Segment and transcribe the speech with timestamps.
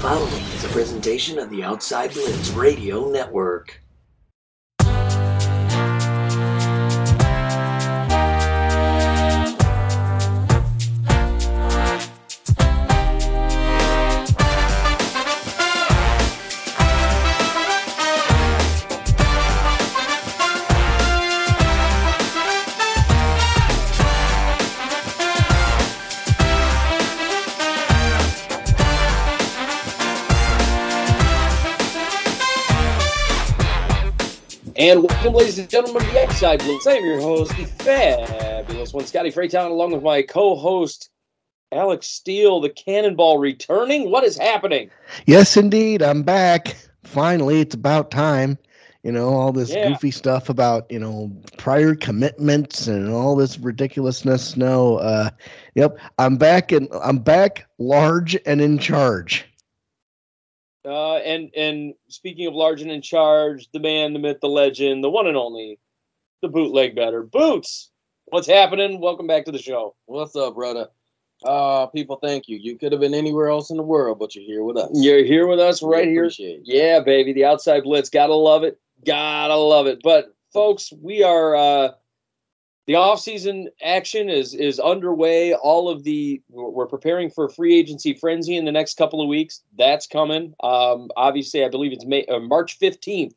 [0.00, 3.82] following is a presentation of the Outside Blitz Radio Network.
[34.80, 36.86] And welcome, ladies and gentlemen, to the Outside Blitz.
[36.86, 41.10] I'm your host, the fabulous one, Scotty Freytown, along with my co-host,
[41.70, 44.10] Alex Steele, the Cannonball, returning.
[44.10, 44.88] What is happening?
[45.26, 46.74] Yes, indeed, I'm back.
[47.04, 48.56] Finally, it's about time.
[49.02, 49.90] You know, all this Yeah.
[49.90, 54.56] goofy stuff about, you know, prior commitments and all this ridiculousness.
[54.56, 55.28] No, uh
[55.74, 59.44] yep, I'm back and I'm back large and in charge.
[60.84, 65.04] Uh, and and speaking of large and in charge, the man, the myth, the legend,
[65.04, 65.78] the one and only,
[66.42, 67.90] the bootleg bettor, Boots.
[68.26, 69.00] What's happening?
[69.00, 69.94] Welcome back to the show.
[70.06, 70.86] What's up, brother?
[71.44, 72.56] Uh, people, thank you.
[72.58, 74.90] You could have been anywhere else in the world, but you're here with us.
[74.94, 76.30] You're here with us We right here.
[76.38, 76.60] you.
[76.64, 78.08] Yeah, baby, the outside blitz.
[78.08, 78.78] Gotta love it.
[79.04, 80.00] Gotta love it.
[80.02, 81.88] But folks, we are uh
[82.90, 85.54] the off-season action is is underway.
[85.54, 89.62] All of the we're preparing for free agency frenzy in the next couple of weeks.
[89.78, 90.54] That's coming.
[90.60, 93.30] Um obviously I believe it's May uh, March 15th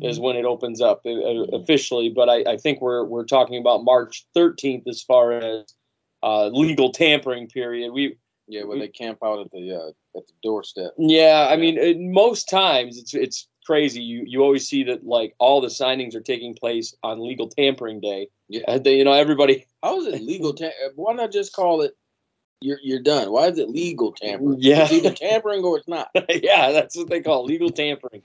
[0.00, 3.60] is when it opens up uh, uh, officially, but I, I think we're we're talking
[3.60, 5.74] about March 13th as far as
[6.22, 7.92] uh legal tampering period.
[7.92, 8.16] We
[8.48, 10.92] Yeah, where they camp out at the uh, at the doorstep.
[10.96, 14.02] Yeah, I mean, it, most times it's it's crazy.
[14.02, 18.00] You you always see that like all the signings are taking place on legal tampering
[18.00, 18.28] day.
[18.48, 18.62] Yeah.
[18.66, 19.66] Uh, they, you know, everybody.
[19.82, 20.52] How is it legal?
[20.52, 21.96] Tam- uh, why not just call it?
[22.60, 23.30] You're you're done.
[23.30, 24.56] Why is it legal tampering?
[24.60, 24.84] Yeah.
[24.84, 26.08] It's either tampering or it's not.
[26.28, 28.22] yeah, that's what they call legal tampering.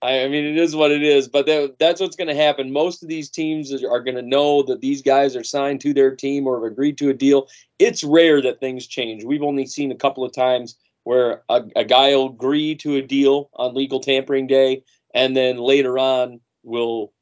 [0.00, 2.72] I, I mean, it is what it is, but that, that's what's going to happen.
[2.72, 5.92] Most of these teams are, are going to know that these guys are signed to
[5.92, 7.48] their team or have agreed to a deal.
[7.78, 9.24] It's rare that things change.
[9.24, 10.76] We've only seen a couple of times
[11.08, 14.82] where a, a guy will agree to a deal on legal tampering day,
[15.14, 17.14] and then later on will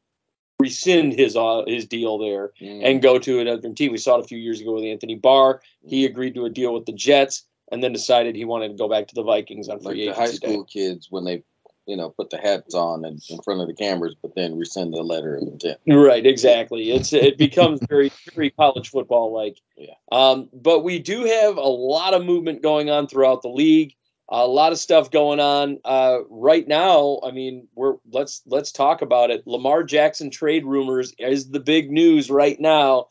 [0.59, 2.81] rescind his uh, his deal there Mm.
[2.83, 3.93] and go to another team.
[3.93, 5.61] We saw it a few years ago with Anthony Barr.
[5.87, 8.89] He agreed to a deal with the Jets and then decided he wanted to go
[8.89, 10.53] back to the Vikings on like free the high agency day.
[10.53, 11.45] school kids when they,
[11.87, 14.93] you know, put the hats on and in front of the cameras, but then rescind
[14.93, 15.79] the letter of intent.
[15.87, 16.91] Right, exactly.
[16.91, 19.59] It's it becomes very very college football like.
[19.77, 19.95] Yeah.
[20.11, 23.95] Um, but we do have a lot of movement going on throughout the league.
[24.29, 27.21] A lot of stuff going on uh, right now.
[27.25, 29.47] I mean, we're let's let's talk about it.
[29.47, 33.07] Lamar Jackson trade rumors is the big news right now.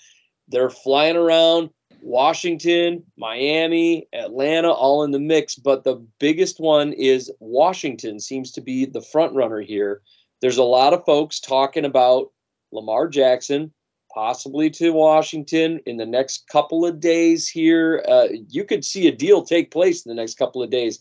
[0.49, 1.69] They're flying around
[2.05, 5.55] Washington, Miami, Atlanta, all in the mix.
[5.55, 10.03] But the biggest one is Washington seems to be the front runner here.
[10.39, 12.31] There's a lot of folks talking about
[12.71, 13.73] Lamar Jackson,
[14.13, 18.05] possibly to Washington in the next couple of days here.
[18.07, 20.99] Uh, you could see a deal take place in the next couple of days.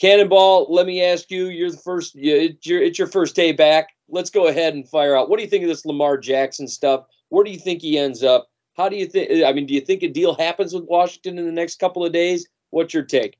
[0.00, 3.88] Cannonball, let me ask you, you're the first, it's your, it's your first day back.
[4.08, 5.28] Let's go ahead and fire out.
[5.28, 7.04] What do you think of this Lamar Jackson stuff?
[7.28, 8.48] Where do you think he ends up?
[8.78, 9.44] How do you think?
[9.44, 12.12] I mean, do you think a deal happens with Washington in the next couple of
[12.12, 12.46] days?
[12.70, 13.36] What's your take?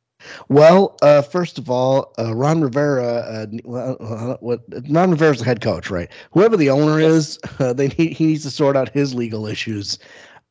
[0.49, 5.45] Well, uh, first of all, uh, Ron Rivera, uh, well, uh, what Ron Rivera's the
[5.45, 6.11] head coach, right?
[6.33, 10.01] Whoever the owner is, uh, they need, he needs to sort out his legal issues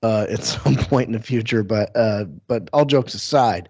[0.03, 1.63] uh, at some point in the future.
[1.63, 3.67] But uh, but all jokes aside,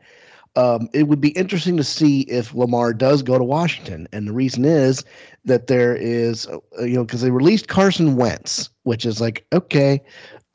[0.55, 4.33] um, it would be interesting to see if Lamar does go to Washington, and the
[4.33, 5.03] reason is
[5.45, 10.01] that there is, uh, you know, because they released Carson Wentz, which is like okay.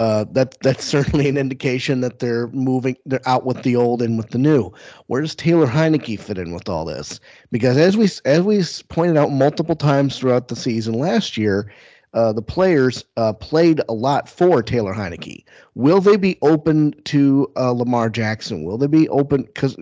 [0.02, 4.18] Uh, that that's certainly an indication that they're moving, they're out with the old and
[4.18, 4.72] with the new.
[5.06, 7.20] Where does Taylor Heinicke fit in with all this?
[7.52, 11.72] Because as we as we pointed out multiple times throughout the season last year,
[12.14, 15.44] uh, the players uh, played a lot for Taylor Heinicke.
[15.76, 18.64] Will they be open to uh, Lamar Jackson?
[18.64, 19.42] Will they be open?
[19.42, 19.76] Because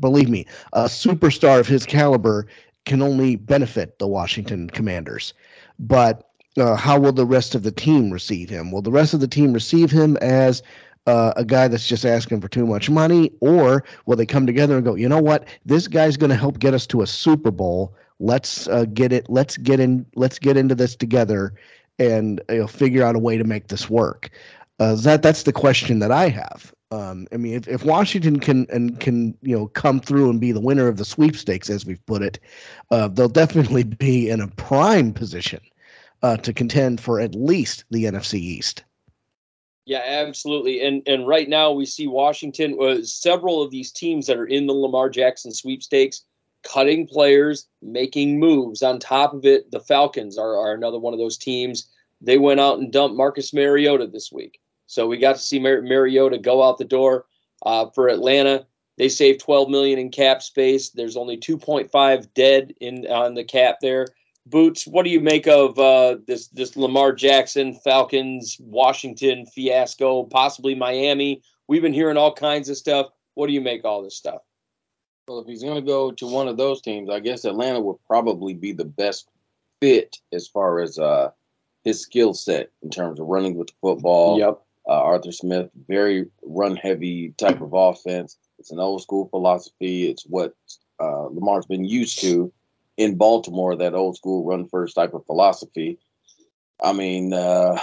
[0.00, 2.46] believe me, a superstar of his caliber
[2.86, 5.34] can only benefit the Washington Commanders.
[5.78, 8.70] But uh, how will the rest of the team receive him?
[8.70, 10.62] Will the rest of the team receive him as
[11.06, 14.76] uh, a guy that's just asking for too much money, or will they come together
[14.76, 17.50] and go, you know what, this guy's going to help get us to a Super
[17.50, 17.94] Bowl.
[18.20, 19.28] Let's uh, get it.
[19.30, 20.04] Let's get in.
[20.16, 21.54] Let's get into this together,
[21.98, 24.30] and you know, figure out a way to make this work.
[24.80, 26.74] Uh, that that's the question that I have.
[26.90, 30.50] Um, I mean, if, if Washington can and can you know come through and be
[30.50, 32.40] the winner of the sweepstakes, as we've put it,
[32.90, 35.60] uh, they'll definitely be in a prime position
[36.22, 38.84] uh, to contend for at least the NFC East.
[39.84, 40.84] Yeah, absolutely.
[40.84, 42.76] And and right now we see Washington.
[42.80, 46.24] Uh, several of these teams that are in the Lamar Jackson sweepstakes
[46.62, 48.82] cutting players, making moves.
[48.82, 51.88] On top of it, the Falcons are, are another one of those teams.
[52.20, 54.60] They went out and dumped Marcus Mariota this week.
[54.86, 57.26] So we got to see Mar- Mariota go out the door
[57.64, 58.66] uh, for Atlanta.
[58.96, 60.90] They saved 12 million in cap space.
[60.90, 64.08] There's only 2.5 dead in on the cap there.
[64.50, 70.74] Boots, what do you make of uh, this this Lamar Jackson, Falcons, Washington fiasco, possibly
[70.74, 71.42] Miami?
[71.66, 73.08] We've been hearing all kinds of stuff.
[73.34, 74.40] What do you make all this stuff?
[75.26, 77.98] Well, if he's going to go to one of those teams, I guess Atlanta would
[78.06, 79.28] probably be the best
[79.80, 81.30] fit as far as uh,
[81.84, 84.38] his skill set in terms of running with the football.
[84.38, 84.60] Yep.
[84.88, 88.38] Uh, Arthur Smith, very run heavy type of offense.
[88.58, 90.08] It's an old school philosophy.
[90.08, 90.54] It's what
[90.98, 92.50] uh, Lamar's been used to
[92.98, 95.98] in Baltimore, that old school run first type of philosophy.
[96.82, 97.78] I mean, uh,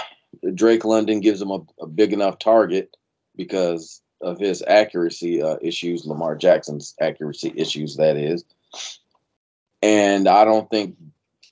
[0.54, 2.94] Drake London gives him a, a, big enough target
[3.34, 8.44] because of his accuracy uh, issues, Lamar Jackson's accuracy issues, that is.
[9.82, 10.96] And I don't think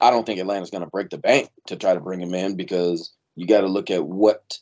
[0.01, 2.57] I don't think Atlanta's going to break the bank to try to bring him in
[2.57, 4.59] because you got to look at what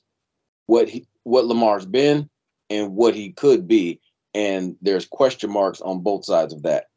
[0.66, 2.28] what he what Lamar's been
[2.70, 4.00] and what he could be,
[4.34, 6.88] and there's question marks on both sides of that.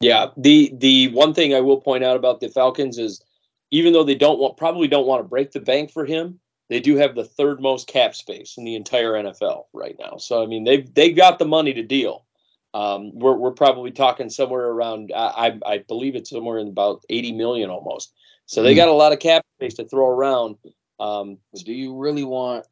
[0.00, 3.22] Yeah, the the one thing I will point out about the Falcons is
[3.70, 6.38] even though they don't want probably don't want to break the bank for him,
[6.68, 10.16] they do have the third most cap space in the entire NFL right now.
[10.18, 12.26] So I mean they've they've got the money to deal.
[12.74, 17.32] Um, we're we're probably talking somewhere around I I believe it's somewhere in about eighty
[17.32, 18.12] million almost.
[18.44, 18.78] So they hmm.
[18.78, 20.56] got a lot of cap space to throw around.
[21.00, 22.66] Um, do you really want?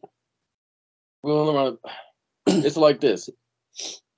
[1.23, 1.79] Well,
[2.47, 3.31] it's like this.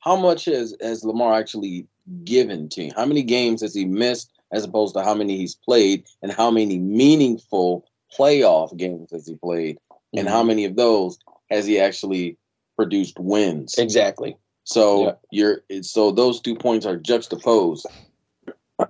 [0.00, 1.86] How much has has Lamar actually
[2.24, 2.92] given to him?
[2.96, 6.50] How many games has he missed as opposed to how many he's played, and how
[6.50, 7.84] many meaningful
[8.16, 10.18] playoff games has he played, mm-hmm.
[10.18, 10.48] and how mm-hmm.
[10.48, 11.18] many of those
[11.50, 12.36] has he actually
[12.76, 13.76] produced wins?
[13.78, 14.36] Exactly.
[14.64, 15.12] So yeah.
[15.30, 17.86] you're so those two points are juxtaposed.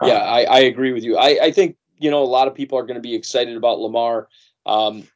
[0.02, 1.16] yeah, I, I agree with you.
[1.16, 3.78] I, I think you know a lot of people are going to be excited about
[3.78, 4.28] Lamar.
[4.64, 5.06] Um,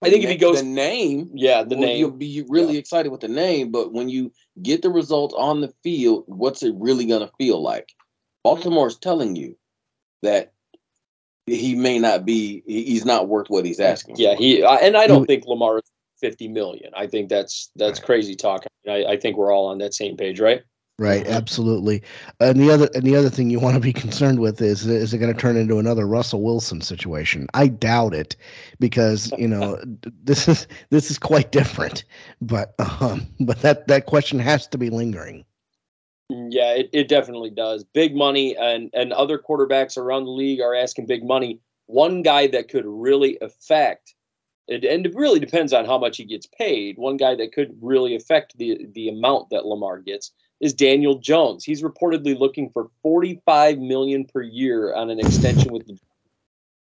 [0.00, 2.78] I think if he goes the name, yeah, the well, name, you'll be really yeah.
[2.78, 3.72] excited with the name.
[3.72, 7.60] But when you get the results on the field, what's it really going to feel
[7.60, 7.92] like?
[8.44, 9.56] Baltimore's telling you
[10.22, 10.52] that
[11.46, 12.62] he may not be.
[12.66, 14.16] He's not worth what he's asking.
[14.18, 14.42] Yeah, for.
[14.42, 15.90] he and I don't think Lamar is
[16.20, 16.92] fifty million.
[16.96, 18.64] I think that's that's crazy talk.
[18.88, 20.62] I, I think we're all on that same page, right?
[21.00, 22.02] Right, absolutely.
[22.40, 25.14] And the other and the other thing you want to be concerned with is is
[25.14, 27.46] it going to turn into another Russell Wilson situation?
[27.54, 28.34] I doubt it,
[28.80, 29.80] because you know
[30.24, 32.04] this is this is quite different.
[32.42, 35.44] But um, but that that question has to be lingering.
[36.30, 37.84] Yeah, it, it definitely does.
[37.84, 41.60] Big money and and other quarterbacks around the league are asking big money.
[41.86, 44.14] One guy that could really affect
[44.66, 46.98] it, and it really depends on how much he gets paid.
[46.98, 51.64] One guy that could really affect the the amount that Lamar gets is Daniel Jones.
[51.64, 55.98] He's reportedly looking for 45 million per year on an extension with the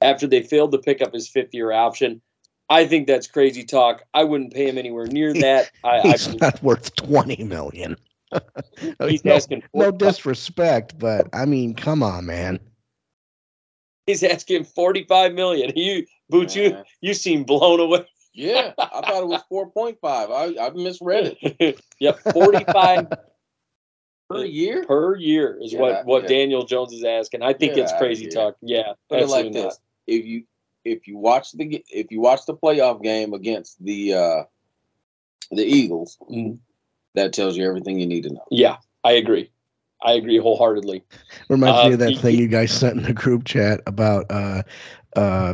[0.02, 2.22] after they failed to pick up his fifth year option.
[2.70, 4.04] I think that's crazy talk.
[4.14, 5.72] I wouldn't pay him anywhere near that.
[5.84, 7.96] I, he's I not worth 20 million.
[9.00, 12.60] he's no, asking no disrespect, but I mean, come on, man.
[14.08, 15.72] He's asking 45 million.
[15.76, 18.06] You Boots, you you seem blown away.
[18.34, 19.98] Yeah, I thought it was 4.5.
[20.04, 21.80] I, I misread it.
[22.00, 23.08] yep, 45
[24.34, 24.86] per year.
[24.86, 26.30] Per year is yeah, what what yeah.
[26.30, 27.42] Daniel Jones is asking.
[27.42, 28.56] I think it's crazy talk.
[28.62, 30.44] Yeah, put it like this: if you
[30.86, 34.44] if you watch the if you watch the playoff game against the uh
[35.52, 36.58] the Eagles, mm.
[37.16, 38.46] that tells you everything you need to know.
[38.50, 39.52] Yeah, I agree.
[40.04, 41.04] I agree wholeheartedly.
[41.48, 44.64] Reminds uh, me of that thing you guys sent in the group chat about uh
[45.16, 45.54] uh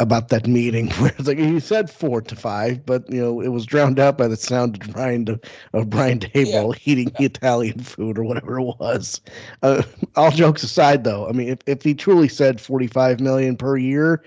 [0.00, 3.48] about that meeting where it's like he said four to five, but you know it
[3.48, 5.28] was drowned out by the sound of Brian
[5.72, 6.92] of Brian Daboll yeah.
[6.92, 7.26] eating yeah.
[7.26, 9.20] Italian food or whatever it was.
[9.62, 9.82] Uh,
[10.16, 13.76] all jokes aside, though, I mean, if, if he truly said forty five million per
[13.76, 14.24] year,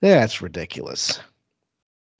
[0.00, 1.20] that's ridiculous.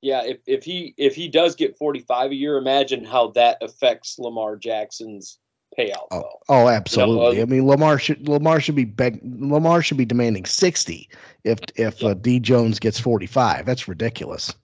[0.03, 3.59] Yeah, if, if he if he does get forty five a year, imagine how that
[3.63, 5.39] affects Lamar Jackson's
[5.81, 6.07] payout.
[6.11, 7.15] Oh, oh absolutely.
[7.15, 10.45] You know, uh, I mean, Lamar should Lamar should be beg, Lamar should be demanding
[10.45, 11.09] sixty
[11.45, 13.67] if if uh, D Jones gets forty five.
[13.67, 14.55] That's ridiculous.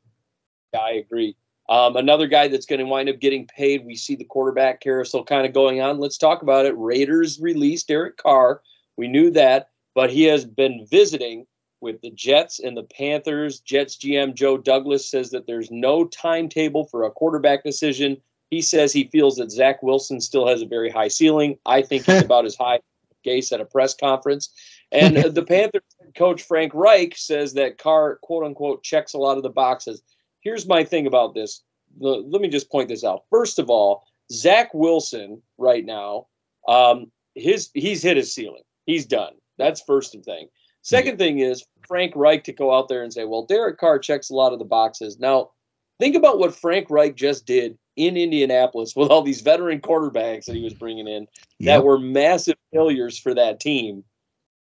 [0.73, 1.37] Yeah, I agree.
[1.69, 3.85] Um, another guy that's going to wind up getting paid.
[3.85, 5.99] We see the quarterback carousel kind of going on.
[5.99, 6.75] Let's talk about it.
[6.77, 8.63] Raiders released Derek Carr.
[8.97, 11.47] We knew that, but he has been visiting
[11.81, 13.61] with the Jets and the Panthers.
[13.61, 18.17] Jets GM Joe Douglas says that there's no timetable for a quarterback decision.
[18.51, 21.59] He says he feels that Zach Wilson still has a very high ceiling.
[21.67, 22.81] I think he's about as high
[23.27, 24.51] Gase at a press conference.
[24.93, 25.83] And the Panthers
[26.17, 30.03] coach Frank Reich says that Carr, quote unquote, checks a lot of the boxes.
[30.41, 31.63] Here's my thing about this.
[31.99, 33.25] Let me just point this out.
[33.31, 36.27] First of all, Zach Wilson right now,
[36.69, 38.63] um, his he's hit his ceiling.
[38.85, 39.35] He's done.
[39.59, 40.49] That's first thing.
[40.83, 44.31] Second thing is Frank Reich to go out there and say, well, Derek Carr checks
[44.31, 45.19] a lot of the boxes.
[45.19, 45.51] Now,
[45.99, 50.55] think about what Frank Reich just did in Indianapolis with all these veteran quarterbacks that
[50.55, 51.27] he was bringing in
[51.59, 51.67] Yep.
[51.67, 54.05] that were massive failures for that team.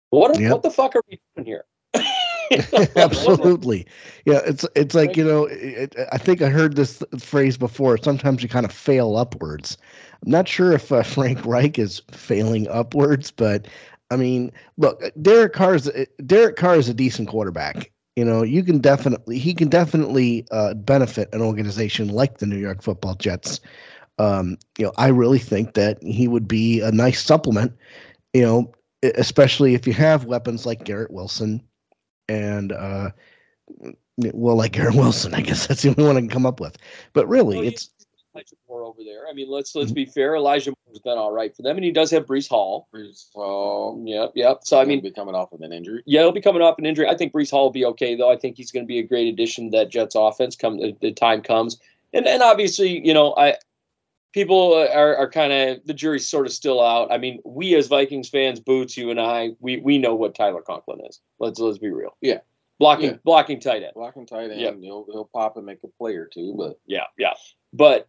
[0.09, 0.51] What Yep.
[0.51, 1.65] what the fuck are we doing here?
[2.95, 3.85] Absolutely.
[4.25, 7.97] Yeah, it's it's like you know, it, I think I heard this phrase before.
[7.97, 9.77] Sometimes you kind of fail upwards.
[10.23, 13.67] I'm not sure if uh, Frank Reich is failing upwards, but
[14.09, 15.91] I mean, look, Derek Carr is
[16.25, 17.91] Derek Carr is a decent quarterback.
[18.15, 22.57] You know, you can definitely he can definitely uh, benefit an organization like the New
[22.57, 23.61] York Football Jets.
[24.17, 27.73] Um, you know, I really think that he would be a nice supplement.
[28.33, 28.73] You know,
[29.03, 31.61] especially if you have weapons like Garrett Wilson
[32.27, 33.09] and uh
[34.33, 36.77] well like Garrett Wilson, I guess that's the only one I can come up with.
[37.13, 37.89] But really Well, it's
[38.99, 39.27] over there.
[39.27, 39.95] I mean, let's let's mm-hmm.
[39.95, 40.35] be fair.
[40.35, 42.87] Elijah Moore's been all right for them, and he does have Breece Hall.
[43.13, 44.59] So Yep, yep.
[44.63, 46.03] So I mean, be coming off of an injury.
[46.05, 47.07] yeah, he'll be coming off an injury.
[47.07, 48.31] I think Breece Hall will be okay, though.
[48.31, 50.95] I think he's going to be a great addition to that Jets offense come the,
[51.01, 51.79] the time comes.
[52.13, 53.55] And and obviously, you know, I
[54.33, 57.11] people are, are kind of the jury's sort of still out.
[57.11, 60.61] I mean, we as Vikings fans, Boots, you and I, we we know what Tyler
[60.61, 61.19] Conklin is.
[61.39, 62.15] Let's let's be real.
[62.21, 62.39] Yeah.
[62.79, 63.17] blocking Yeah.
[63.23, 63.93] blocking tight end.
[63.95, 64.79] Blocking tight end, Yep.
[64.81, 67.33] he'll he'll pop and make a play or two, but Yeah, yeah.
[67.73, 68.07] But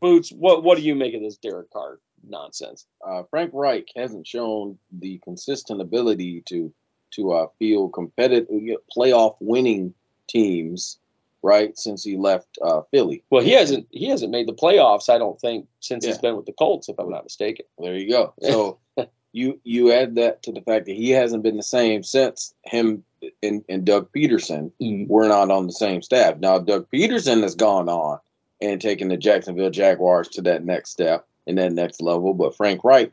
[0.00, 2.86] Boots, what what do you make of this Derek Carr nonsense?
[3.06, 6.72] uh, Frank Reich hasn't shown the consistent ability to
[7.10, 8.48] to uh, field competitive
[8.94, 9.94] playoff winning
[10.28, 10.98] teams
[11.42, 13.22] right since he left uh, Philly.
[13.30, 15.08] Well, he hasn't he hasn't made the playoffs.
[15.08, 17.66] I don't think since he's been with the Colts, if I'm not mistaken.
[17.78, 18.34] There you go.
[18.42, 18.78] So
[19.32, 23.04] you you add that to the fact that he hasn't been the same since him
[23.42, 24.70] and, and Doug Pederson
[25.08, 26.38] were not on the same staff.
[26.38, 28.18] Now Doug Pederson has gone on
[28.60, 32.34] and taking the Jacksonville Jaguars to that next step and that next level.
[32.34, 33.12] But Frank Reich,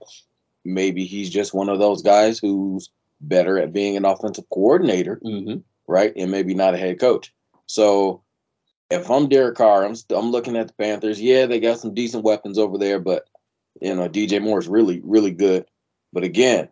[0.64, 2.90] maybe he's just one of those guys who's
[3.22, 5.60] better at being an offensive coordinator, Mm-hmm.
[5.88, 6.14] right?
[6.16, 7.34] And maybe not a head coach.
[7.68, 8.22] So
[8.90, 11.22] if I'm Derek Carr, I'm st- I'm looking at the Panthers.
[11.22, 13.28] Yeah, they got some decent weapons over there, but
[13.82, 15.66] you know DJ Moore is really really good.
[16.14, 16.70] But again,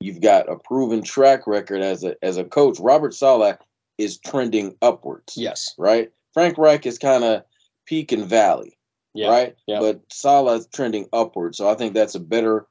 [0.00, 2.78] you've got a proven track record as a as a coach.
[2.80, 3.56] Robert Saleh
[3.98, 5.74] is trending upwards, Yes.
[5.78, 6.10] right?
[6.34, 7.42] Frank Reich is kind of
[7.86, 8.78] peak and valley,
[9.14, 9.28] Yeah.
[9.28, 9.56] right?
[9.66, 9.80] yeah.
[9.80, 12.66] But Saleh is trending upward, so I think that's a better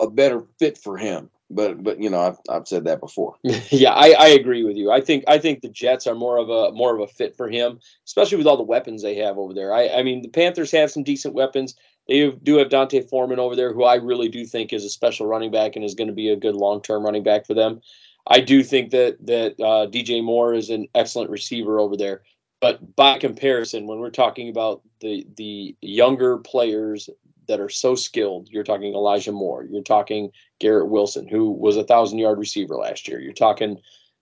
[0.00, 1.30] a better fit for him.
[1.50, 3.36] But but you know I've I've said that before.
[3.70, 4.90] yeah, I, I agree with you.
[4.90, 7.50] I think I think the Jets are more of a more of a fit for
[7.50, 9.74] him, especially with all the weapons they have over there.
[9.74, 11.74] I, I mean, the Panthers have some decent weapons.
[12.08, 15.26] They do have D'Onta Foreman over there, who I really do think is a special
[15.26, 17.80] running back and is going to be a good long term running back for them.
[18.26, 22.22] I do think that that uh, DJ Moore is an excellent receiver over there.
[22.62, 27.10] But by comparison, when we're talking about the the younger players
[27.48, 31.82] that are so skilled, you're talking Elijah Moore, you're talking Garrett Wilson, who was a
[31.84, 33.20] thousand yard receiver last year.
[33.20, 33.78] You're talking,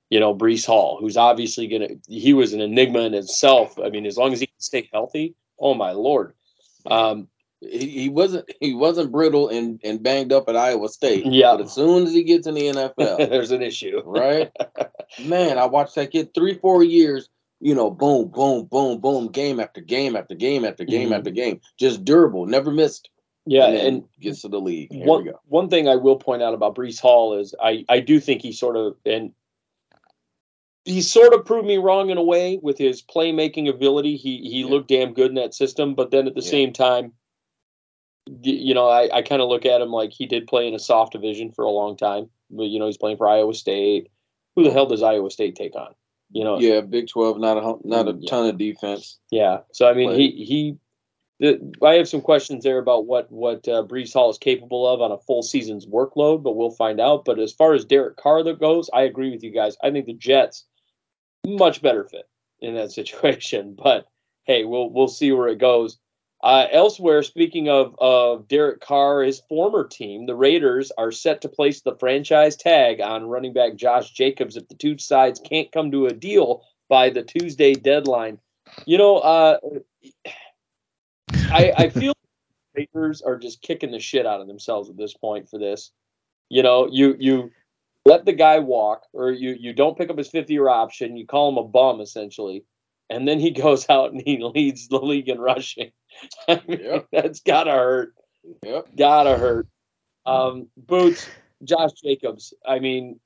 [0.08, 3.78] you know, Breece Hall, who's obviously gonna he was an enigma in himself.
[3.78, 6.32] I mean, as long as he can stay healthy, oh my lord.
[6.86, 7.28] Um,
[7.60, 11.26] He, he wasn't he wasn't brittle and, and banged up at Iowa State.
[11.26, 11.56] Yeah.
[11.56, 14.00] But as soon as he gets in the NFL, there's an issue.
[14.06, 14.50] right?
[15.22, 17.28] Man, I watched that kid three, four years,
[17.60, 21.16] you know, boom, boom, boom, boom, game after game after game after game Mhm.
[21.18, 21.60] after game.
[21.78, 23.10] Just durable, never missed.
[23.46, 24.92] Yeah, and, and gets to the league.
[24.92, 25.40] Here one we go.
[25.46, 28.52] one thing I will point out about Breece Hall is I I do think he
[28.52, 29.32] sort of and
[30.84, 34.16] he sort of proved me wrong in a way with his playmaking ability.
[34.16, 34.66] He he Yeah.
[34.70, 36.50] looked damn good in that system, but then at the Yeah.
[36.50, 37.12] same time,
[38.42, 40.78] you know, I, I kind of look at him like he did play in a
[40.78, 42.30] soft division for a long time.
[42.50, 44.08] But you know, he's playing for Iowa State.
[44.56, 45.94] Who the hell does Iowa State take on?
[46.32, 48.28] You know, Yeah, Big Twelve, not a not a Yeah.
[48.30, 49.18] ton of defense.
[49.30, 49.60] yeah.
[49.72, 50.76] So I mean, But- he he.
[51.40, 55.00] The, I have some questions there about what what uh, Breece Hall is capable of
[55.00, 57.24] on a full season's workload, but we'll find out.
[57.24, 59.74] But as far as Derek Carr that goes, I agree with you guys.
[59.82, 60.66] I think the Jets
[61.46, 62.28] much better fit
[62.60, 63.74] in that situation.
[63.74, 64.06] But
[64.44, 65.98] hey, we'll we'll see where it goes.
[66.42, 71.48] Uh, elsewhere, speaking of of Derek Carr, his former team, the Raiders, are set to
[71.48, 75.90] place the franchise tag on running back Josh Jacobs if the two sides can't come
[75.90, 78.38] to a deal by the Tuesday deadline.
[78.86, 79.58] You know, uh,
[81.34, 82.14] I, I feel
[82.74, 85.90] Raiders are just kicking the shit out of themselves at this point for this.
[86.48, 87.50] You know, you you
[88.06, 91.16] let the guy walk, or you you don't pick up his fifth year option.
[91.16, 92.64] You call him a bum essentially,
[93.10, 95.90] and then he goes out and he leads the league in rushing.
[96.48, 97.06] I mean, Yep.
[97.12, 98.14] that's gotta hurt.
[98.64, 98.88] Yep.
[98.96, 99.66] Gotta hurt.
[100.24, 101.28] Um, Boots,
[101.64, 102.54] Josh Jacobs.
[102.66, 103.18] I mean,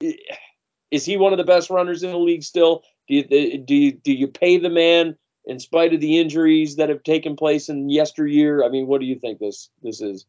[0.00, 2.82] is he one of the best runners in the league still?
[3.08, 3.24] Do you
[3.58, 7.36] do you, do you pay the man in spite of the injuries that have taken
[7.36, 8.64] place in yesteryear?
[8.64, 10.24] I mean, what do you think this this is?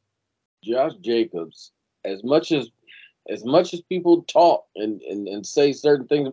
[0.64, 1.72] Josh Jacobs,
[2.04, 2.70] as much as
[3.30, 6.30] as much as people talk and, and, and say certain things,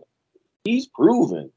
[0.63, 1.51] he's proven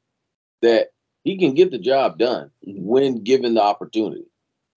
[0.62, 0.92] that
[1.24, 4.24] he can get the job done when given the opportunity.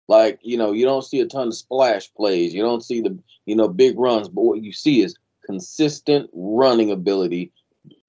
[0.08, 3.18] Like, you know, you don't see a ton of splash plays, you don't see the,
[3.46, 7.52] you know, big runs, but what you see is consistent running ability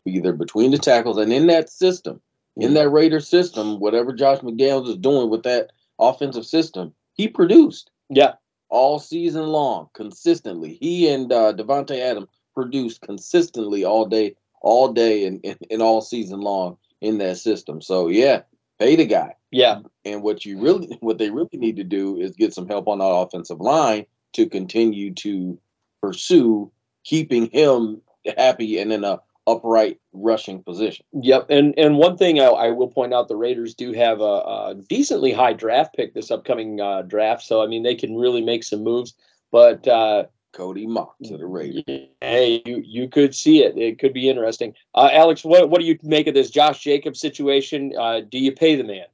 [0.04, 2.20] either between the tackles and in that system,
[2.56, 7.90] in that Raider system, whatever Josh McDaniels is doing with that offensive system, he produced.
[8.10, 8.34] Yeah.
[8.68, 10.74] All season long, consistently.
[10.74, 16.00] He and uh, Davante Adams produced consistently all day, all day, and, and, and all
[16.00, 17.80] season long in that system.
[17.80, 18.42] So yeah,
[18.78, 19.34] pay the guy.
[19.50, 19.80] Yeah.
[20.04, 22.98] And what you really, what they really need to do is get some help on
[22.98, 25.58] that offensive line to continue to
[26.02, 26.70] pursue
[27.04, 28.00] keeping him
[28.36, 31.04] happy and in a upright rushing position.
[31.12, 34.24] Yep, and and one thing I, I will point out, the Raiders do have a,
[34.24, 38.42] a decently high draft pick this upcoming uh, draft, so I mean they can really
[38.42, 39.14] make some moves.
[39.52, 41.82] But uh, Cody Mock to the Raiders.
[42.20, 43.76] Hey, you you could see it.
[43.76, 44.74] It could be interesting.
[44.94, 47.92] Uh, Alex, what what do you make of this Josh Jacobs situation?
[47.98, 49.06] Uh, do you pay the man?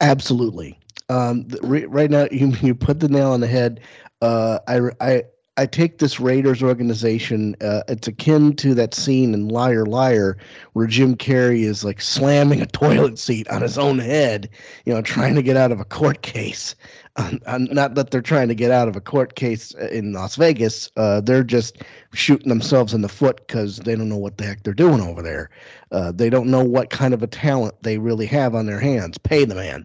[0.00, 0.78] Absolutely.
[1.08, 3.80] Um, the, right now, you you put the nail on the head.
[4.20, 5.22] Uh, I I
[5.58, 7.56] I take this Raiders organization.
[7.60, 10.38] Uh, it's akin to that scene in Liar Liar,
[10.74, 14.48] where Jim Carrey is like slamming a toilet seat on his own head,
[14.84, 16.76] you know, trying to get out of a court case.
[17.16, 17.40] Um,
[17.72, 20.88] not that they're trying to get out of a court case in Las Vegas.
[20.96, 24.62] Uh, they're just shooting themselves in the foot because they don't know what the heck
[24.62, 25.50] they're doing over there.
[25.90, 29.18] Uh, they don't know what kind of a talent they really have on their hands.
[29.18, 29.84] Pay the man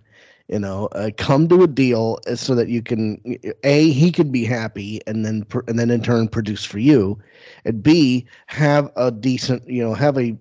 [0.49, 3.19] you know uh, come to a deal uh, so that you can
[3.63, 7.17] a he could be happy and then and then in turn produce for you
[7.65, 10.37] and b have a decent you know have a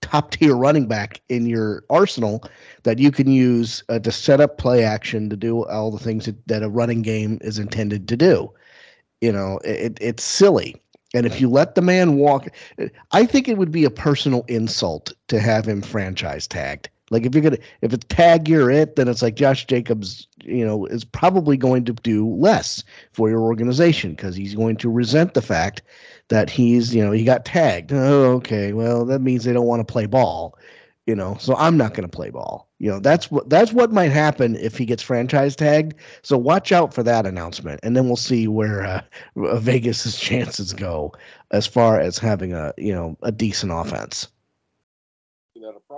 [0.00, 2.42] top tier running back in your arsenal
[2.84, 6.24] that you can use uh, to set up play action to do all the things
[6.24, 8.50] that, that a running game is intended to do.
[9.20, 10.76] You know it, it's silly.
[11.12, 12.46] And if you let the man walk
[13.10, 17.34] i think it would be a personal insult to have him franchise tagged like if
[17.34, 21.04] you're gonna if it's tag you're it, then it's like Josh Jacobs, you know, is
[21.04, 25.82] probably going to do less for your organization because he's going to resent the fact
[26.28, 27.92] that he's, you know, he got tagged.
[27.92, 28.72] Oh, okay.
[28.72, 30.56] Well, that means they don't want to play ball.
[31.06, 32.68] You know, so I'm not going to play ball.
[32.78, 35.94] You know, that's what that's what might happen if he gets franchise tagged.
[36.22, 39.02] So watch out for that announcement, and then we'll see where uh,
[39.58, 41.12] Vegas's chances go
[41.50, 44.28] as far as having a you know a decent offense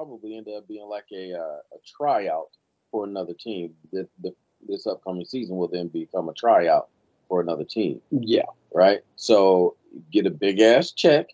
[0.03, 2.51] probably end up being like a uh, a tryout
[2.91, 3.75] for another team.
[3.93, 4.35] The, the,
[4.69, 6.89] this upcoming season will then become a tryout
[7.29, 8.01] for another team.
[8.11, 8.43] Yeah.
[8.75, 9.01] Right.
[9.17, 9.77] So
[10.13, 11.29] get a big ass check.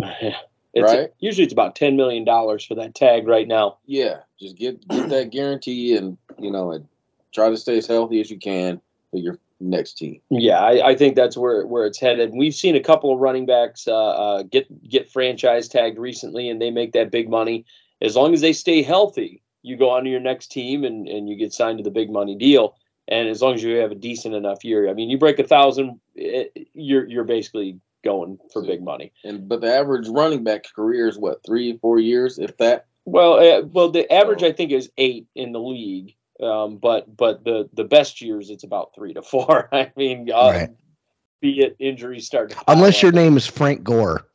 [0.00, 0.98] It's right.
[0.98, 3.78] A, usually it's about ten million dollars for that tag right now.
[3.86, 4.18] Yeah.
[4.38, 6.86] Just get get that guarantee and you know and
[7.32, 10.20] try to stay as healthy as you can for your next team.
[10.30, 12.32] Yeah, I, I, think that's where where it's headed.
[12.34, 16.60] We've seen a couple of running backs uh, uh, get get franchise tagged recently, and
[16.60, 17.64] they make that big money.
[18.02, 21.28] As long as they stay healthy, you go on to your next team, and and
[21.28, 22.76] you get signed to the big money deal.
[23.08, 25.44] And as long as you have a decent enough year, I mean, you break a
[25.44, 29.12] thousand, it, eh, you're you're basically going for big money.
[29.24, 32.86] And but the average running back career is what three, four years, if that.
[33.04, 36.14] Well, uh, well, the average I think is eight in the league.
[36.42, 39.68] Um, but but the the best years it's about three to four.
[39.72, 40.70] I mean, uh, right.
[41.40, 42.54] be it injuries start.
[42.68, 44.26] Unless your name is Frank Gore.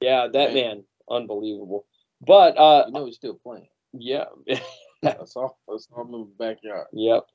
[0.00, 0.54] Yeah, that right.
[0.54, 1.86] man, unbelievable.
[2.26, 3.68] But uh, you know he's still playing.
[3.92, 4.24] Yeah,
[5.02, 5.58] that's all.
[5.68, 6.86] That's all in the backyard.
[6.92, 7.26] Yep.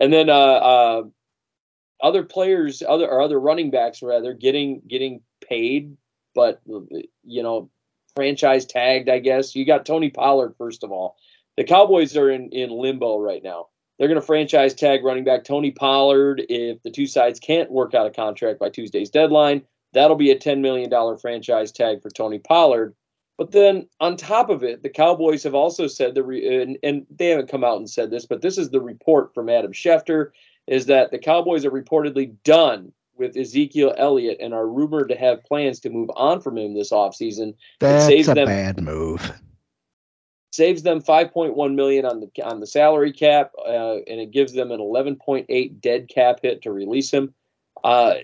[0.00, 1.02] And then uh, uh,
[2.02, 5.96] other players, other or other running backs rather, getting getting paid,
[6.34, 7.70] but you know,
[8.14, 9.08] franchise tagged.
[9.08, 11.16] I guess you got Tony Pollard first of all
[11.56, 13.68] the Cowboys are in, in limbo right now.
[13.98, 17.94] They're going to franchise tag running back Tony Pollard if the two sides can't work
[17.94, 19.62] out a contract by Tuesday's deadline.
[19.94, 22.94] That'll be a $10 million franchise tag for Tony Pollard.
[23.38, 27.06] But then on top of it, the Cowboys have also said the re- and, and
[27.10, 30.30] they haven't come out and said this, but this is the report from Adam Schefter
[30.66, 35.44] is that the Cowboys are reportedly done with Ezekiel Elliott and are rumored to have
[35.44, 37.54] plans to move on from him this offseason.
[37.80, 39.32] That's a them, bad move
[40.56, 44.72] saves them 5.1 million on the on the salary cap, uh, and it gives them
[44.72, 47.34] an 11.8 dead cap hit to release him.
[47.84, 48.14] Uh,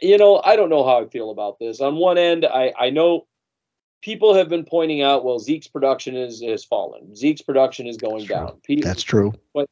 [0.00, 1.80] you know, I don't know how I feel about this.
[1.80, 3.26] On one end, I I know
[4.02, 7.14] people have been pointing out, well, Zeke's production is has fallen.
[7.14, 8.58] Zeke's production is going down.
[8.64, 9.32] People, That's true.
[9.54, 9.66] But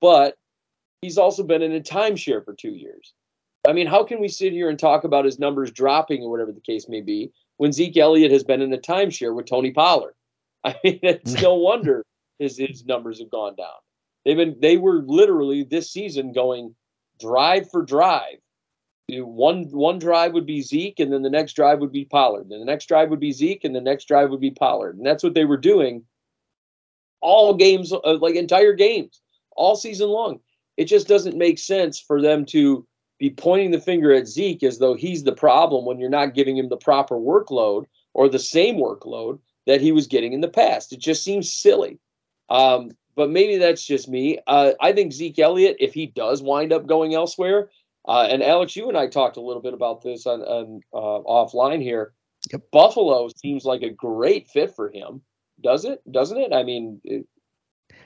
[0.00, 0.36] but
[1.00, 3.12] he's also been in a timeshare for two years.
[3.68, 6.50] I mean, how can we sit here and talk about his numbers dropping or whatever
[6.50, 10.14] the case may be when Zeke Elliott has been in a timeshare with Tony Pollard?
[10.64, 11.42] I mean, it's mm.
[11.42, 12.04] no wonder
[12.38, 13.68] his his numbers have gone down.
[14.24, 16.74] They've been they were literally this season going
[17.20, 18.38] drive for drive
[19.10, 22.50] one one drive would be Zeke, and then the next drive would be Pollard.
[22.50, 24.96] and the next drive would be Zeke, and the next drive would be Pollard.
[24.96, 26.04] And that's what they were doing
[27.20, 29.20] all games, uh, like entire games,
[29.56, 30.40] all season long.
[30.76, 32.86] It just doesn't make sense for them to
[33.18, 36.56] be pointing the finger at Zeke as though he's the problem when you're not giving
[36.56, 37.84] him the proper workload
[38.14, 40.92] or the same workload that he was getting in the past.
[40.92, 41.98] It just seems silly.
[42.50, 44.38] Um, but maybe that's just me.
[44.46, 47.70] Uh, I think Zeke Elliott, if he does wind up going elsewhere,
[48.06, 51.22] uh, and Alex, you and I talked a little bit about this on, on uh,
[51.28, 52.12] offline here.
[52.52, 52.62] Yep.
[52.72, 55.22] Buffalo seems like a great fit for him,
[55.62, 56.00] does it?
[56.10, 56.52] Doesn't it?
[56.52, 57.26] I mean, it,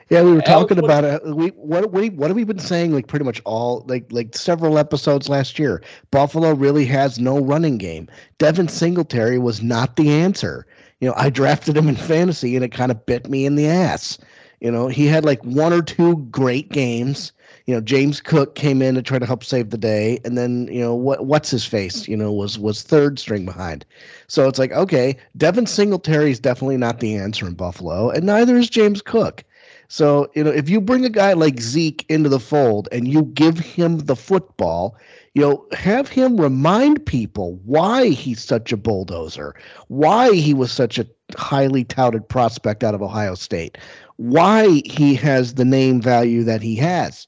[0.09, 1.25] yeah, we were talking about it.
[1.25, 2.93] We what what what have we been saying?
[2.93, 5.83] Like pretty much all like like several episodes last year.
[6.11, 8.07] Buffalo really has no running game.
[8.37, 10.65] Devin Singletary was not the answer.
[11.01, 13.67] You know, I drafted him in fantasy, and it kind of bit me in the
[13.67, 14.17] ass.
[14.61, 17.33] You know, he had like one or two great games.
[17.67, 20.69] You know, James Cook came in to try to help save the day, and then
[20.71, 23.85] you know what what's his face, you know, was was third string behind.
[24.27, 28.55] So it's like, okay, Devin Singletary is definitely not the answer in Buffalo, and neither
[28.55, 29.43] is James Cook.
[29.89, 33.23] So, you know, if you bring a guy like Zeke into the fold and you
[33.23, 34.97] give him the football,
[35.33, 39.55] you know, have him remind people why he's such a bulldozer,
[39.87, 43.77] why he was such a highly touted prospect out of Ohio State,
[44.17, 47.27] why he has the name value that he has.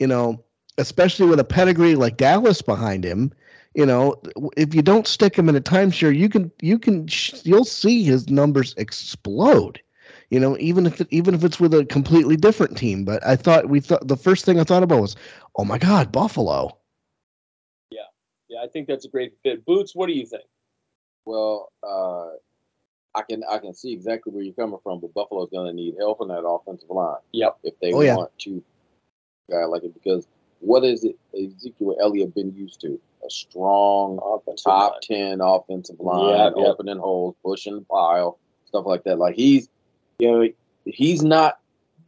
[0.00, 0.42] You know,
[0.78, 3.32] especially with a pedigree like Dallas behind him,
[3.74, 4.20] you know,
[4.56, 7.06] if you don't stick him in a timeshare, you can you can
[7.44, 9.80] you'll see his numbers explode.
[10.30, 13.04] You know, even if it, even if it's with a completely different team.
[13.04, 15.16] But I thought we thought the first thing I thought about was,
[15.56, 16.76] oh my God, Buffalo.
[17.90, 18.02] Yeah,
[18.48, 19.64] yeah, I think that's a great fit.
[19.64, 20.44] Boots, what do you think?
[21.24, 22.30] Well, uh,
[23.14, 25.94] I can I can see exactly where you're coming from, but Buffalo's going to need
[25.98, 27.18] help on that offensive line.
[27.32, 27.58] Yep.
[27.64, 28.16] If they oh, yeah.
[28.16, 28.62] want to
[29.50, 30.26] guy like it, because
[30.60, 33.00] what is it Ezekiel Elliott been used to?
[33.26, 35.00] A strong offensive top line.
[35.02, 36.66] ten offensive line, yep.
[36.66, 39.18] opening holes, pushing the pile, stuff like that.
[39.18, 39.68] Like he's,
[40.18, 40.48] you know,
[40.86, 41.58] he's not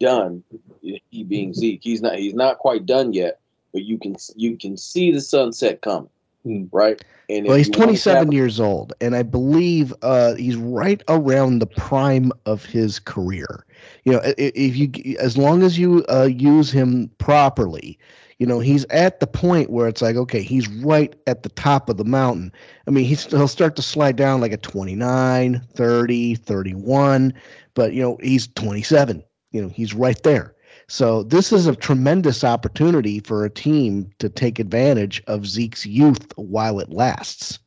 [0.01, 0.43] done.
[0.81, 3.41] He being Zeke, he's not he's not quite done yet.
[3.73, 6.11] But you can you can see the sunset coming,
[6.45, 6.65] hmm.
[6.73, 7.03] right?
[7.29, 12.33] And well, he's 27 years old, and I believe uh, he's right around the prime
[12.47, 13.65] of his career.
[14.05, 17.99] You know, if you as long as you uh, use him properly,
[18.43, 21.89] you know, he's at the point where it's like, okay, he's right at the top
[21.89, 22.51] of the mountain.
[22.89, 27.35] I mean, he's, he'll start to slide down like a 29, 30, 31,
[27.75, 29.23] but you know, he's 27.
[29.53, 30.57] You know, he's right there.
[30.89, 36.33] So this is a tremendous opportunity for a team to take advantage of Zeke's youth
[36.37, 37.59] while it lasts.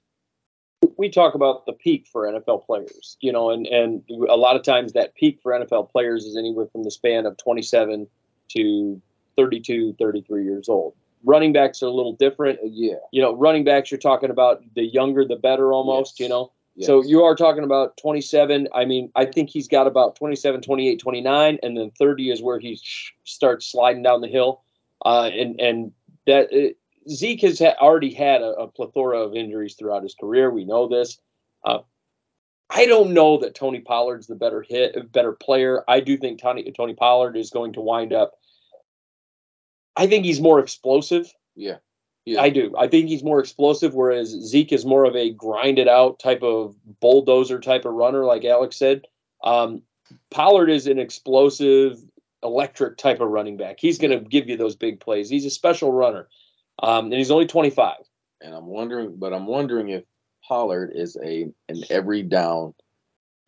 [0.98, 4.64] We talk about the peak for NFL players, you know, and and a lot of
[4.64, 8.08] times that peak for NFL players is anywhere from the span of 27
[8.50, 9.02] to
[9.38, 10.94] 32, 33 years old.
[11.24, 12.60] Running backs are a little different.
[12.64, 12.96] Yeah.
[13.12, 16.26] You know, running backs you're talking about the younger the better almost, yes.
[16.26, 16.52] you know.
[16.82, 18.68] So you are talking about 27.
[18.74, 22.60] I mean, I think he's got about 27, 28, 29, and then 30 is where
[22.60, 24.62] he sh- starts sliding down the hill.
[25.06, 25.92] Uh, and and
[26.26, 26.74] that uh,
[27.10, 30.50] Zeke has ha- already had a, a, plethora of injuries throughout his career.
[30.50, 31.20] We know this.
[31.64, 31.80] Uh,
[32.70, 35.84] I don't know that Tony Pollard's the better hit, better player.
[35.88, 38.34] I do think Tony Tony Pollard is going to wind up.
[39.96, 41.32] I think he's more explosive.
[41.56, 41.78] Yeah.
[42.26, 42.42] Yeah.
[42.42, 42.74] I do.
[42.78, 46.76] I think he's more explosive, whereas Zeke is more of a grinded out type of
[47.00, 49.04] bulldozer type of runner, like Alex said.
[49.44, 49.84] Um,
[50.32, 52.04] Pollard is an explosive,
[52.42, 53.80] electric type of running back.
[53.80, 55.30] He's going to give you those big plays.
[55.30, 56.28] He's a special runner,
[56.82, 57.98] um, and he's only 25.
[58.42, 60.04] And I'm wondering, but I'm wondering if
[60.44, 62.74] Pollard is a an every down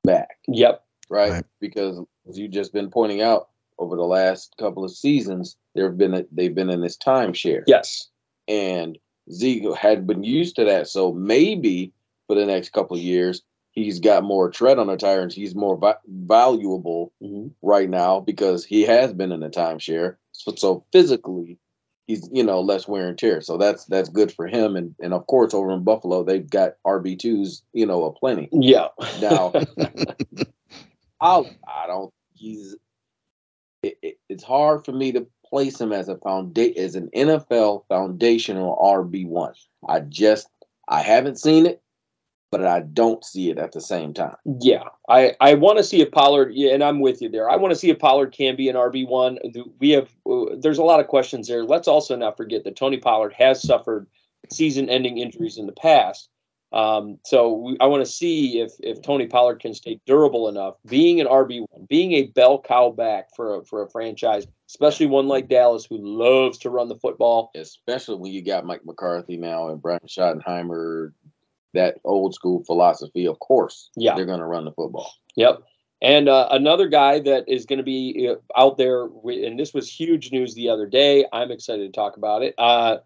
[0.03, 0.37] back.
[0.47, 0.83] Yep.
[1.09, 1.31] Right?
[1.31, 1.45] right.
[1.59, 5.97] Because as you've just been pointing out over the last couple of seasons, there have
[5.97, 7.63] been a, they've been in this timeshare.
[7.65, 8.09] Yes
[8.47, 8.97] and
[9.31, 10.87] Zeke had been used to that.
[10.87, 11.93] So maybe
[12.27, 15.35] for the next couple of years, he's got more tread on the tires.
[15.35, 17.47] he's more va- valuable mm-hmm.
[17.61, 20.15] right now because he has been in a timeshare.
[20.31, 21.59] So, so physically,
[22.07, 23.41] he's you know less wear and tear.
[23.41, 24.75] So that's that's good for him.
[24.75, 28.49] And and of course, over in Buffalo, they've got RB twos, you know, a plenty.
[28.51, 28.87] Yeah.
[29.21, 29.53] now,
[31.21, 32.13] I I don't.
[32.33, 32.75] He's.
[33.83, 37.83] It, it, it's hard for me to place him as a foundation as an NFL
[37.87, 39.53] foundational RB one.
[39.87, 40.49] I just
[40.87, 41.81] I haven't seen it,
[42.51, 44.35] but I don't see it at the same time.
[44.59, 46.51] Yeah, I I want to see if Pollard.
[46.53, 47.49] Yeah, and I'm with you there.
[47.49, 49.37] I want to see if Pollard can be an RB one.
[49.79, 51.63] We have uh, there's a lot of questions there.
[51.63, 54.07] Let's also not forget that Tony Pollard has suffered
[54.49, 56.29] season-ending injuries in the past.
[56.71, 60.75] Um, so we, I want to see if if Tony Pollard can stay durable enough,
[60.85, 65.05] being an RB one, being a bell cow back for a, for a franchise, especially
[65.05, 67.51] one like Dallas who loves to run the football.
[67.55, 71.11] Especially when you got Mike McCarthy now and Brian Schottenheimer,
[71.73, 73.27] that old school philosophy.
[73.27, 74.15] Of course, Yeah.
[74.15, 75.11] they're going to run the football.
[75.35, 75.61] Yep.
[76.01, 79.91] And uh, another guy that is going to be uh, out there, and this was
[79.91, 81.25] huge news the other day.
[81.33, 82.53] I'm excited to talk about it.
[82.57, 82.97] Uh,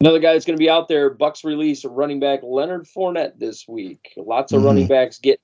[0.00, 3.66] another guy that's going to be out there, Bucks release running back Leonard Fournette this
[3.66, 4.12] week.
[4.16, 4.64] Lots of Mhm.
[4.66, 5.40] running backs get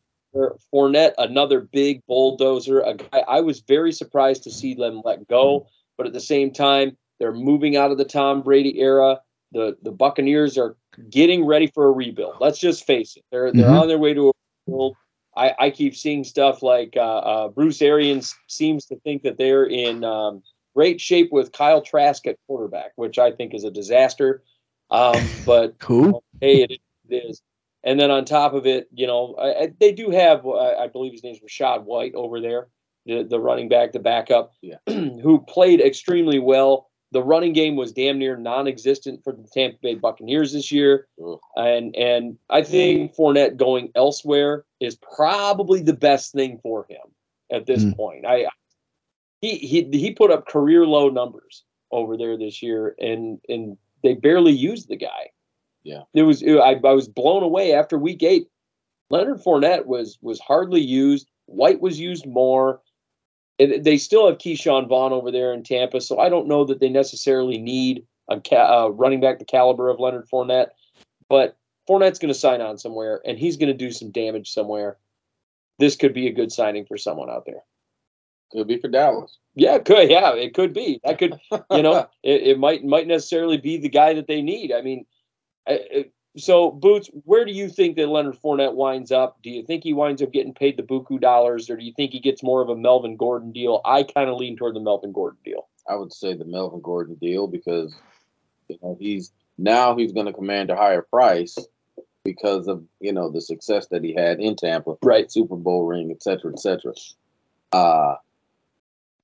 [0.73, 2.81] Fournette, another big bulldozer.
[2.81, 5.67] A guy I was very surprised to see them let go,
[5.97, 9.21] but at the same time, they're moving out of the Tom Brady era.
[9.53, 10.77] The the Buccaneers are
[11.11, 12.37] getting ready for a rebuild.
[12.41, 13.81] Let's just face it; they're they're Mhm.
[13.83, 14.33] on their way to a
[14.67, 14.97] rebuild.
[15.37, 19.67] I, I keep seeing stuff like uh, uh, Bruce Arians seems to think that they're
[19.67, 20.43] in um,
[20.77, 24.43] great shape with Kyle Trask at quarterback, which I think is a disaster.
[24.91, 26.21] Um, but Who?
[26.41, 27.43] hey, it is.
[27.85, 30.89] And then on top of it, you know, I, I- they do have, uh, I
[30.89, 32.69] believe his name name's Rachaad White over there,
[33.07, 34.77] the, the running back, the backup, Yeah.
[34.89, 36.89] who played extremely well.
[37.13, 41.39] The running game was damn near non-existent for the Tampa Bay Buccaneers this year, Ugh.
[41.55, 47.03] and and I think Fournette going elsewhere is probably the best thing for him
[47.53, 47.97] at this Mm.
[47.97, 48.27] point.
[48.27, 48.47] I
[49.43, 54.15] he he he put up career low numbers over there this year, and and they
[54.15, 55.31] barely used the guy.
[55.85, 56.03] Yeah.
[56.15, 58.49] it was I, I was blown away after week eight.
[59.11, 61.31] Leonard Fournette was was hardly used.
[61.47, 62.81] White was used more.
[63.59, 66.81] And they still have Ke'Shawn Vaughn over there in Tampa, so I don't know that
[66.81, 70.71] they necessarily need a ca- uh, running back the caliber of Leonard Fournette.
[71.29, 71.57] But
[71.89, 74.97] Fournette's going to sign on somewhere, and he's going to do some damage somewhere.
[75.79, 77.63] This could be a good signing for someone out there.
[78.53, 79.39] Could be for Dallas.
[79.55, 80.11] Yeah, it could.
[80.11, 81.01] Yeah, it could be.
[81.05, 81.39] That could,
[81.71, 84.73] you know, it, it might might necessarily be the guy that they need.
[84.73, 85.07] I mean,
[86.37, 89.39] so Boots, where do you think that Leonard Fournette winds up?
[89.43, 92.13] Do you think he winds up getting paid the buku dollars, or do you think
[92.13, 93.81] he gets more of a Melvin Gordon deal?
[93.85, 95.69] I kind of lean toward the Melvin Gordon deal.
[95.89, 97.95] I would say the Melvin Gordon deal because
[98.69, 101.57] you know he's now he's going to command a higher price
[102.25, 105.31] because of you know the success that he had in Tampa, Right.
[105.31, 106.95] Super Bowl ring, et cetera, et cetera.
[107.71, 108.17] Uh,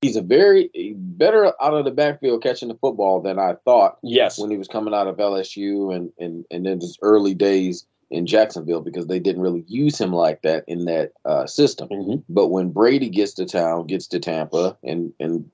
[0.01, 4.37] he's a very better out of the backfield catching the football than I thought Yes.
[4.39, 8.25] when he was coming out of LSU and and and then his early days in
[8.25, 11.87] Jacksonville because they didn't really use him like that in that uh, system.
[11.89, 12.23] Mhm.
[12.27, 15.49] But when Brady gets to town, gets to Tampa, and and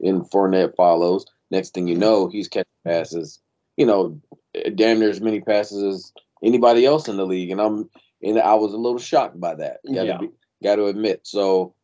[0.00, 3.40] and Fournette follows, next thing you know, he's catching passes.
[3.76, 4.20] You know,
[4.74, 7.88] damn near as many passes as anybody else in the league, and I'm
[8.22, 9.80] and I was a little shocked by that.
[9.86, 10.18] Got Yeah.
[10.18, 11.20] to got to admit.
[11.22, 11.74] So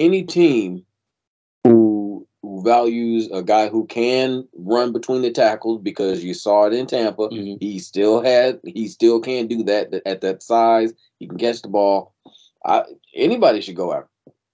[0.00, 0.84] any team
[1.64, 6.72] who, who values a guy who can run between the tackles because you saw it
[6.72, 7.58] in Tampa, Mhm.
[7.60, 10.92] he still had he still can do that at that size.
[11.18, 12.14] He can catch the ball.
[12.64, 12.84] I,
[13.14, 14.09] anybody should go after.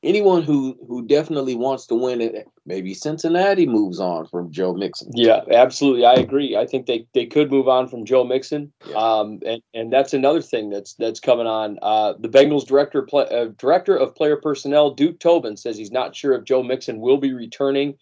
[0.06, 2.46] Anyone who who definitely wants to win it.
[2.64, 5.10] Maybe Cincinnati moves on from Joe Mixon.
[5.12, 6.06] Yeah, absolutely.
[6.06, 6.56] I agree.
[6.56, 8.72] I think they, they could move on from Joe Mixon.
[8.88, 8.96] Yeah.
[8.96, 11.80] Um, and, and that's another thing that's that's coming on.
[11.82, 15.90] Uh, the Bengals director of play, uh, director of player personnel Duke Tobin says he's
[15.90, 17.96] not sure if Joe Mixon will be returning.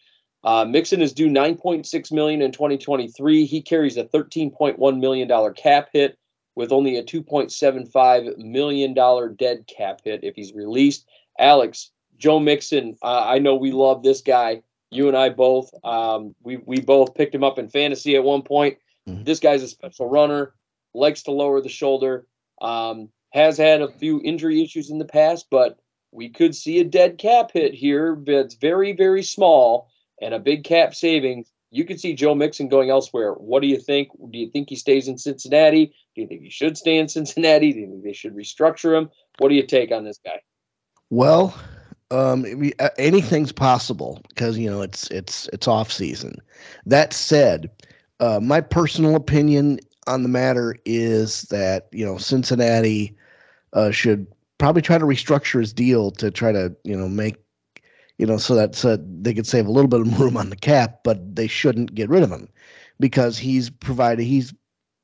[0.45, 3.47] Uh, Mixon is due 9.6 million in 2023.
[3.47, 6.19] He carries a 13.1 million dollar cap hit
[6.55, 11.07] with only a 2.75 million dollar dead cap hit if he's released.
[11.39, 14.63] Alex, Joe Mixon, uh, I know we love this guy
[14.95, 15.71] you and I both.
[15.85, 18.79] Um, we we both picked him up in fantasy at one point.
[19.09, 19.25] Mhm.
[19.25, 20.55] This guy's a special runner,
[20.95, 22.27] likes to lower the shoulder.
[22.61, 25.79] Um, has had a few injury issues in the past, but
[26.13, 28.15] we could see a dead cap hit here.
[28.15, 29.89] But it's very very small
[30.23, 31.51] and a big cap savings.
[31.71, 33.33] You could see Joe Mixon going elsewhere.
[33.33, 34.11] What do you think?
[34.31, 35.87] Do you think he stays in Cincinnati?
[36.15, 37.73] Do you think he should stay in Cincinnati?
[37.73, 39.11] Do you think they should restructure him?
[39.39, 40.41] What do you take on this guy?
[41.11, 41.55] Well,
[42.15, 46.37] um, uh, anything's possible because you know it's it's it's off season.
[46.87, 47.71] That said,
[48.21, 53.17] uh, my personal opinion on the matter is that you know Cincinnati
[53.73, 54.27] uh, should
[54.59, 57.37] probably try to restructure his deal to try to you know make
[58.19, 60.57] you know so that so they could save a little bit of room on the
[60.57, 62.49] cap, but they shouldn't get rid of him
[63.01, 64.55] because he's provided he's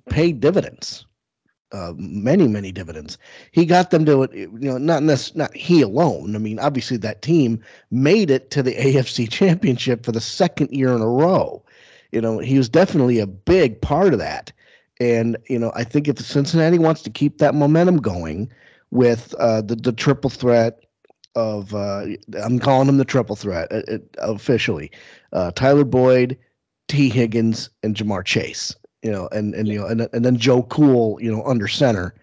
[0.09, 1.05] paid dividends,
[1.72, 3.18] uh, many many dividends.
[3.52, 6.35] He got them to it you know not nec- not he alone.
[6.35, 10.92] I mean obviously that team made it to the afc championship for the second year
[10.94, 11.62] in a row.
[12.12, 14.52] You know he was definitely a big part of that.
[15.00, 18.50] And you know i think if cincinnati wants to keep that momentum going
[18.90, 20.80] with uh, the, the triple threat
[21.37, 22.06] of uh,
[22.42, 24.90] i'm calling him the triple threat uh, uh, officially
[25.33, 26.37] uh, tyler boyd
[26.88, 27.09] t.
[27.09, 31.20] Higgins and Ja'Marr Chase you know, and and you know, and and then Joe Cool,
[31.20, 32.14] you know, under center,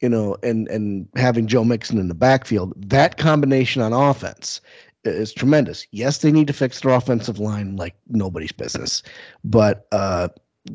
[0.00, 4.60] you know, and and having Joe Mixon in the backfield, that combination on offense
[5.04, 5.86] is tremendous.
[5.90, 9.02] Yes, they need to fix their offensive line like nobody's business,
[9.44, 10.28] but uh,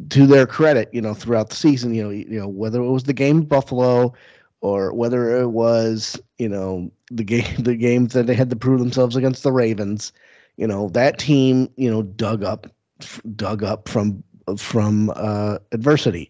[0.09, 3.03] to their credit, you know, throughout the season, you know, you know whether it was
[3.03, 4.13] the game Buffalo
[4.61, 8.79] or whether it was you know the game the games that they had to prove
[8.79, 10.11] themselves against the Ravens,
[10.57, 12.67] you know that team you know dug up
[13.35, 14.23] dug up from
[14.57, 16.29] from uh, adversity,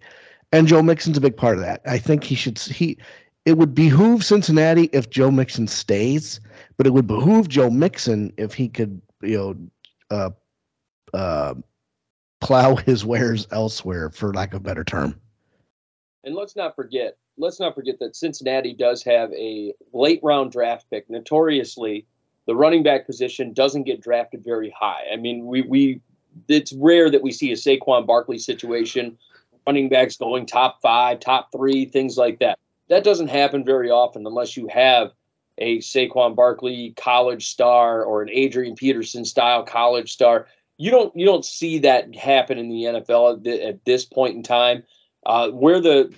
[0.51, 1.81] and Joe Mixon's a big part of that.
[1.85, 2.97] I think he should he.
[3.45, 6.39] It would behoove Cincinnati if Joe Mixon stays,
[6.77, 9.55] but it would behoove Joe Mixon if he could you know
[10.11, 11.55] uh, uh,
[12.41, 15.19] plow his wares elsewhere, for lack of a better term.
[16.23, 20.85] And let's not forget, let's not forget that Cincinnati does have a late round draft
[20.89, 21.09] pick.
[21.09, 22.05] Notoriously,
[22.45, 25.03] the running back position doesn't get drafted very high.
[25.11, 26.01] I mean, we we
[26.47, 29.17] it's rare that we see a Saquon Barkley situation,
[29.67, 32.57] running backs going top five, top three, things like that.
[32.89, 35.11] That doesn't happen very often unless you have
[35.59, 40.47] a Saquon Barkley college star or an Adrian Peterson style college star.
[40.77, 44.43] You don't you don't see that happen in the NFL at, at this point in
[44.43, 44.83] time.
[45.25, 46.13] Uh, where the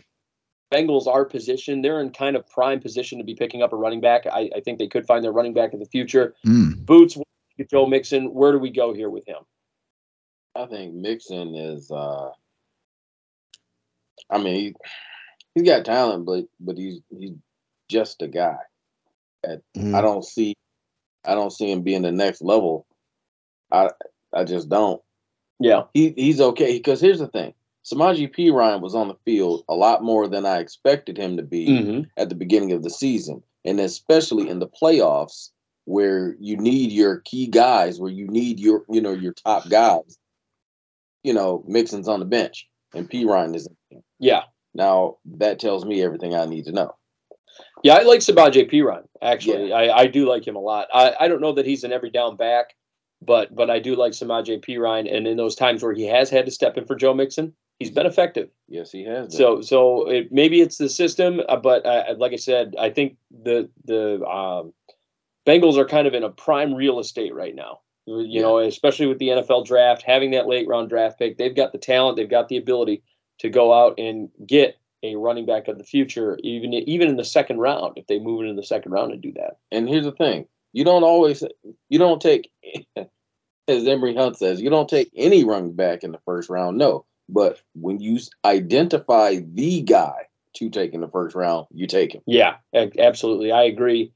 [0.71, 3.99] Bengals are positioned, they're in kind of prime position to be picking up a running
[3.99, 4.25] back.
[4.25, 6.33] I, I think they could find their running back in the future.
[6.45, 6.85] Mm.
[6.85, 7.17] Boots,
[7.69, 9.37] Joe Mixon, where do we go here with him?
[10.55, 11.91] I think Mixon is.
[11.91, 12.31] uh
[14.29, 14.75] I mean, he,
[15.55, 17.31] he's got talent, but but he's he's
[17.89, 18.57] just a guy.
[19.43, 19.95] At, Mm.
[19.95, 20.53] I don't see,
[21.25, 22.85] I don't see him being the next level.
[23.71, 23.89] I
[24.33, 25.01] I just don't.
[25.59, 25.83] Yeah.
[25.93, 27.53] He he's okay because here's the thing:
[27.85, 31.67] Samaje Perine was on the field a lot more than I expected him to be
[31.67, 32.01] Mm-hmm.
[32.17, 35.49] at the beginning of the season, and especially in the playoffs
[35.85, 40.17] where you need your key guys, where you need your you know your top guys.
[41.23, 43.67] You know, Mixon's on the bench and Perine is.
[44.19, 44.43] Yeah.
[44.73, 46.95] Now that tells me everything I need to know.
[47.83, 50.87] Yeah, I like Samaje Perine, Actually, I, I do like him a lot.
[50.93, 52.75] I, I don't know that he's an every down back,
[53.21, 56.45] but but I do like Samaje Perine And in those times where he has had
[56.45, 58.49] to step in for Joe Mixon, he's been effective.
[58.67, 59.27] Yes, he has.
[59.27, 59.37] Been.
[59.37, 63.17] So so it, maybe it's the system, uh, but uh, like I said, I think
[63.43, 64.73] the the um,
[65.45, 67.79] Bengals are kind of in a prime real estate right now.
[68.05, 68.41] You Yeah.
[68.41, 71.77] know, especially with the NFL draft, having that late round draft pick, they've got the
[71.77, 73.03] talent, they've got the ability
[73.39, 77.25] to go out and get a running back of the future, even even in the
[77.25, 79.57] second round, if they move into the second round and do that.
[79.71, 81.43] And here's the thing: you don't always,
[81.89, 82.51] you don't take,
[83.67, 86.77] as Emery Hunt says, you don't take any running back in the first round.
[86.77, 92.13] No, but when you identify the guy to take in the first round, you take
[92.13, 92.21] him.
[92.27, 93.51] Yeah, absolutely.
[93.51, 94.11] I agree.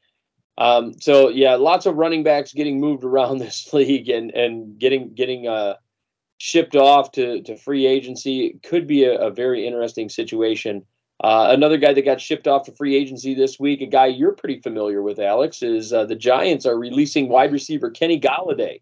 [0.58, 5.14] Um, so yeah, lots of running backs getting moved around this league and and getting
[5.14, 5.76] getting uh,
[6.38, 10.86] shipped off to to free agency It could be a, a very interesting situation.
[11.24, 14.34] Uh, another guy that got shipped off to free agency this week, a guy you're
[14.34, 18.82] pretty familiar with, Alex, is uh, the Giants are releasing wide receiver Kenny Golladay.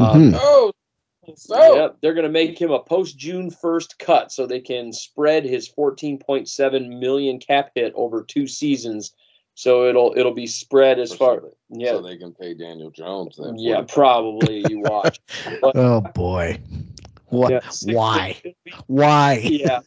[0.00, 0.38] Um, Mhm.
[0.40, 0.72] Oh,
[1.36, 4.92] so Yep, they're going to make him a post June first cut so they can
[4.92, 9.14] spread his 14.7 million cap hit over two seasons.
[9.54, 13.36] So it'll it'll be spread as far so yeah So they can pay Daniel Jones.
[13.36, 15.20] Then yeah probably you watch
[15.62, 16.60] Oh boy.
[17.26, 17.50] What?
[17.52, 18.42] Yeah, six- Why?
[18.86, 19.40] Why?
[19.42, 19.80] yeah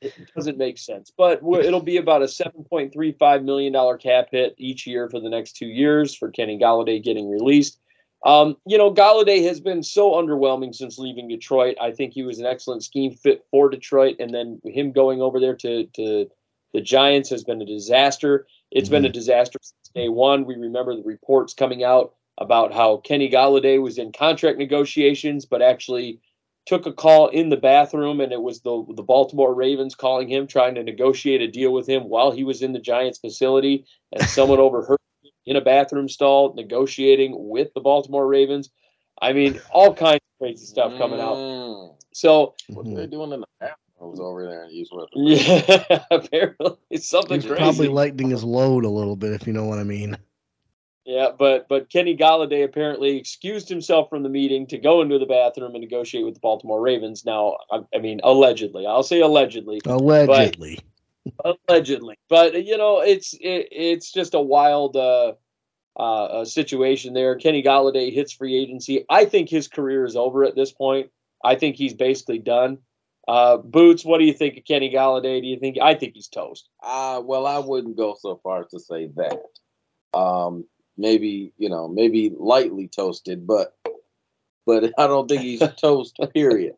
[0.00, 4.86] it doesn't make sense but it'll be about a 7.35 million dollar cap hit each
[4.86, 7.78] year for the next two years for Kenny Golladay getting released.
[8.24, 11.76] Um, you know, Golladay has been so underwhelming since leaving Detroit.
[11.80, 15.40] I think he was an excellent scheme fit for Detroit, and then him going over
[15.40, 16.30] there to to
[16.72, 18.46] the Giants has been a disaster.
[18.70, 20.44] It's been a disaster since day one.
[20.44, 25.62] We remember the reports coming out about how Kenny Golladay was in contract negotiations, but
[25.62, 26.20] actually
[26.66, 30.46] took a call in the bathroom, and it was the the Baltimore Ravens calling him,
[30.46, 34.22] trying to negotiate a deal with him while he was in the Giants facility, and
[34.28, 38.70] someone overheard him in a bathroom stall negotiating with the Baltimore Ravens.
[39.20, 41.36] I mean, all kinds of crazy stuff coming out.
[41.36, 41.94] Mm.
[42.12, 43.70] So What are they doing in the
[44.00, 45.10] bathrooms over there in East West?
[45.14, 47.62] yeah, apparently it's something He's crazy.
[47.62, 50.16] probably lightening his load a little bit, if you know what I mean.
[51.04, 55.26] Yeah, but but Kenny Golladay apparently excused himself from the meeting to go into the
[55.26, 57.24] bathroom and negotiate with the Baltimore Ravens.
[57.24, 60.78] Now, I, I mean, allegedly, I'll say allegedly, Allegedly.
[61.44, 65.32] allegedly, but you know, it's it, it's just a wild uh,
[65.98, 67.34] uh, uh, situation there.
[67.36, 69.04] Kenny Golladay hits free agency.
[69.08, 71.10] I think his career is over at this point.
[71.42, 72.78] I think he's basically done.
[73.28, 75.40] Uh, Boots, what do you think of Kenny Golladay?
[75.40, 76.68] Do you think I think he's toast?
[76.82, 79.38] Uh, well, I wouldn't go so far as to say that.
[80.18, 80.64] Um,
[80.96, 83.76] maybe you know, maybe lightly toasted, but
[84.66, 86.18] but I don't think he's toast.
[86.34, 86.74] Period.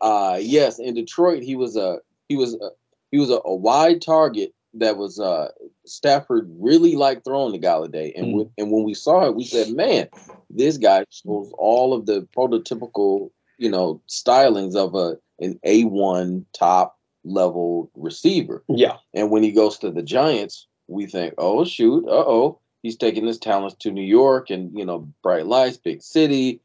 [0.00, 2.70] Uh, yes, in Detroit, he was a he was a,
[3.10, 5.48] he was a, a wide target that was uh,
[5.84, 8.36] Stafford really liked throwing to Golladay, and Mm.
[8.36, 10.08] when, and when we saw it, we said, "Man,
[10.48, 16.46] this guy shows all of the prototypical, you know, stylings of a an A one
[16.52, 18.96] top level receiver." Yeah.
[19.14, 23.26] And when he goes to the Giants, we think, "Oh shoot, uh oh, he's taking
[23.26, 26.60] his talents to New York, and you know, bright lights, big city."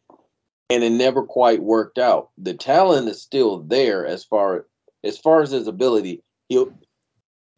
[0.71, 2.29] And it never quite worked out.
[2.39, 4.65] The talent is still there as far
[5.03, 6.23] as far as his ability.
[6.49, 6.73] He'll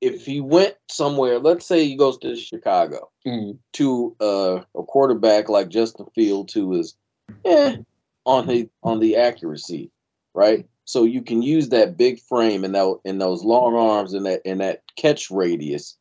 [0.01, 3.57] if he went somewhere, let's say he goes to Chicago Mm.
[3.73, 6.95] to uh, a quarterback like Justin Fields, who is
[7.43, 7.77] eh,
[8.25, 9.91] on the on the accuracy,
[10.33, 10.65] right?
[10.87, 14.41] So you can use that big frame and that and those long arms and that
[14.45, 15.97] and that catch radius,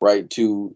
[0.00, 0.30] right?
[0.30, 0.74] To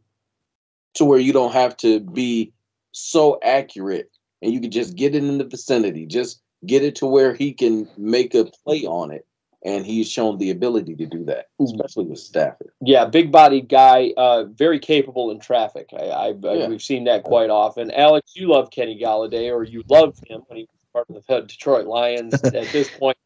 [0.94, 2.52] to where you don't have to be
[2.90, 4.10] so accurate
[4.42, 7.52] and you can just get it in the vicinity, just get it to where he
[7.52, 9.24] can make a play on it.
[9.64, 12.70] And he's shown the ability to do that, especially with Stafford.
[12.80, 15.90] Yeah, big bodied guy, uh, very capable in traffic.
[15.92, 16.68] I, I, I Yeah.
[16.68, 17.90] we've seen that quite often.
[17.90, 21.46] Alex, you love Kenny Golladay, or you loved him when he was part of the
[21.46, 22.42] Detroit Lions.
[22.44, 23.18] At this point,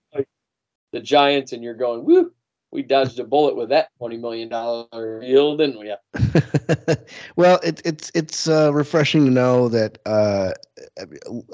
[0.92, 2.32] the Giants, and you're going, woo,
[2.72, 5.94] we dodged a bullet with that twenty million dollar deal, didn't we?
[7.36, 9.98] well, it, it's it's uh, refreshing to know that.
[10.06, 10.52] Uh,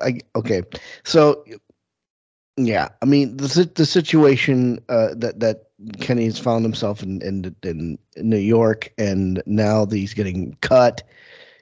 [0.01, 0.63] I okay,
[1.05, 1.45] so
[2.57, 5.65] yeah, I mean the the situation uh, that that
[6.01, 11.03] Kenny's found himself in, in in New York, and now that he's getting cut.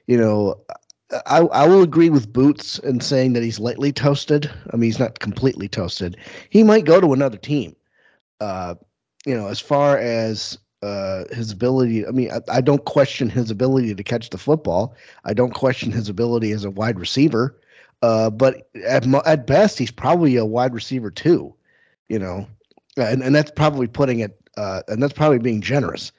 [0.05, 0.61] You know,
[1.25, 4.51] I I will agree with Boots in saying that he's lightly toasted.
[4.73, 6.17] I mean, he's not completely toasted.
[6.49, 7.75] He might go to another team.
[8.39, 8.75] Uh,
[9.25, 12.05] you know, as far as uh, his ability.
[12.05, 14.95] I mean, I, I don't question his ability to catch the football.
[15.25, 17.59] I don't question his ability as a wide receiver.
[18.01, 21.53] Uh, but at at best, he's probably a wide receiver two.
[22.09, 22.47] You know,
[22.95, 24.39] and and that's probably putting it.
[24.55, 26.11] Uh, and that's probably being generous.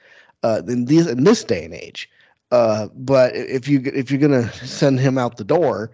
[0.43, 2.09] Uh, in these in this day and age.
[2.51, 5.91] Uh, but if you if you're gonna send him out the door,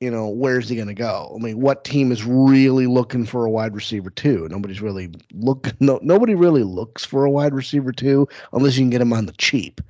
[0.00, 1.34] you know where's he gonna go?
[1.34, 4.48] I mean, what team is really looking for a wide receiver two?
[4.50, 5.68] Nobody's really look.
[5.80, 9.26] No, nobody really looks for a wide receiver two, unless you can get him on
[9.26, 9.80] the cheap.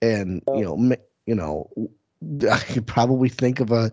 [0.00, 0.96] And you know, ma-
[1.26, 1.70] you know,
[2.50, 3.90] I could probably think of a.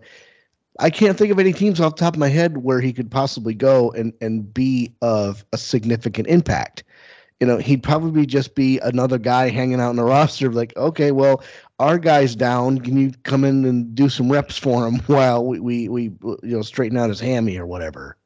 [0.78, 3.10] I can't think of any teams off the top of my head where he could
[3.10, 6.84] possibly go and and be of a significant impact.
[7.40, 11.10] You know, he'd probably just be another guy hanging out in the roster, like, okay,
[11.10, 11.42] well,
[11.82, 12.78] our guy's down.
[12.78, 16.38] Can you come in and do some reps for him while we we, we you
[16.42, 18.16] know straighten out his hammy or whatever?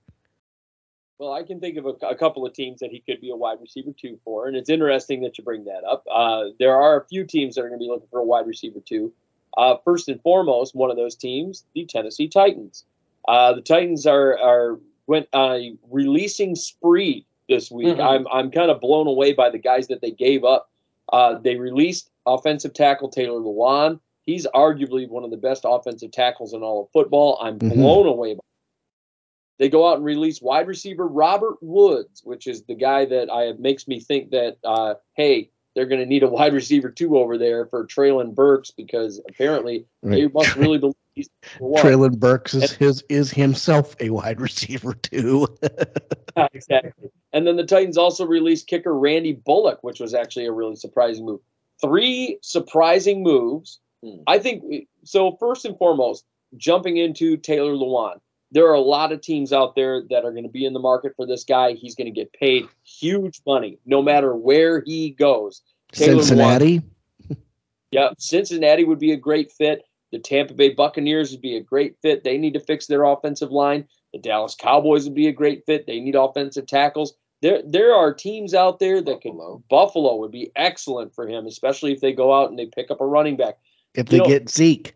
[1.19, 3.37] Well, I can think of a, a couple of teams that he could be a
[3.37, 6.05] wide receiver two for, and it's interesting that you bring that up.
[6.13, 8.47] Uh, there are a few teams that are going to be looking for a wide
[8.47, 9.13] receiver two.
[9.57, 12.85] Uh, first and foremost, one of those teams, the Tennessee Titans.
[13.27, 17.97] Uh, the Titans are are went on a releasing spree this week.
[17.97, 18.05] Mhm.
[18.05, 20.71] I'm I'm kind of blown away by the guys that they gave up.
[21.11, 24.01] Uh, they released offensive tackle Taylor Lewan.
[24.23, 27.39] He's arguably one of the best offensive tackles in all of football.
[27.41, 27.75] I'm Mhm.
[27.75, 28.41] blown away by
[29.59, 33.53] they go out and release wide receiver Robert Woods, which is the guy that I
[33.59, 37.39] makes me think that uh, hey, they're going to need a wide receiver two over
[37.39, 41.29] there for Treylon Burks because apparently they must really believe he's.
[41.59, 45.47] Treylon Burks is his is himself a wide receiver too.
[46.53, 47.11] exactly.
[47.33, 51.25] And then the Titans also released kicker Randy Bullock, which was actually a really surprising
[51.25, 51.41] move.
[51.81, 53.81] Three surprising moves.
[54.03, 54.23] Hmm.
[54.27, 55.37] I think so.
[55.39, 56.25] First and foremost,
[56.57, 58.21] jumping into Taylor Lewan.
[58.53, 60.81] There are a lot of teams out there that are going to be in the
[60.81, 61.73] market for this guy.
[61.73, 65.63] He's going to get paid huge money no matter where he goes.
[65.93, 66.83] Taylor Cincinnati.
[67.91, 69.85] Yeah, Cincinnati would be a great fit.
[70.13, 72.25] The Tampa Bay Buccaneers would be a great fit.
[72.25, 73.87] They need to fix their offensive line.
[74.13, 75.87] The Dallas Cowboys would be a great fit.
[75.87, 77.15] They need offensive tackles.
[77.43, 79.33] There, there are teams out there that could.
[79.33, 79.63] Buffalo.
[79.69, 83.01] Buffalo would be excellent for him, especially if they go out and they pick up
[83.01, 83.59] a running back.
[83.95, 84.95] If they know- get Zeke.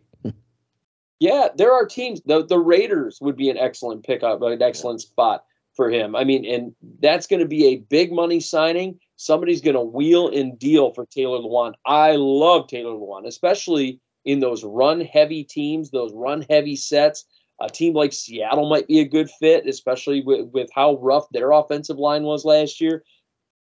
[1.19, 2.19] Yeah, there are teams.
[2.25, 6.15] The the Raiders would be an excellent pickup, an excellent spot for him.
[6.15, 8.99] I mean, and that's going to be a big money signing.
[9.17, 11.73] Somebody's going to wheel and deal for Taylor Lewan.
[11.85, 17.25] I love Taylor Lewan, especially in those run heavy teams, those run heavy sets.
[17.61, 21.51] A team like Seattle might be a good fit, especially with, with how rough their
[21.51, 23.03] offensive line was last year.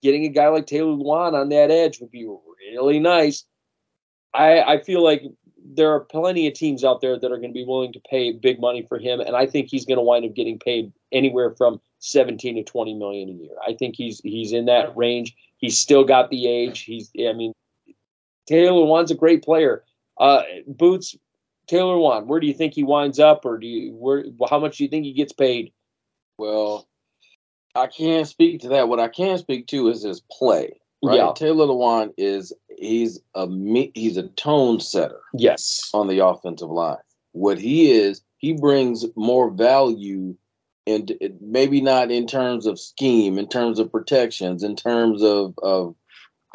[0.03, 2.27] Getting a guy like Taylor Lewan on that edge would be
[2.71, 3.45] really nice.
[4.33, 5.23] I, I feel like
[5.73, 8.31] there are plenty of teams out there that are going to be willing to pay
[8.31, 11.55] big money for him, and I think he's going to wind up getting paid anywhere
[11.57, 13.55] from 17 to 20 million a year.
[13.65, 15.35] I think he's he's in that range.
[15.57, 16.83] He's still got the age.
[16.83, 17.53] He's I mean,
[18.47, 19.83] Taylor Lewan's a great player.
[20.19, 21.15] Uh, Boots,
[21.67, 24.25] Taylor Lewan, where do you think he winds up, or do you where?
[24.49, 25.73] How much do you think he gets paid?
[26.37, 26.87] Well,
[27.75, 28.87] I can't speak to that.
[28.89, 30.79] What I can speak to is his play.
[31.03, 31.17] Right?
[31.17, 31.31] Yeah.
[31.35, 33.47] Taylor Lewan is he's a
[33.93, 35.89] he's a tone setter Yes.
[35.93, 36.97] on the offensive line.
[37.33, 40.35] What he is, he brings more value
[40.87, 41.11] and
[41.41, 45.95] maybe not in terms of scheme, in terms of protections, in terms of of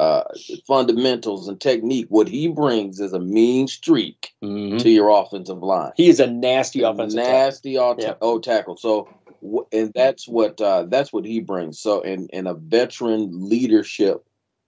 [0.03, 0.23] uh,
[0.67, 2.07] fundamentals and technique.
[2.09, 4.79] What he brings is a mean streak Mhm.
[4.81, 5.91] to your offensive line.
[5.95, 7.33] He is a nasty offensive tackle.
[7.33, 8.15] nasty old, Yeah.
[8.21, 8.77] old tackle.
[8.77, 9.07] So,
[9.71, 11.79] and that's what uh, that's what he brings.
[11.79, 14.23] So, in in a veteran leadership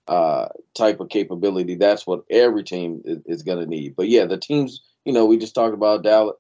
[0.08, 3.96] uh, type of capability, that's what every team is, is going to need.
[3.96, 6.36] But yeah, the teams, you know, we just talked about Dallas,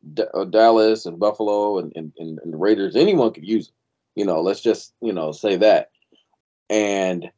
[0.52, 2.96] Dallas and Buffalo and, and and and the Raiders.
[2.96, 3.74] Anyone could use it.
[4.20, 5.90] You know, let's just you know say that.
[6.70, 7.30] And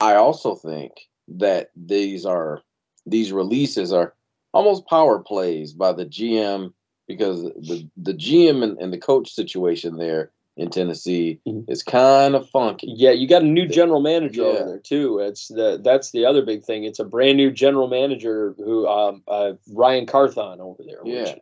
[0.00, 2.62] I also think that these are
[3.06, 4.14] these releases are
[4.52, 6.72] almost power plays by the GM
[7.06, 11.68] because the the GM and, and the coach situation there in Tennessee Mhm.
[11.70, 12.92] is kind of funky.
[12.94, 14.48] Yeah, you got a new general manager Yeah.
[14.48, 15.18] over there too.
[15.18, 16.84] It's the that's the other big thing.
[16.84, 21.02] It's a brand new general manager who um uh, Ryan Carthon over there.
[21.02, 21.34] Which, Yeah.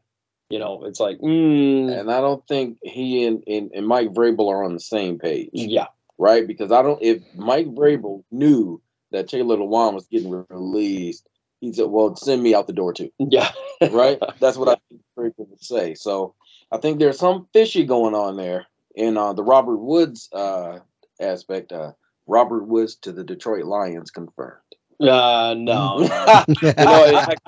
[0.51, 4.49] you know, it's like mm, And I don't think he and, and, and Mike Vrabel
[4.51, 5.87] are on the same page, yeah,
[6.19, 6.47] right?
[6.47, 7.01] Because I don't.
[7.03, 11.27] If Mike Vrabel knew that Taylor Lewan was getting released,
[11.61, 13.51] he said, "Well, send me out the door too." yeah,
[13.91, 14.19] right?
[14.41, 15.95] That's what I think Vrabel would say.
[15.95, 16.35] So
[16.71, 20.81] I think there's some fishy going on there in uh, the Robert Woods uh,
[21.21, 21.73] aspect.
[21.73, 21.93] Uh,
[22.27, 24.61] Robert Woods to the Detroit Lions confirmed.
[25.01, 25.97] uh, no.
[25.99, 26.45] no.
[26.61, 27.39] you know, it-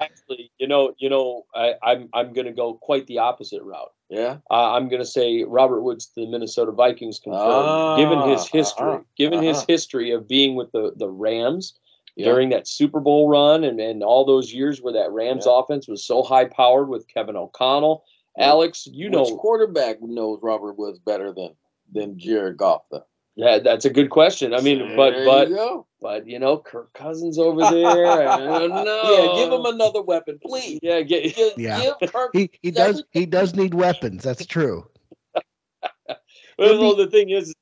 [0.00, 3.92] actually, you know, you know, I, I'm I'm gonna go quite the opposite route.
[4.08, 8.40] Yeah, Uh, I'm going to say Robert Woods to the Minnesota Vikings confirmed, given his
[8.40, 9.66] Ah, history, uh-huh, given his uh-huh.
[9.68, 11.78] history of being with the the Rams
[12.16, 12.24] yeah.
[12.24, 15.60] during that Super Bowl run and, and all those years where that Rams Yeah.
[15.60, 18.02] offense was so high powered with Kevin O'Connell.
[18.36, 21.54] Alex, you Which know, quarterback knows Robert Woods better than
[21.92, 22.82] than Jared Goff?
[22.90, 23.04] Though?
[23.40, 24.52] Yeah, that's a good question.
[24.52, 28.28] I mean, but There but you but you know, Kirk Cousins over there.
[28.28, 29.02] I don't know.
[29.04, 30.78] yeah, give him another weapon, please.
[30.82, 31.80] Yeah, get, Give, Yeah.
[31.80, 32.30] give Kirk.
[32.34, 34.22] he he does he does need weapons.
[34.22, 34.86] That's true.
[36.58, 37.54] Well, well, the thing is,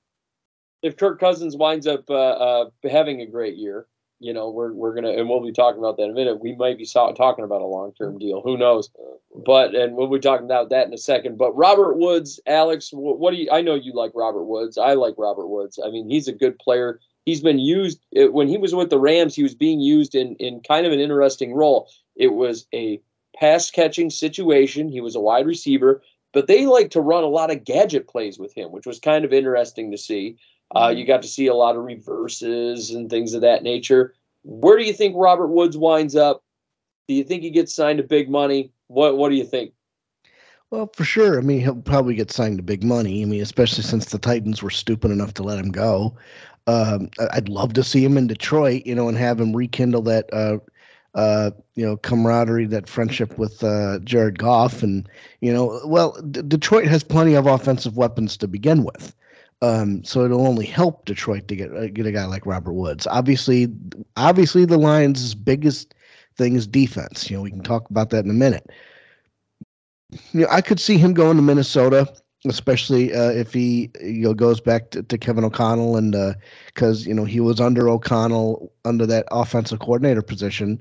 [0.82, 3.86] if Kirk Cousins winds up uh, uh, having a great year,
[4.20, 6.40] you know, we're we're gonna, and we'll be talking about that in a minute.
[6.40, 8.18] We might be talking about a long term mm-hmm.
[8.18, 8.42] deal.
[8.42, 8.90] Who knows?
[8.98, 11.38] Uh, but and we'll be talking about that in a second.
[11.38, 13.48] But Robert Woods, Alex, what, do you?
[13.52, 14.76] I know you like Robert Woods.
[14.76, 15.78] I like Robert Woods.
[15.84, 16.98] I mean, he's a good player.
[17.24, 19.36] He's been used when he was with the Rams.
[19.36, 21.88] He was being used in in kind of an interesting role.
[22.16, 23.00] It was a
[23.36, 24.88] pass catching situation.
[24.88, 26.02] He was a wide receiver,
[26.32, 29.24] but they like to run a lot of gadget plays with him, which was kind
[29.24, 30.38] of interesting to see.
[30.74, 34.14] Uh, you got to see a lot of reverses and things of that nature.
[34.42, 36.42] Where do you think Robert Woods winds up?
[37.06, 38.72] Do you think he gets signed to big money?
[38.88, 39.72] What What do you think?
[40.70, 41.38] Well, for sure.
[41.38, 43.22] I mean, he'll probably get signed to big money.
[43.22, 46.14] I mean, especially since the Titans were stupid enough to let him go.
[46.66, 50.28] Um, I'd love to see him in Detroit, you know, and have him rekindle that,
[50.34, 50.58] uh,
[51.14, 55.08] uh, you know, camaraderie, that friendship with uh, Jared Goff, and
[55.40, 59.14] you know, well, D- Detroit has plenty of offensive weapons to begin with.
[59.60, 63.06] Um, so it'll only help Detroit to get uh, get a guy like Robert Woods.
[63.08, 63.68] Obviously,
[64.16, 65.94] obviously the Lions' biggest
[66.36, 67.28] thing is defense.
[67.28, 68.70] You know, we can talk about that in a minute.
[70.32, 72.08] You know, I could see him going to Minnesota,
[72.46, 76.14] especially uh, if he you know goes back to, to Kevin O'Connell and
[76.66, 80.80] because you know he was under O'Connell under that offensive coordinator position.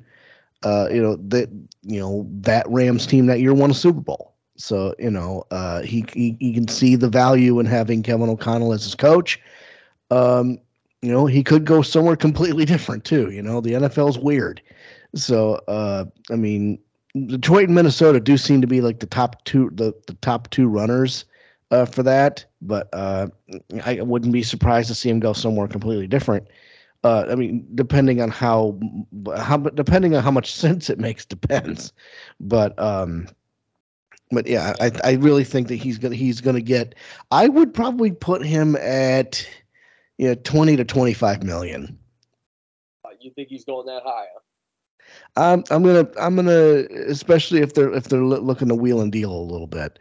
[0.64, 1.50] Uh, you know that
[1.82, 4.37] you know that Rams team that year won a Super Bowl.
[4.58, 8.74] So you know uh, he, he he can see the value in having Kevin O'Connell
[8.74, 9.40] as his coach.
[10.12, 10.60] Um,
[11.02, 13.30] you know he could go somewhere completely different too.
[13.32, 14.62] You know the NFL's weird.
[15.16, 16.80] So uh, I mean
[17.28, 20.68] Detroit and Minnesota do seem to be like the top two the, the top two
[20.68, 21.26] runners
[21.72, 23.28] uh, for that, but uh,
[23.86, 26.48] I wouldn't be surprised to see him go somewhere completely different.
[27.04, 28.80] Uh, I mean, depending on how
[29.38, 31.94] how depending on how much sense it makes depends,
[32.40, 33.28] but um,
[34.32, 36.96] but yeah, I I really think that he's gonna he's gonna get.
[37.32, 39.48] I would probably put him at
[40.18, 41.98] you know twenty to twenty five million.
[43.04, 44.26] Uh, you think he's going that high?
[44.34, 44.40] Huh?
[45.36, 49.12] I'm I'm gonna I'm gonna especially if they're if they're loo- looking to wheel and
[49.12, 50.00] deal a little bit.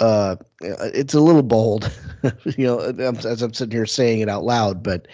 [0.00, 1.90] Uh, it's a little bold,
[2.56, 5.08] you know, I'm- as I'm sitting here saying it out loud, but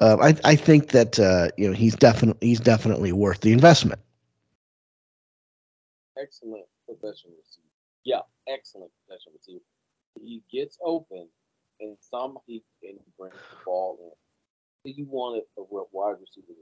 [0.00, 4.00] uh, I I think that uh, you know he's definitely he's definitely worth the investment.
[6.16, 7.24] excellent possession receiver.
[7.32, 7.47] Yeah.
[8.48, 9.64] Excellent possession receiver.
[10.20, 11.28] He gets open,
[11.80, 14.92] and some he and he brings the ball in.
[14.96, 16.54] You want it a wide receiver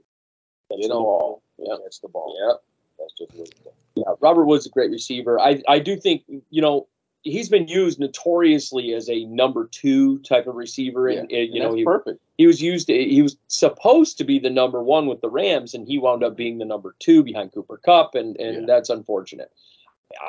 [0.69, 1.41] Catch get the ball.
[1.59, 1.79] Yep.
[1.83, 2.35] catch the ball.
[2.45, 2.61] Yep.
[2.99, 3.73] That's just what.
[3.95, 5.39] Yeah, Robert Woods is a great receiver.
[5.39, 6.87] I I do think you know
[7.23, 11.61] he's been used notoriously as a number two type of receiver, and, Yeah, and, you
[11.61, 12.19] know he, perfect.
[12.37, 12.87] he was used.
[12.89, 16.35] He was supposed to be the number one with the Rams, and he wound up
[16.35, 18.65] being the number two behind Cooper Kupp, and and Yeah.
[18.65, 19.51] that's unfortunate.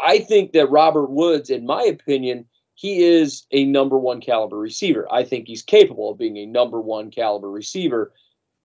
[0.02, 5.06] I think that Robert Woods, in my opinion, he is a number one caliber receiver.
[5.10, 8.12] I think he's capable of being a number one caliber receiver.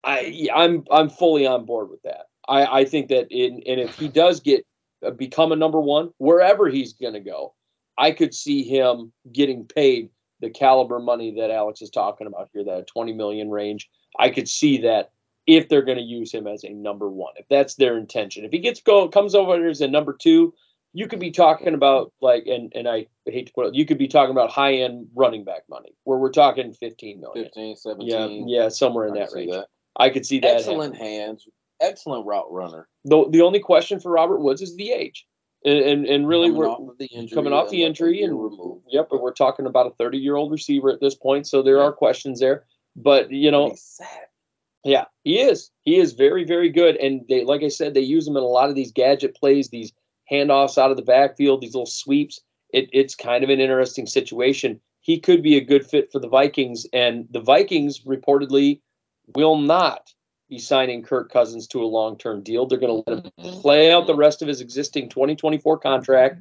[0.05, 2.27] I I'm I'm fully on board with that.
[2.49, 4.65] I I think that in and if he does get
[5.05, 7.55] uh, become a number one wherever he's going to go,
[7.99, 12.63] I could see him getting paid the caliber money that Alex is talking about here,
[12.65, 13.91] that 20 million range.
[14.19, 15.11] I could see that
[15.47, 18.45] if they're going to use him as a number one, if that's their intention.
[18.45, 20.55] If he gets go comes over as a number two,
[20.93, 23.99] you could be talking about like and and I hate to put it, you could
[23.99, 27.45] be talking about high end running back money where we're talking 15 million.
[27.47, 28.49] 15, Yeah, 17.
[28.49, 29.53] yeah, somewhere in that range.
[29.53, 29.67] that.
[29.97, 30.57] I could see that.
[30.57, 31.21] Excellent happening.
[31.21, 31.49] hands,
[31.81, 32.89] excellent route runner.
[33.05, 35.27] The the only question for Robert Woods is the age,
[35.65, 38.85] and and, and really coming we're off of injury, coming off the injury and- removed.
[38.91, 41.77] yep, but we're talking about a 30 year old receiver at this point, so there
[41.77, 41.85] Yeah.
[41.85, 42.65] are questions there.
[42.95, 43.75] But you know,
[44.85, 45.71] yeah, he is.
[45.83, 46.97] He is very, very good.
[46.97, 49.69] And they, like I said, they use him in a lot of these gadget plays,
[49.69, 49.93] these
[50.31, 52.41] handoffs out of the backfield, these little sweeps.
[52.71, 54.81] It, it's kind of an interesting situation.
[55.01, 58.81] He could be a good fit for the Vikings, and the Vikings reportedly
[59.35, 60.13] will not
[60.49, 62.67] be signing Kirk Cousins to a long term deal.
[62.67, 63.61] They're going to let him mm-hmm.
[63.61, 66.41] play out the rest of his existing 2024 contract.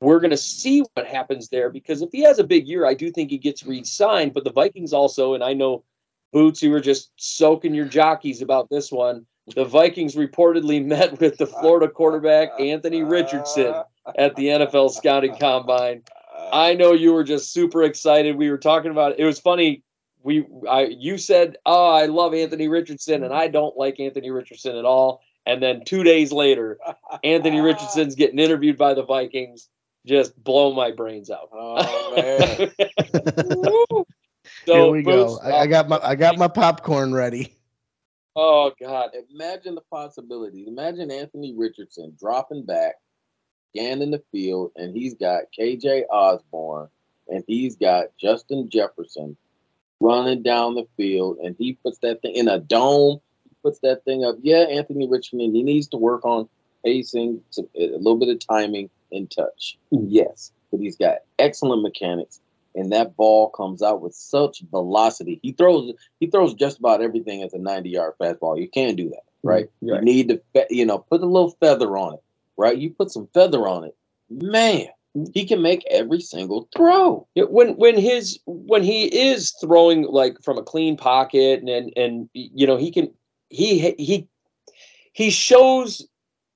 [0.00, 2.94] We're going to see what happens there because if he has a big year, I
[2.94, 4.34] do think he gets re signed.
[4.34, 5.84] But the Vikings also, and I know
[6.32, 9.24] Boots, you were just soaking your jockeys about this one.
[9.54, 13.74] The Vikings reportedly met with the Florida quarterback Anthony Richardson
[14.16, 16.02] at the NFL scouting combine.
[16.52, 18.36] I know you were just super excited.
[18.36, 19.18] We were talking about it.
[19.18, 19.82] It was funny.
[20.22, 24.76] We I you said, "Oh, I love Anthony Richardson and I don't like Anthony Richardson
[24.76, 26.78] at all." And then 2 days later,
[27.22, 29.68] Anthony Richardson's getting interviewed by the Vikings.
[30.06, 31.50] Just blow my brains out.
[31.52, 32.70] Oh man.
[34.64, 35.38] so Here we go.
[35.42, 37.53] I, I got my I got my popcorn ready.
[38.36, 39.10] Oh God.
[39.32, 40.66] Imagine the possibilities.
[40.68, 42.96] Imagine Anthony Richardson dropping back,
[43.70, 46.88] scanning the field, and he's got KJ Osborn
[47.28, 49.36] and he's got Justin Jefferson
[50.00, 54.04] running down the field, and he puts that thing in a dome, He puts that
[54.04, 54.36] thing up.
[54.42, 56.48] Yeah, Anthony Richardson, he needs to work on
[56.84, 59.78] pacing, a little bit of timing and touch.
[59.90, 60.06] Hmm.
[60.08, 62.40] Yes, but he's got excellent mechanics.
[62.74, 65.40] And that ball comes out with such velocity.
[65.42, 68.60] He throws he throws just about everything as a 90 yard fastball.
[68.60, 69.68] You can't do that, right?
[69.80, 69.98] Right.
[69.98, 72.22] You need to, you know, put a little feather on it,
[72.56, 72.76] right?
[72.76, 73.96] You put some feather on it,
[74.28, 74.88] man.
[75.16, 75.30] Mm-hmm.
[75.32, 77.26] He can make every single throw.
[77.36, 82.28] When when his when he is throwing like from a clean pocket and and, and
[82.32, 83.12] you know he can
[83.50, 84.26] he he
[85.12, 86.06] he shows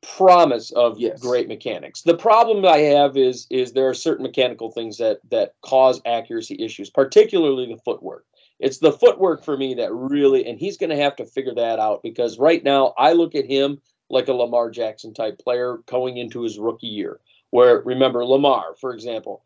[0.02, 1.20] promise of Yes.
[1.20, 2.02] great mechanics.
[2.02, 6.56] The problem I have is is there are certain mechanical things that that cause accuracy
[6.60, 8.24] issues, particularly the footwork.
[8.60, 11.78] It's the footwork for me that really and he's going to have to figure that
[11.78, 13.80] out because right now I look at him
[14.10, 17.20] like a Lamar Jackson type player going into his rookie year.
[17.50, 19.44] Where remember Lamar, for example,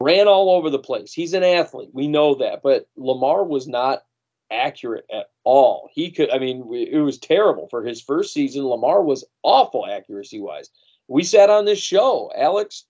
[0.00, 1.12] ran all over the place.
[1.12, 1.90] He's an athlete.
[1.92, 2.62] We know that.
[2.62, 4.02] But Lamar was not
[4.50, 5.88] accurate at all.
[5.92, 8.64] He could, I mean, it was terrible for his first season.
[8.64, 10.70] Lamar was awful accuracy wise.
[11.08, 12.84] We sat on this show, Alex,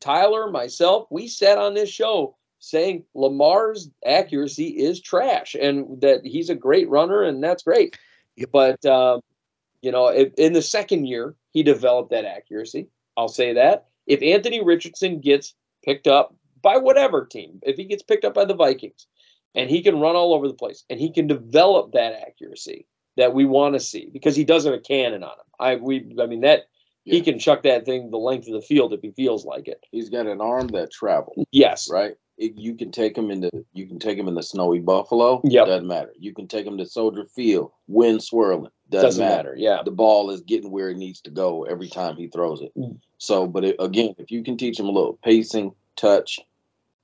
[0.00, 6.50] Tyler, myself, we sat on this show saying Lamar's accuracy is trash and that he's
[6.50, 7.98] a great runner and that's great.
[8.36, 8.48] Yep.
[8.52, 9.20] But, um,
[9.82, 12.88] you know, if, in the second year, he developed that accuracy.
[13.16, 13.86] I'll say that.
[14.06, 15.54] If Anthony Richardson gets
[15.84, 19.06] picked up by whatever team, if he gets picked up by the Vikings
[19.56, 22.86] and he can run all over the place and he can develop that accuracy
[23.16, 25.46] that we want to see because he does have a cannon on him.
[25.58, 26.64] I we I mean that
[27.04, 29.80] he can chuck that thing the length of the field if he feels like it.
[29.90, 31.88] He's got an arm that travels, Yes.
[31.90, 32.14] right?
[32.36, 35.40] It, you can take him into you can take him in the snowy buffalo.
[35.44, 36.12] Yeah, Doesn't matter.
[36.18, 38.70] You can take him to Soldier Field, wind swirling.
[38.90, 39.36] Doesn't, Doesn't, matter.
[39.50, 39.54] matter.
[39.56, 39.82] Yeah.
[39.84, 42.72] the ball is getting where it needs to go every time he throws it.
[42.76, 42.98] Mm.
[43.18, 46.38] So, but it, again, if you can teach him a little pacing, touch,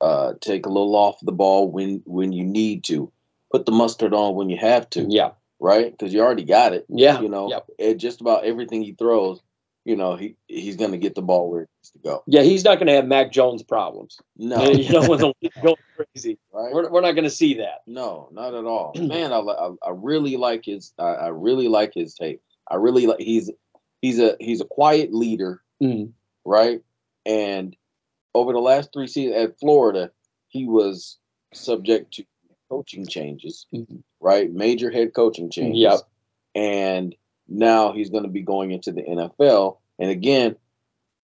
[0.02, 3.10] uh, take a little off the ball when when you need to,
[3.52, 5.30] put the mustard on when you have to, Yeah.
[5.60, 5.90] right?
[5.90, 6.84] Because you already got it.
[6.88, 7.20] Yeah.
[7.20, 7.66] You know, Yep.
[7.78, 9.40] and just about everything he throws,
[9.84, 12.22] you know, he he's gonna get the ball where it needs to go.
[12.26, 14.18] Yeah, he's not going to have Mac Jones problems.
[14.36, 16.72] No, you know, when the goes crazy, right?
[16.74, 17.82] we're, we're not going to see that.
[17.86, 18.92] No, not at all.
[19.00, 20.92] Man, I, I I really like his.
[20.98, 22.40] I, I really like his tape.
[22.68, 23.20] I really like.
[23.20, 23.50] He's
[24.00, 25.60] he's a he's a quiet leader.
[25.82, 26.12] Mm.
[26.44, 26.80] right?
[27.26, 27.76] And
[28.34, 30.10] over the last three seasons at Florida,
[30.48, 31.18] he was
[31.52, 32.24] subject to
[32.70, 34.02] coaching changes, Mhm.
[34.20, 34.50] right?
[34.52, 35.80] Major head coaching changes.
[35.80, 36.00] Yep.
[36.54, 37.14] And
[37.48, 39.78] Now he's going to be going into the NFL.
[39.98, 40.56] And again,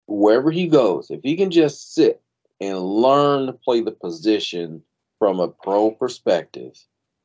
[0.07, 2.21] wherever he goes, if he can just sit
[2.59, 4.83] and learn to play the position
[5.17, 6.73] from a pro perspective,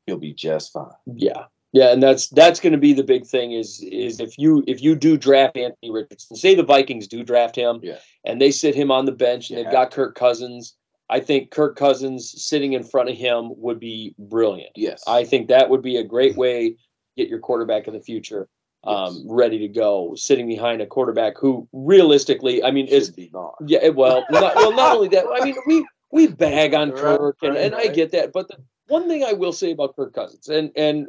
[0.07, 0.93] he'll be just fine.
[1.07, 1.47] Yeah.
[1.75, 4.81] Yeah, and that's that's going to be the big thing is is if you if
[4.81, 7.99] you do draft Anthony Richardson, say the Vikings do draft him, Yeah.
[8.25, 9.64] and they sit him on the bench, and Yeah.
[9.64, 10.77] they've got Kirk Cousins.
[11.11, 14.70] I think Kirk Cousins sitting in front of him would be brilliant.
[14.77, 15.03] Yes.
[15.09, 16.77] I think that would be a great way to
[17.16, 18.49] get your quarterback of the future
[18.85, 19.22] um, Yes.
[19.27, 23.53] ready to go, sitting behind a quarterback who realistically, I mean, is be gone.
[23.66, 25.25] yeah, well, not, well, not only that.
[25.41, 27.95] I mean, we we bag on Right, Kirk, and, right, and I right.
[27.95, 28.33] get that.
[28.33, 31.09] But the one thing I will say about Kirk Cousins, and and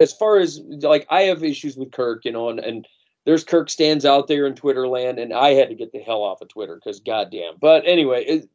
[0.00, 2.86] as far as like I have issues with Kirk, you know, and and
[3.24, 6.22] there's Kirk stands out there in Twitter land, and I had to get the hell
[6.22, 7.54] off of Twitter because goddamn.
[7.60, 8.48] But anyway, it,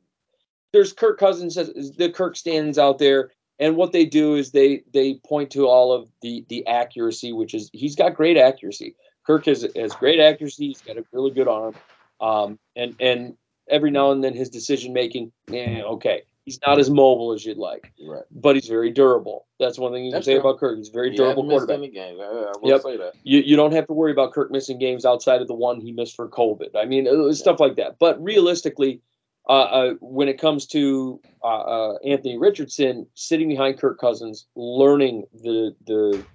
[0.72, 4.84] there's Kirk Cousins, says- the Kirk stands out there, and what they do is they
[4.94, 8.96] they point to all of the the accuracy, which is he's got great accuracy.
[9.26, 10.68] Kirk has has great accuracy.
[10.68, 11.76] He's got a really good arm,
[12.22, 13.36] um, and and
[13.68, 17.58] every now and then his decision making, yeah, okay, he's not as mobile as you'd
[17.58, 18.24] like, Right.
[18.32, 19.46] but he's very durable.
[19.60, 20.42] That's one thing you can say true.
[20.50, 20.78] about Kirk.
[20.78, 21.78] He's a very He durable quarterback.
[21.78, 22.20] any games.
[22.20, 22.82] I, I will Yep.
[22.82, 23.14] say that.
[23.24, 25.92] You you don't have to worry about Kirk missing games outside of the one he
[25.92, 26.76] missed for COVID.
[26.76, 27.98] I mean, uh, stuff like that.
[28.00, 29.02] But realistically,
[29.50, 35.26] uh, uh, when it comes to uh, uh, Anthony Richardson sitting behind Kirk Cousins, learning
[35.34, 36.26] the the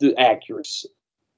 [0.00, 0.88] the accuracy,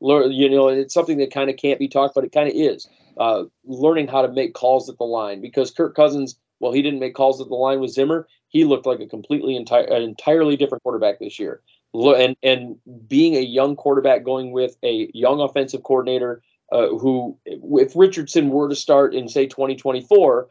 [0.00, 2.54] learn you know, it's something that kind of can't be taught, but it kind of
[2.56, 2.88] is.
[3.18, 7.00] Uh, learning how to make calls at the line because Kirk Cousins, well, he didn't
[7.00, 8.26] make calls at the line with Zimmer.
[8.48, 11.60] He looked like a completely entire, entirely different quarterback this year.
[11.94, 12.76] And and
[13.08, 18.68] being a young quarterback going with a young offensive coordinator uh, who, if Richardson were
[18.68, 20.48] to start in say 2024,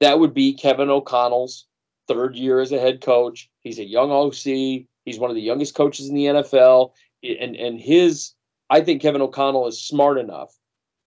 [0.00, 1.66] that would be Kevin O'Connell's
[2.06, 3.50] third year as a head coach.
[3.60, 4.86] He's a young OC.
[5.04, 6.92] He's one of the youngest coaches in the NFL,
[7.22, 8.32] and and his
[8.70, 10.56] I think Kevin O'Connell is smart enough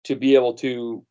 [0.05, 1.05] to be able to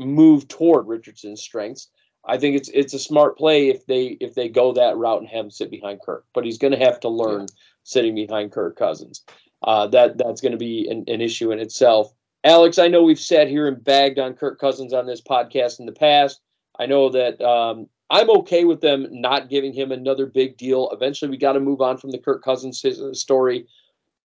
[0.00, 1.88] move toward Richardson's strengths.
[2.28, 5.28] I think it's it's a smart play if they if they go that route and
[5.28, 6.24] have him sit behind Kirk.
[6.34, 7.46] But he's going to have to learn
[7.84, 9.24] sitting behind Kirk Cousins.
[9.62, 12.12] Uh, that that's going to be an, an issue in itself.
[12.44, 15.86] Alex, I know we've sat here and bagged on Kirk Cousins on this podcast in
[15.86, 16.40] the past.
[16.78, 20.90] I know that um, I'm okay with them not giving him another big deal.
[20.92, 23.66] Eventually, we got to move on from the Kirk Cousins story.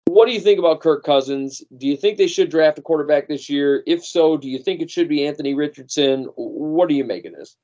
[0.07, 1.63] What do you think about Kirk Cousins?
[1.77, 3.83] Do you think they should draft a quarterback this year?
[3.87, 6.25] If so, do you think it should be Anthony Richardson?
[6.35, 7.57] What do you make of this?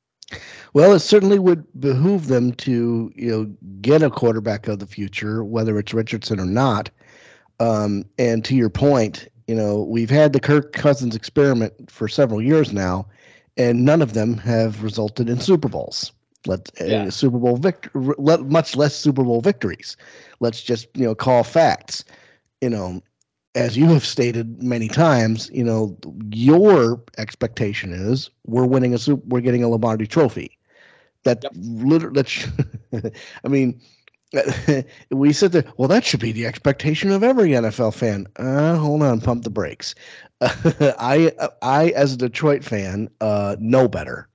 [0.73, 3.45] Well, it certainly would behoove them to, you know,
[3.81, 6.91] get a quarterback of the future, whether it's Richardson or not.
[7.61, 12.43] Um, and to your point, you know, we've had the Kirk Cousins experiment for several
[12.43, 13.07] years now,
[13.57, 16.13] and none of them have resulted in Super Bowls.
[16.47, 17.05] Let Yeah.
[17.05, 19.97] uh, Super Bowl victor, let, much less Super Bowl victories.
[20.41, 22.05] Let's just you know call facts.
[22.61, 23.03] You know,
[23.55, 25.97] as you have stated many times, you know,
[26.31, 30.59] your expectation is we're winning a super, we're getting a Lombardi Trophy.
[31.25, 31.53] That Yep.
[31.57, 32.25] literally,
[33.45, 33.81] I mean,
[35.11, 35.79] we said that.
[35.79, 38.27] Well, that should be the expectation of every NFL fan.
[38.37, 39.95] Uh, hold on, pump the brakes.
[40.41, 41.33] I,
[41.63, 44.29] I, as a Detroit fan, uh, know better.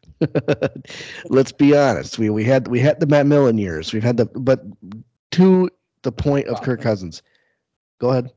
[1.30, 2.18] Let's be honest.
[2.18, 3.94] We we had we had the Matt Millen years.
[3.94, 4.64] We've had the but
[5.32, 5.70] to
[6.02, 7.22] the point of Kirk Cousins.
[8.00, 8.32] Go ahead.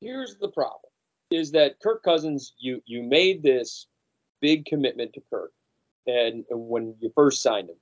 [0.00, 0.90] Here's the problem
[1.30, 3.86] is that Kirk Cousins you you made this
[4.40, 5.52] big commitment to Kirk
[6.06, 7.76] and when you first signed him.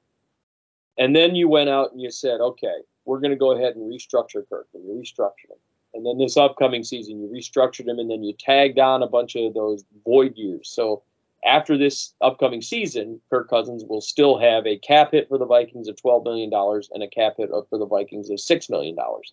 [0.99, 3.91] And then you went out and you said okay we're going to go ahead and
[3.91, 5.59] restructure Kirk and you restructured him.
[5.95, 9.37] And then this upcoming season you restructured him and then you tagged on a bunch
[9.37, 10.69] of those void years.
[10.69, 11.03] So
[11.47, 15.87] after this upcoming season Kirk Cousins will still have a cap hit for the Vikings
[15.87, 19.33] of 12 million dollars and a cap hit for the Vikings of 6 million dollars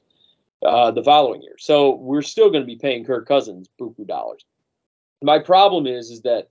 [0.66, 1.56] uh, the following year.
[1.58, 4.44] So we're still going to be paying Kirk Cousins buku dollars.
[5.22, 6.50] My problem is, is that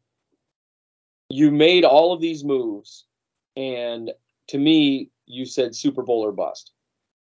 [1.28, 3.04] you made all of these moves,
[3.56, 4.10] and
[4.48, 6.72] to me, you said Super Bowl or bust.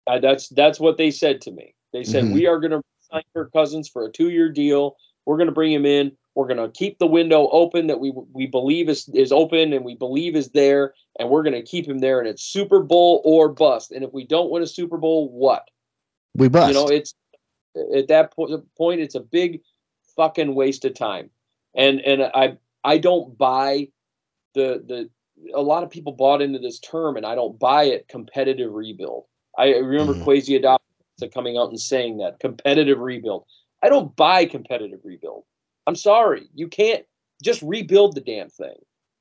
[0.07, 1.75] Uh, that's that's what they said to me.
[1.93, 2.33] They said Mhm.
[2.33, 4.97] we are going to sign Kirk Cousins for a two-year deal.
[5.25, 6.13] We're going to bring him in.
[6.37, 9.85] We're going to keep the window open that we we believe is is open and
[9.85, 12.21] we believe is there, and we're going to keep him there.
[12.21, 13.91] And it's Super Bowl or bust.
[13.91, 15.69] And if we don't win a Super Bowl, what?
[16.37, 16.69] We bust.
[16.69, 17.15] You know, it's
[17.95, 19.61] at that po- point, it's a big
[20.17, 21.31] fucking waste of time.
[21.75, 23.89] And and I I don't buy
[24.55, 25.11] the the
[25.55, 28.09] a lot of people bought into this term, and I don't buy it.
[28.09, 29.25] Competitive rebuild.
[29.59, 30.25] I remember Mhm.
[30.25, 33.45] Kwesi Adofo-Mensah coming out and saying that competitive rebuild.
[33.83, 35.45] I don't buy competitive rebuild.
[35.87, 37.05] I'm sorry, you can't
[37.43, 38.77] just rebuild the damn thing.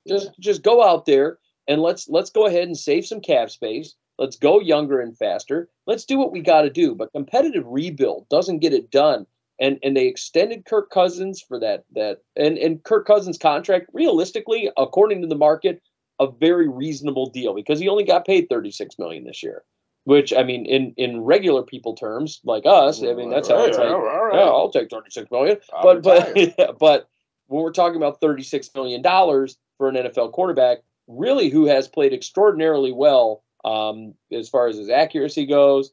[0.08, 3.96] Just just go out there and let's let's go ahead and save some cap space.
[4.18, 5.70] Let's go younger and faster.
[5.88, 6.96] Let's do what we got to do.
[6.96, 9.26] But competitive rebuild doesn't get it done.
[9.60, 14.70] And and they extended Kirk Cousins for that that and and Kirk Cousins contract realistically,
[14.78, 15.82] according to the market,
[16.20, 19.64] a very reasonable deal because he only got paid 36 million this year.
[20.04, 23.78] Which I mean, in in regular people terms, like us, I mean that's how it's
[23.78, 23.88] like.
[24.34, 25.58] Yeah, I'll take 36 million.
[25.82, 27.10] But but but
[27.48, 32.14] when we're talking about 36 million dollars for an NFL quarterback, really who has played
[32.14, 35.92] extraordinarily well um, as far as his accuracy goes.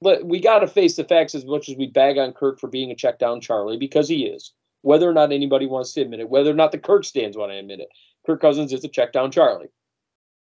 [0.00, 2.68] But we got to face the facts as much as we bag on Kirk for
[2.68, 4.52] being a check down Charlie because he is.
[4.82, 7.52] Whether or not anybody wants to admit it, whether or not the Kirk stands want
[7.52, 7.88] to admit it,
[8.26, 9.70] Kirk Cousins is a check down Charlie.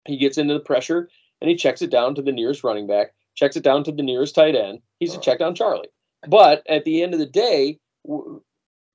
[0.05, 1.09] He gets into the pressure
[1.39, 4.03] and he checks it down to the nearest running back, checks it down to the
[4.03, 4.79] nearest tight end.
[4.99, 5.89] He's a check down Charlie.
[6.27, 7.79] But at the end of the day,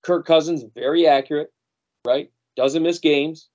[0.02, 1.52] Kirk Cousins very accurate,
[2.06, 2.30] right?
[2.56, 3.48] Doesn't miss games.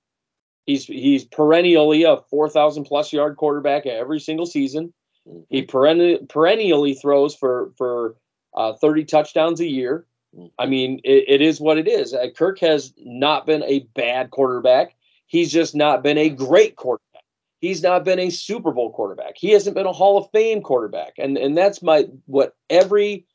[0.66, 4.92] He's he's perennially a four thousand plus yard quarterback every single season.
[5.28, 5.40] Mm-hmm.
[5.50, 8.16] He perenni- perennially throws for for
[8.56, 10.06] uh, thirty touchdowns a year.
[10.34, 10.46] Mm-hmm.
[10.58, 12.14] I mean, it, it is what it is.
[12.14, 14.94] Uh, Kirk has not been a bad quarterback.
[15.26, 17.04] He's just not been a great quarterback.
[17.60, 19.36] He's not been a Super Bowl quarterback.
[19.36, 21.14] He hasn't been a Hall of Fame quarterback.
[21.18, 23.26] And and that's my what every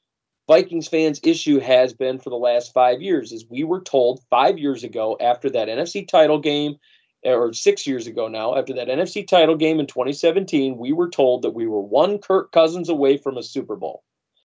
[0.47, 4.57] Vikings fans issue has been for the last 5 years is we were told 5
[4.57, 6.77] years ago after that NFC title game
[7.25, 11.41] or six years ago now, after that NFC title game in 2017, we were told
[11.41, 14.03] that we were one Kirk Cousins away from a Super Bowl.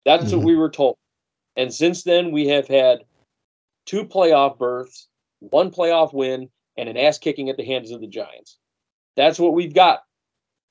[0.06, 0.38] That's mm-hmm.
[0.38, 0.98] what we were told.
[1.56, 3.00] And since then, we have had
[3.86, 5.08] two playoff berths,
[5.40, 8.58] one playoff win, and an ass kicking at the hands of the Giants.
[9.18, 10.04] That's what we've got.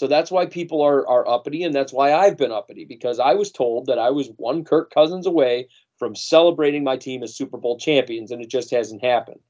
[0.00, 3.34] So that's why people are, are uppity, and that's why I've been uppity, because I
[3.34, 5.68] was told that I was one Kirk Cousins away
[5.98, 9.40] from celebrating my team as Super Bowl champions, and it just hasn't happened.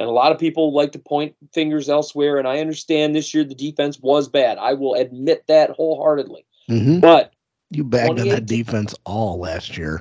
[0.00, 2.38] And a lot of people like to point fingers elsewhere.
[2.38, 4.56] And I understand this year the defense was bad.
[4.56, 6.46] I will admit that wholeheartedly.
[6.70, 7.00] Mm-hmm.
[7.00, 7.34] But
[7.68, 10.00] you bagged on that defense all last year.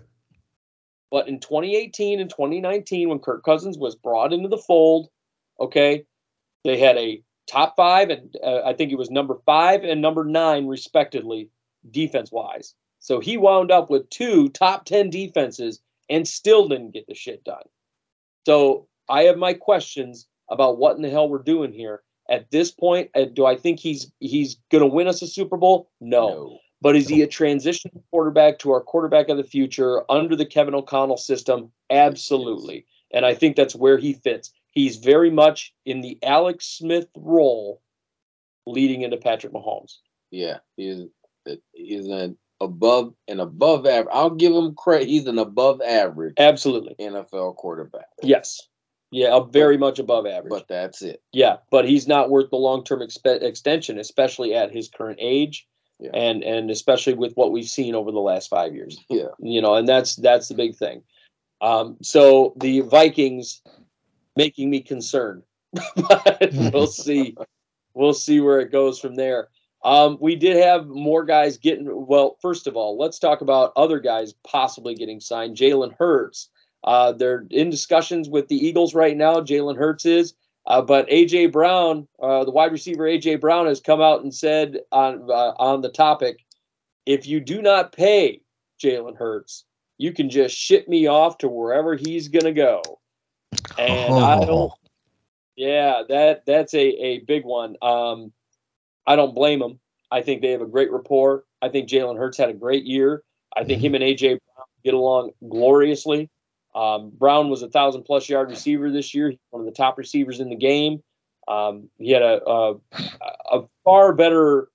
[1.12, 5.10] But in 2018 and 2019, when Kirk Cousins was brought into the fold,
[5.60, 6.06] okay,
[6.64, 10.24] they had a top five, and uh, I think it was number five and number
[10.24, 11.50] nine, respectively,
[11.92, 12.74] defense wise.
[13.00, 17.44] So he wound up with two top 10 defenses and still didn't get the shit
[17.44, 17.64] done.
[18.46, 22.02] So I have my questions about what in the hell we're doing here.
[22.30, 25.58] At this point, uh, do I think he's he's going to win us a Super
[25.58, 25.90] Bowl?
[26.00, 26.30] No.
[26.30, 26.58] no.
[26.82, 30.76] But is he a transition quarterback to our quarterback of the future under the Kevin
[30.76, 31.72] O'Connell system?
[31.90, 32.86] Absolutely.
[33.12, 34.54] And I think that's where he fits.
[34.72, 37.82] He's very much in the Alex Smith role
[38.66, 39.98] leading into Patrick Mahomes.
[40.32, 41.06] Yeah, he's
[41.74, 44.14] he's an above and above average.
[44.14, 45.08] I'll give him credit.
[45.08, 48.06] He's an above average, absolutely NFL quarterback.
[48.22, 48.62] Yes,
[49.12, 50.50] yeah, very much above average.
[50.50, 51.22] But that's it.
[51.32, 55.68] Yeah, but he's not worth the long term expe- extension, especially at his current age,
[56.00, 56.12] yeah.
[56.14, 59.00] and and especially with what we've seen over the last five years.
[59.10, 61.02] Yeah, you know, and that's that's the big thing.
[61.62, 63.62] Um, so the Vikings
[64.36, 65.44] making me concerned,
[65.96, 67.36] but we'll see.
[67.96, 69.50] We'll see where it goes from there.
[69.84, 71.88] Um, we did have more guys getting.
[71.90, 75.58] Well, first of all, let's talk about other guys possibly getting signed.
[75.58, 76.50] Jalen Hurts
[76.84, 79.36] uh, they're in discussions with the Eagles right now.
[79.42, 80.34] Jalen Hurts is.
[80.68, 84.80] Uh, but AJ Brown, uh, the wide receiver AJ Brown, has come out and said
[84.92, 86.46] on uh, on the topic,
[87.06, 88.42] if you do not pay
[88.82, 89.66] Jalen Hurts,
[89.98, 92.82] you can just ship me off to wherever he's gonna go.
[93.80, 94.24] And oh.
[94.24, 94.72] I don't.
[95.56, 97.76] Yeah, that that's a a big one.
[97.82, 98.32] Um,
[99.08, 99.80] I don't blame him.
[100.12, 101.46] I think they have a great rapport.
[101.62, 103.24] I think Jalen Hurts had a great year.
[103.58, 106.30] I think him and AJ Brown get along gloriously.
[106.76, 110.40] Um, Brown was a thousand plus yard receiver this year, one of the top receivers
[110.40, 111.02] in the game.
[111.48, 112.76] Um, he had a, a,
[113.52, 114.70] a, far better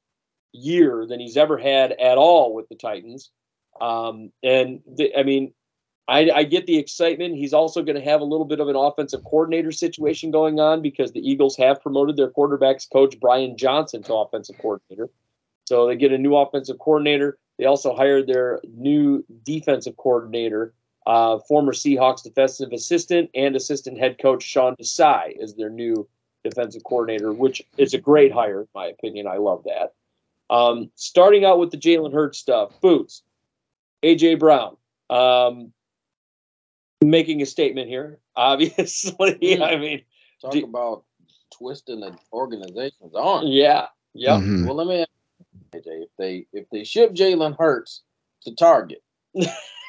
[0.53, 3.31] year than he's ever had at all with the Titans.
[3.81, 5.53] Um, and the, I mean,
[6.09, 7.37] I, I, get the excitement.
[7.37, 10.83] He's also going to have a little bit of an offensive coordinator situation going on
[10.83, 15.11] because the Eagles have promoted their quarterbacks coach Brian Johnson to offensive coordinator.
[15.67, 17.39] So they get a new offensive coordinator.
[17.59, 20.75] They also hired their new defensive coordinator
[21.07, 26.09] uh, former Seahawks defensive assistant and assistant head coach Sean Desai is their new
[26.43, 29.27] defensive coordinator, which is a great hire, in my opinion.
[29.27, 29.95] I love that.
[30.51, 33.23] Um, starting out with the Jalen Hurts stuff, Boots,
[34.03, 34.77] AJ Brown,
[35.11, 35.73] um,
[37.03, 38.19] making a statement here.
[38.37, 39.63] Obviously, mm.
[39.63, 40.03] I mean,
[40.41, 41.05] talk do, about
[41.57, 43.45] twisting the organization's arm.
[43.47, 44.37] Yeah, yeah.
[44.37, 44.67] Mm-hmm.
[44.67, 45.11] Well, let me ask
[45.75, 48.03] AJ, if they if they ship Jalen Hurts
[48.43, 49.03] to Target.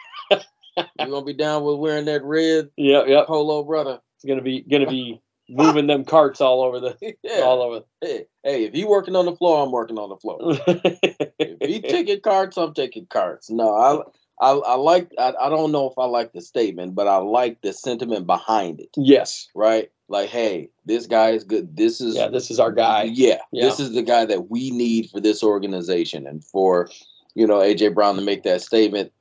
[0.78, 3.24] you gonna be down with wearing that red yeah, yeah.
[3.26, 4.00] polo, brother.
[4.18, 7.42] It's gonna be gonna be moving them carts all over the Yeah.
[7.42, 7.82] all over.
[8.02, 10.40] Hey, hey, if he working on the floor, I'm working on the floor.
[11.40, 13.50] if he taking carts, I'm taking carts.
[13.50, 14.02] No, I
[14.42, 17.62] I, I like I, I don't know if I like the statement, but I like
[17.62, 18.90] the sentiment behind it.
[18.98, 19.92] yes, Right?
[20.08, 21.76] Like, hey, this guy is good.
[21.76, 23.04] This is yeah, this is our guy.
[23.04, 23.66] Yeah, Yeah.
[23.66, 26.90] this is the guy that we need for this organization, and for
[27.34, 29.12] you know AJ Brown to make that statement,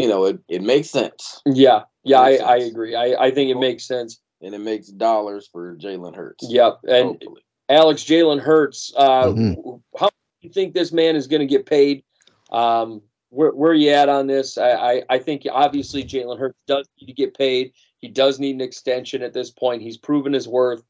[0.00, 2.94] you know, it, it makes sense, Yeah, yeah, I, Makes I agree.
[2.94, 4.20] I, I think it makes sense.
[4.42, 6.46] and it makes dollars for Jalen Hurts.
[6.50, 7.42] Yep, and hopefully.
[7.68, 8.92] Alex Jalen Hurts.
[8.96, 9.80] Uh, Mhm.
[9.98, 10.14] How do
[10.48, 12.02] you think this man is going to get paid?
[12.50, 14.58] Um, where where are you at on this?
[14.58, 17.72] I I, I think obviously Jalen Hurts does need to get paid.
[18.00, 19.82] He does need an extension at this point.
[19.82, 20.82] He's proven his worth.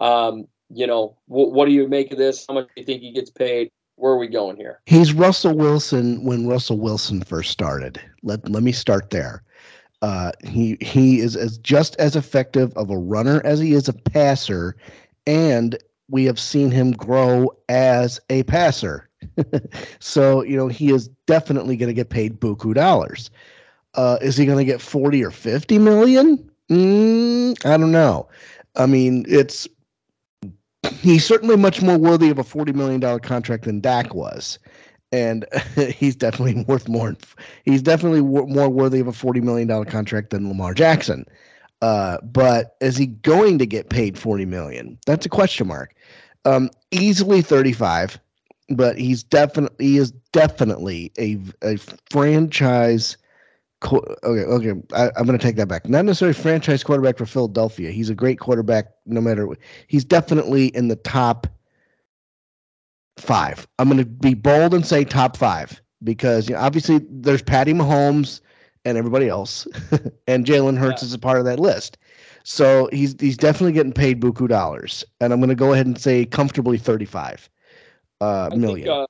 [0.00, 2.44] Um, you know, wh- what do you make of this?
[2.46, 3.70] How much do you think he gets paid?
[3.96, 4.80] Where are we going here?
[4.86, 8.00] He's Russell Wilson when Russell Wilson first started.
[8.22, 9.42] Let let me start there.
[10.02, 13.94] Uh, he he is as just as effective of a runner as he is a
[13.94, 14.76] passer,
[15.26, 15.78] and
[16.08, 19.08] we have seen him grow as a passer.
[19.98, 23.30] so you know he is definitely going to get paid buku dollars.
[23.94, 26.50] Uh, is he going to get forty or fifty million?
[26.70, 28.28] Mm, I don't know.
[28.76, 29.66] I mean, it's
[31.00, 34.58] he's certainly much more worthy of a forty million dollar contract than Dak was,
[35.12, 35.44] and
[35.94, 37.16] he's definitely worth more.
[37.64, 41.24] He's definitely wor- more worthy of a forty million dollar contract than Lamar Jackson.
[41.82, 44.98] Uh, but is he going to get paid forty million?
[45.06, 45.94] That's a question mark.
[46.44, 48.18] Um, easily thirty five,
[48.70, 51.76] but he's definitely he is definitely a a
[52.10, 53.16] franchise.
[53.86, 54.72] Okay, okay.
[54.94, 55.88] I, I'm going to take that back.
[55.88, 57.90] Not necessarily franchise quarterback for Philadelphia.
[57.90, 59.46] He's a great quarterback, no matter.
[59.46, 59.58] what.
[59.86, 61.46] He's definitely in the top
[63.18, 63.66] five.
[63.78, 67.72] I'm going to be bold and say top five because you know, obviously there's Patty
[67.72, 68.40] Mahomes
[68.84, 69.66] and everybody else,
[70.28, 71.06] and Jalen Hurts Yeah.
[71.06, 71.98] is a part of that list.
[72.44, 75.98] So he's he's definitely getting paid buku dollars, and I'm going to go ahead and
[75.98, 77.50] say comfortably 35
[78.20, 78.86] uh, million.
[78.86, 79.08] Think,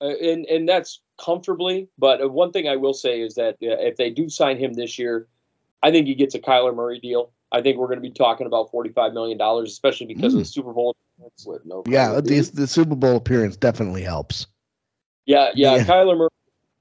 [0.00, 1.88] uh, uh, and and that's comfortably.
[1.98, 4.74] But uh, one thing I will say is that uh, if they do sign him
[4.74, 5.26] this year,
[5.82, 7.30] I think he gets a Kyler Murray deal.
[7.52, 10.44] I think we're going to be talking about forty-five million dollars, especially because of the
[10.44, 10.96] Super Bowl.
[11.46, 14.48] With no yeah, the, the Super Bowl appearance definitely helps.
[15.26, 15.84] Yeah, yeah, Yeah.
[15.84, 16.28] Kyler Murray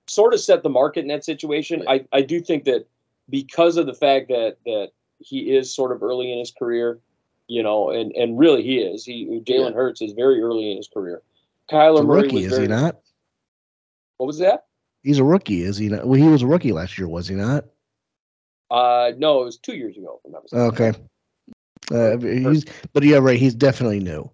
[0.07, 1.84] sort of set the market in that situation.
[1.88, 2.88] I, I do think that
[3.29, 6.99] because of the fact that that he is sort of early in his career,
[7.47, 9.05] you know, and and really he is.
[9.05, 9.75] He Jalen Yeah.
[9.75, 11.21] Hurts is very early in his career.
[11.71, 12.99] Kyler Murray rookie, was is very, he not?
[14.18, 14.66] What was that?
[15.03, 16.07] He's a rookie, is he not?
[16.07, 17.66] Well, he was a rookie last year, was he not?
[18.72, 20.22] Uh, no, it was two years ago.
[20.53, 20.93] Okay.
[21.91, 23.38] Uh, he's, but yeah, right.
[23.38, 24.30] He's definitely new.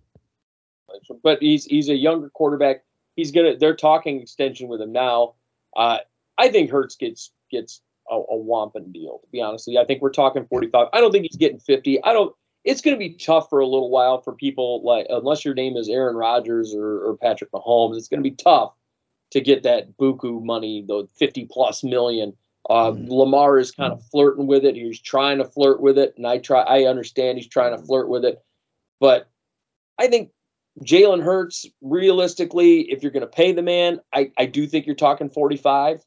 [1.23, 2.83] but he's he's a younger quarterback.
[3.15, 3.57] He's gonna.
[3.57, 5.33] They're talking extension with him now.
[5.75, 5.97] Uh,
[6.37, 9.19] I think Hurts gets gets a, a wampin deal.
[9.19, 9.81] To be honest, with you.
[9.81, 10.87] I think we're talking forty five.
[10.93, 12.01] I don't think he's getting fifty.
[12.03, 12.33] I don't.
[12.63, 15.75] It's going to be tough for a little while for people like unless your name
[15.75, 17.97] is Aaron Rodgers or, or Patrick Mahomes.
[17.97, 18.73] It's going to be tough
[19.31, 22.33] to get that buku money, the fifty plus million.
[22.69, 23.09] Uh, Mhm.
[23.09, 24.75] Lamar is kind of flirting with it.
[24.75, 26.61] He's trying to flirt with it, and I try.
[26.61, 28.43] I understand he's trying to flirt with it,
[28.99, 29.27] but
[29.97, 30.31] I think
[30.83, 34.95] Jalen Hurts, realistically, if you're going to pay the man, I, I do think you're
[34.95, 36.05] talking 45.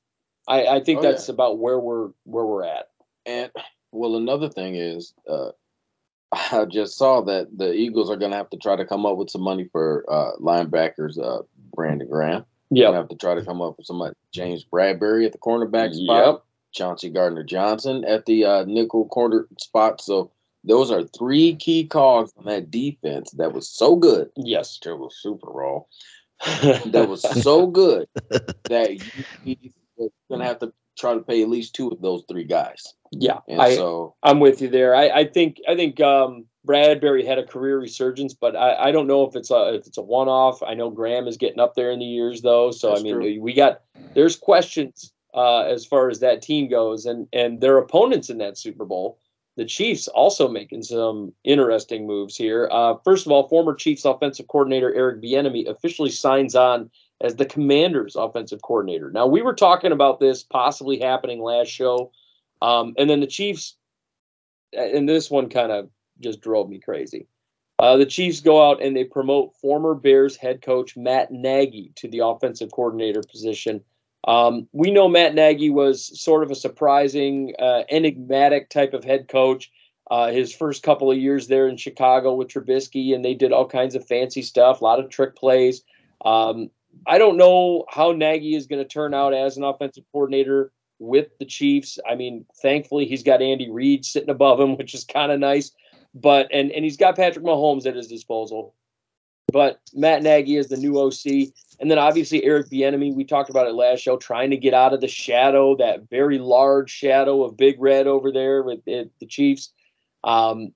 [0.49, 2.89] I, I think Oh, that's about where we're where we're at.
[3.27, 3.51] And
[3.93, 5.51] well, another thing is, uh,
[6.33, 9.17] I just saw that the Eagles are going to have to try to come up
[9.17, 11.19] with some money for uh, linebackers.
[11.19, 11.43] Uh,
[11.75, 12.45] Brandon Graham.
[12.91, 14.03] To have to try to come up with some.
[14.33, 16.27] James Bradberry at the cornerback spot.
[16.27, 16.45] Yep.
[16.73, 20.01] Chauncey Gardner Johnson at the uh, nickel corner spot.
[20.01, 20.31] So
[20.65, 24.31] those are three key cogs on that defense that was so good.
[24.37, 24.79] Yes.
[24.85, 25.81] It was super raw.
[26.87, 28.09] That was so good
[28.65, 28.91] that
[29.45, 29.57] you,
[29.97, 32.95] you're going to have to try to pay at least two of those three guys.
[33.13, 33.39] yeah.
[33.49, 34.95] And I, so I'm with you there.
[34.95, 39.09] I, I think I think um, Bradberry had a career resurgence, but I, I don't
[39.09, 40.63] know if it's a if it's a one off.
[40.63, 43.15] I know Graham is getting up there in the years though, so That's I mean
[43.15, 43.41] true.
[43.41, 43.83] we got
[44.15, 48.59] there's questions uh, as far as that team goes, and and their opponents in that
[48.59, 49.19] Super Bowl.
[49.57, 52.71] The Chiefs also making some interesting moves here.
[52.73, 56.91] Uh, first of all, former Chiefs offensive coordinator Eric Bieniemy officially signs on
[57.21, 59.11] as the Commanders' offensive coordinator.
[59.11, 62.13] Now we were talking about this possibly happening last show,
[62.63, 63.77] um, and then the Chiefs,
[64.73, 65.91] and this one kind of
[66.23, 67.27] just drove me crazy.
[67.79, 72.09] Uh, the Chiefs go out and they promote former Bears head coach Matt Nagy to
[72.09, 73.83] the offensive coordinator position.
[74.29, 79.27] Um, we know Matt Nagy was sort of a surprising, uh, enigmatic type of head
[79.29, 79.71] coach.
[80.11, 83.67] Uh, his first couple of years there in Chicago with Trubisky, and they did all
[83.67, 85.83] kinds of fancy stuff, a lot of trick plays.
[86.25, 86.71] Um,
[87.07, 91.37] I don't know how Nagy is going to turn out as an offensive coordinator with
[91.39, 91.99] the Chiefs.
[92.09, 95.73] I mean, thankfully he's got Andy Reid sitting above him, which is kind of nice.
[96.15, 98.75] But and and he's got Patrick Mahomes at his disposal.
[99.53, 103.15] But Matt Nagy is the new OC, and then obviously Eric Bieniemy.
[103.15, 106.39] We talked about it last show, trying to get out of the shadow, that very
[106.39, 109.73] large shadow of Big Red over there with the Chiefs.
[110.25, 110.73] Um,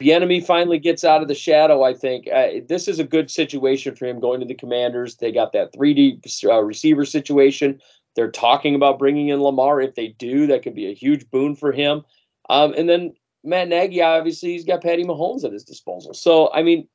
[0.00, 1.84] Bieniemy finally gets out of the shadow.
[1.84, 5.16] I think uh, this is a good situation for him going to the Commanders.
[5.16, 7.80] They got that 3D uh, receiver situation.
[8.16, 9.80] They're talking about bringing in Lamar.
[9.80, 12.02] If they do, that could be a huge boon for him.
[12.48, 13.14] Um, and then
[13.44, 16.14] Matt Nagy, obviously, he's got Patty Mahomes at his disposal.
[16.14, 16.88] So, I mean,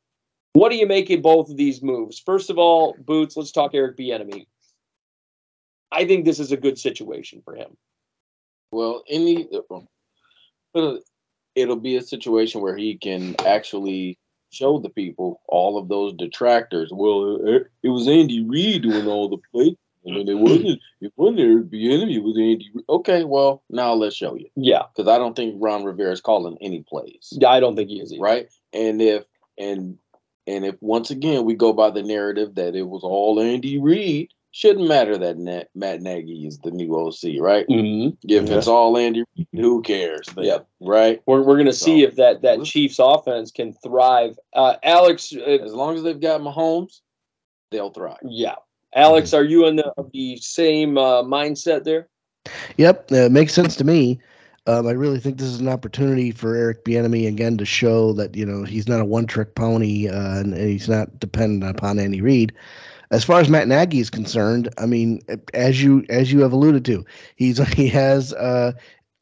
[0.54, 2.20] what do you make of both of these moves?
[2.20, 4.48] First of all, Boots, let's talk Eric Bieniemy.
[5.92, 7.78] I think this is a good situation for him.
[8.72, 9.50] Well, any
[11.56, 14.18] it'll be a situation where he can actually
[14.52, 16.92] show the people all of those detractors.
[16.94, 17.40] Well,
[17.84, 19.76] it was Andy Reid doing all the play.
[20.04, 20.80] And it wasn't.
[21.02, 22.16] It wasn't Eric Bieniemy.
[22.16, 22.72] It was Andy.
[22.90, 24.48] Okay, well now let's show you.
[24.56, 27.30] Yeah, because I don't think Ron Rivera is calling any plays.
[27.32, 28.12] Yeah, I don't think he is.
[28.12, 28.22] Either.
[28.22, 29.24] Right, and if
[29.58, 29.98] and
[30.48, 34.30] and if once again we go by the narrative that it was all Andy Reid,
[34.52, 37.68] shouldn't matter that Nat, Matt Nagy is the new OC, right?
[37.68, 38.16] Mm-hmm.
[38.24, 38.58] If yeah.
[38.58, 39.24] it's all Andy
[39.54, 40.28] who cares?
[40.38, 41.22] Yeah, right.
[41.26, 44.38] We're, we're gonna so, see if that that Chiefs offense can thrive.
[44.54, 47.02] Uh, Alex, uh, as long as they've got Mahomes,
[47.72, 48.20] they'll thrive.
[48.24, 48.56] Yeah,
[48.96, 49.38] Alex, mm-hmm.
[49.38, 52.08] are you in the, the same uh, mindset there?
[52.78, 54.20] Yep, it makes sense to me.
[54.68, 58.36] Um, I really think this is an opportunity for Eric Bieniemy again to show that
[58.36, 62.22] you know he's not a one-trick pony uh, and, and, he's not dependent upon Andy
[62.22, 62.54] Reid.
[63.10, 65.20] As far as Matt Nagy is concerned, I mean,
[65.56, 67.04] as you as you have alluded to,
[67.36, 68.74] he's he has uh,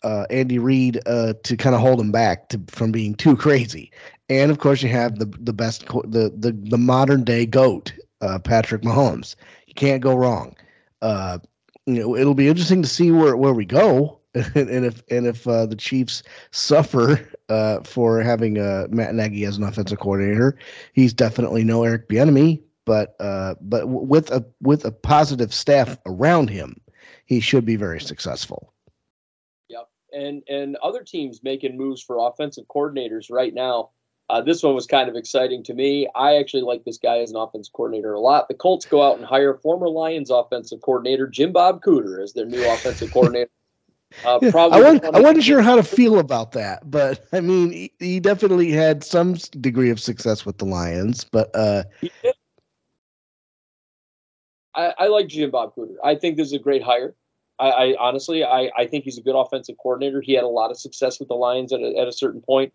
[0.03, 3.91] uh, Andy Reid uh, to kind of hold him back to, from being too crazy,
[4.27, 8.39] and of course you have the the best the the the modern day goat, uh,
[8.39, 9.35] Patrick Mahomes.
[9.69, 10.55] You can't go wrong.
[11.01, 11.37] Uh,
[11.85, 15.27] you know, it'll be interesting to see where where we go and, and if and
[15.27, 20.57] if uh, the Chiefs suffer uh, for having uh, Matt Nagy as an offensive coordinator,
[20.93, 22.61] he's definitely no Eric Bieniemy.
[22.85, 26.81] But uh, but with a with a positive staff around him,
[27.25, 28.73] he should be very successful.
[29.69, 33.91] Yep, and and other teams making moves for offensive coordinators right now.
[34.29, 36.07] Uh, this one was kind of exciting to me.
[36.15, 38.47] I actually like this guy as an offensive coordinator a lot.
[38.47, 42.45] The Colts go out and hire former Lions offensive coordinator Jim Bob Cooter as their
[42.45, 43.49] new offensive coordinator.
[44.25, 47.71] Uh, probably I, wasn't, I wasn't sure how to feel about that, but I mean,
[47.71, 51.23] he, he definitely had some degree of success with the Lions.
[51.23, 51.83] But uh,
[54.73, 55.93] I, I, like Jim Bob Cooter.
[56.03, 57.13] I think this is a great hire.
[57.59, 60.21] I, I honestly, I, I, think he's a good offensive coordinator.
[60.21, 62.73] He had a lot of success with the Lions at a, at a certain point.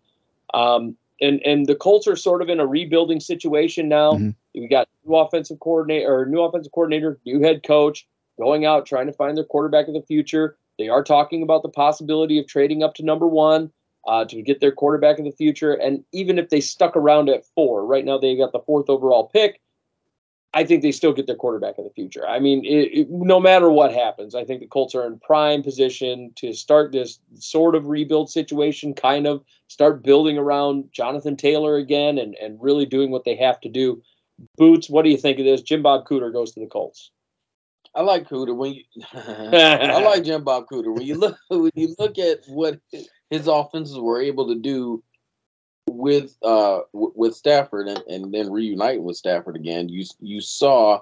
[0.53, 4.13] Um, and and the Colts are sort of in a rebuilding situation now.
[4.13, 4.29] Mm-hmm.
[4.53, 8.07] We got new offensive coordinator or new offensive coordinator, new head coach,
[8.39, 10.57] going out trying to find their quarterback of the future.
[10.77, 13.71] They are talking about the possibility of trading up to number one
[14.07, 15.73] uh, to get their quarterback of the future.
[15.73, 19.29] And even if they stuck around at four, right now they got the fourth overall
[19.31, 19.61] pick.
[20.53, 22.25] I think they still get their quarterback in the future.
[22.25, 25.61] I mean, it, it, no matter what happens, I think the Colts are in prime
[25.61, 31.75] position to start this sort of rebuild situation, kind of start building around Jonathan Taylor
[31.75, 34.01] again and, and really doing what they have to do.
[34.57, 35.61] Boots, what do you think of this?
[35.61, 37.11] Jim Bob Cooter goes to the Colts.
[37.93, 38.83] I like Cooter when you.
[39.13, 42.79] I like Jim Bob Cooter when you look when you look at what
[43.29, 45.03] his offenses were able to do
[45.97, 49.89] with uh with Stafford and, and then reunite with Stafford again.
[49.89, 51.01] You you saw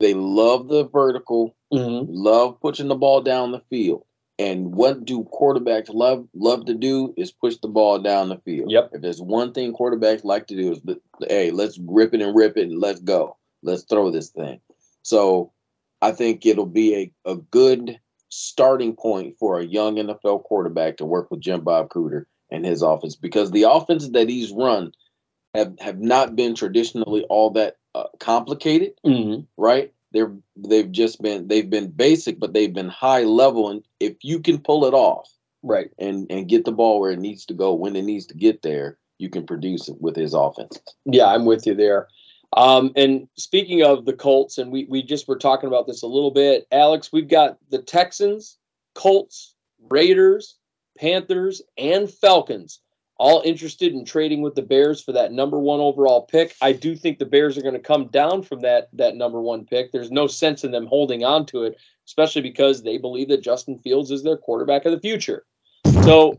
[0.00, 2.10] they love the vertical, mm-hmm.
[2.10, 4.04] love pushing the ball down the field.
[4.38, 8.70] And what do quarterbacks love love to do is push the ball down the field.
[8.70, 8.90] Yep.
[8.94, 10.80] If there's one thing quarterbacks like to do is,
[11.28, 13.36] hey, let's rip it and rip it and let's go.
[13.62, 14.60] Let's throw this thing.
[15.02, 15.52] So
[16.00, 18.00] I think it'll be a, a good
[18.30, 22.82] starting point for a young NFL quarterback to work with Jim Bob Cooter and his
[22.82, 24.92] offense because the offenses that he's run
[25.54, 29.42] have, have not been traditionally all that uh, complicated, mm-hmm.
[29.56, 29.92] right?
[30.12, 34.40] They're they've just been they've been basic, but they've been high level, and if you
[34.40, 35.30] can pull it off,
[35.62, 38.34] right, and and get the ball where it needs to go when it needs to
[38.34, 40.80] get there, you can produce it with his offense.
[41.04, 42.08] Yeah, I'm with you there.
[42.56, 46.08] Um, and speaking of the Colts, and we, we just were talking about this a
[46.08, 48.58] little bit, Alex, we've got the Texans,
[48.94, 49.54] Colts,
[49.88, 50.56] Raiders,
[51.00, 52.80] Panthers, and Falcons
[53.16, 56.56] all interested in trading with the Bears for that number one overall pick.
[56.62, 59.66] I do think the Bears are going to come down from that that number one
[59.66, 59.92] pick.
[59.92, 63.78] There's no sense in them holding on to it, especially because they believe that Justin
[63.78, 65.44] Fields is their quarterback of the future.
[66.02, 66.34] So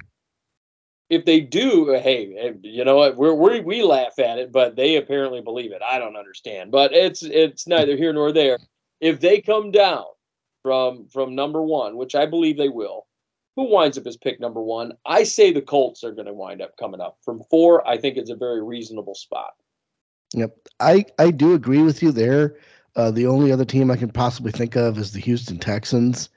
[1.11, 3.15] if they do, hey, you know what?
[3.17, 5.83] We we laugh at it, but they apparently believe it.
[5.83, 8.57] I don't understand, but it's it's neither here nor there.
[8.99, 10.05] If they come down
[10.63, 13.05] from from number one, which I believe they will,
[13.55, 14.93] Who winds up as pick number one?
[15.05, 17.85] I say the Colts are going to wind up coming up from four.
[17.87, 19.53] I think it's a very reasonable spot.
[20.33, 22.55] Yep, I I do agree with you there.
[22.95, 26.29] Uh, the only other team I can possibly think of is the Houston Texans,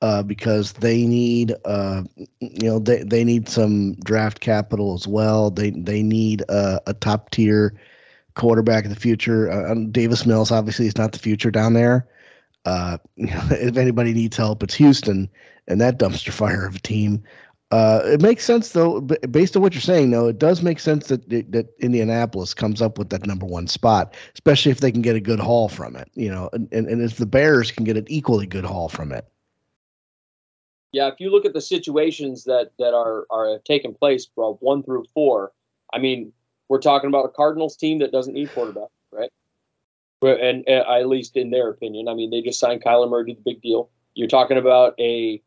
[0.00, 2.02] uh, because they need uh,
[2.40, 5.50] you know they, they need some draft capital as well.
[5.50, 7.74] They they need uh, a top tier
[8.34, 9.50] quarterback in the future.
[9.50, 12.08] Uh, Davis Mills obviously is not the future down there.
[12.64, 15.28] Uh, if anybody needs help, it's Houston
[15.68, 17.22] and that dumpster fire of a team.
[17.70, 20.10] Uh, it makes sense though, based on what you're saying.
[20.10, 24.14] Though it does make sense that that Indianapolis comes up with that number one spot,
[24.34, 26.10] especially if they can get a good haul from it.
[26.14, 29.10] You know, and, and, and if the Bears can get an equally good haul from
[29.10, 29.26] it.
[30.92, 34.82] Yeah, if you look at the situations that that are are taking place from one
[34.82, 35.52] through four,
[35.94, 36.30] I mean,
[36.68, 39.30] we're talking about a Cardinals team that doesn't need quarterback, right?
[40.22, 43.34] And, and at least in their opinion, I mean, they just signed Kyler Murray, to
[43.34, 43.88] the big deal.
[44.14, 45.42] You're talking about a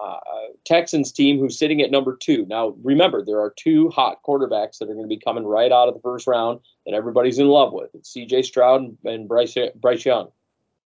[0.00, 0.20] uh,
[0.64, 2.46] Texans team who's sitting at number two.
[2.46, 5.88] Now, remember, there are two hot quarterbacks that are going to be coming right out
[5.88, 7.90] of the first round that everybody's in love with.
[7.94, 8.42] It's C.J.
[8.42, 10.28] Stroud and, and Bryce Bryce Young.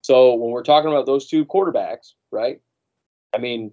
[0.02, 2.60] So when we're talking about those two quarterbacks, right?
[3.32, 3.72] I mean,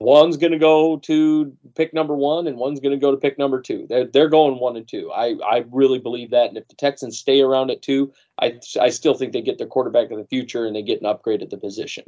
[0.00, 3.38] one's going to go to pick number one and one's going to go to pick
[3.38, 3.86] number two.
[3.88, 5.10] They're, they're going one and two.
[5.12, 6.48] I, I really believe that.
[6.48, 9.66] And if the Texans stay around at two, I, I still think they get their
[9.66, 12.04] quarterback of the future and they get an upgrade at the position.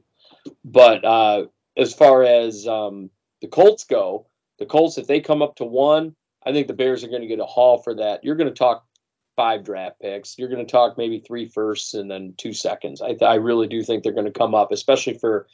[0.64, 1.47] But uh,
[1.81, 4.27] as far as um, the Colts go,
[4.59, 7.28] the Colts, if they come up to one, I think the Bears are going to
[7.28, 8.23] get a haul for that.
[8.23, 8.86] You're going to talk
[9.36, 10.39] five draft picks.
[10.39, 13.01] You're going to talk maybe three firsts and then two seconds.
[13.01, 15.47] I, I really do think they're going to come up, especially for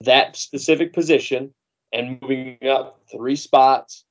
[0.00, 1.54] that specific position
[1.92, 4.04] and moving up three spots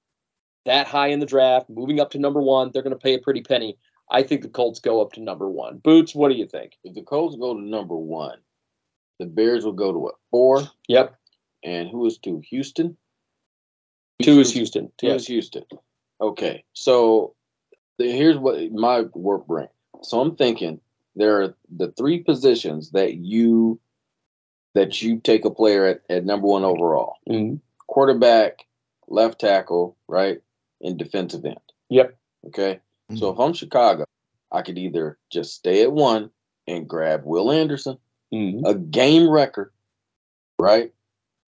[0.68, 2.72] that high in the draft, moving up to number one.
[2.72, 3.78] They're going to pay a pretty penny.
[4.12, 5.78] I think the Colts go up to number one.
[5.80, 6.74] Boots, what do you think?
[6.84, 8.38] If the Colts go to number one,
[9.20, 10.64] the Bears will go to what four?
[10.88, 11.16] Yep.
[11.64, 12.42] And who is two?
[12.50, 12.98] Houston.
[14.22, 14.92] Two is Houston.
[14.98, 15.22] Two yes.
[15.22, 15.64] is Houston.
[16.20, 17.36] Okay, so
[17.98, 19.68] here's what my work bring.
[20.02, 20.80] So I'm thinking
[21.16, 23.80] there are the three positions that you
[24.74, 27.16] that you take a player at, at number one overall.
[27.30, 27.56] Mm-hmm.
[27.88, 28.66] Quarterback,
[29.08, 30.40] left tackle, right,
[30.82, 31.60] and defensive end.
[31.90, 32.16] Yep.
[32.48, 32.76] Okay.
[32.76, 33.18] Mm-hmm.
[33.18, 34.06] So if I'm Chicago,
[34.52, 36.30] I could either just stay at one
[36.68, 37.98] and grab Will Anderson,
[38.34, 38.66] mm-hmm.
[38.66, 39.72] a game record,
[40.60, 40.92] right?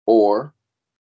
[0.10, 0.56] Or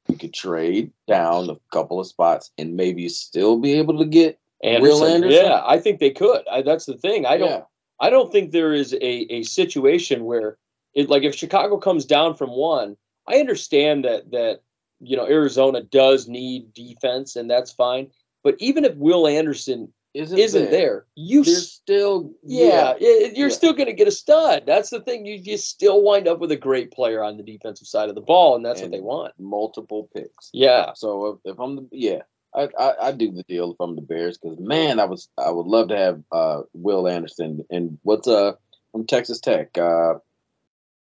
[0.09, 4.41] you could trade down a couple of spots and maybe still be able to get
[4.65, 4.83] Anderson.
[4.83, 5.45] Will Anderson.
[5.45, 6.43] Yeah, I think they could.
[6.51, 7.25] I, that's the thing.
[7.25, 7.51] I don't.
[7.51, 7.63] Yeah.
[8.01, 10.59] I don't think there is a, a situation where
[10.93, 12.97] it like if Chicago comes down from one,
[13.29, 14.63] I understand that that
[14.99, 18.09] you know Arizona does need defense and that's fine.
[18.43, 20.71] But even if Will Anderson isn't, isn't there.
[20.71, 21.07] there.
[21.15, 23.55] you still yeah, yeah you're yeah.
[23.55, 24.65] still going to get a stud.
[24.67, 25.27] That's the thing.
[25.27, 28.21] You just still wind up with a great player on the defensive side of the
[28.21, 29.33] ball, and that's and what they want.
[29.39, 30.51] Multiple picks.
[30.53, 30.93] Yeah.
[30.95, 32.23] So if, if I'm the yeah,
[32.55, 35.51] I, I, I do the deal if I'm the Bears because man, I was I
[35.51, 38.53] would love to have uh, Will Anderson and what's uh
[38.93, 39.77] from Texas Tech.
[39.77, 40.15] Uh,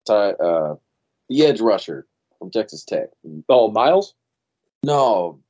[0.06, 0.74] Ty, uh,
[1.28, 2.06] the edge rusher
[2.38, 3.08] from Texas Tech.
[3.48, 4.14] Oh, Myles.
[4.82, 5.40] No,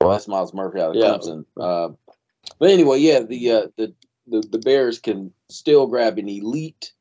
[0.00, 1.06] well, that's Myles Murphy out of yeah.
[1.06, 1.44] Clemson.
[1.58, 1.94] Uh,
[2.58, 3.94] but anyway, yeah, the, uh, the
[4.26, 6.92] the the Bears can still grab an elite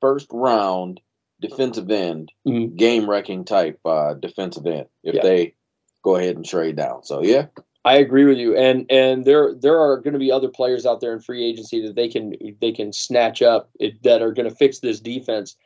[0.00, 1.00] first round
[1.40, 2.76] defensive end, mm-hmm.
[2.76, 5.22] game wrecking type uh, defensive end if yeah.
[5.22, 5.54] they
[6.02, 7.02] go ahead and trade down.
[7.04, 7.46] So yeah.
[7.82, 11.00] I agree with you, and and there there are going to be other players out
[11.00, 14.48] there in free agency that they can they can snatch up it, that are going
[14.48, 15.56] to fix this defense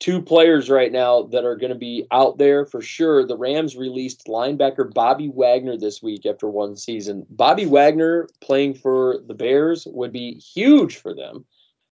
[0.00, 3.24] two players right now that are going to be out there for sure.
[3.24, 7.26] The Rams released linebacker Bobby Wagner this week after one season.
[7.30, 11.44] Bobby Wagner playing for the Bears would be huge for them.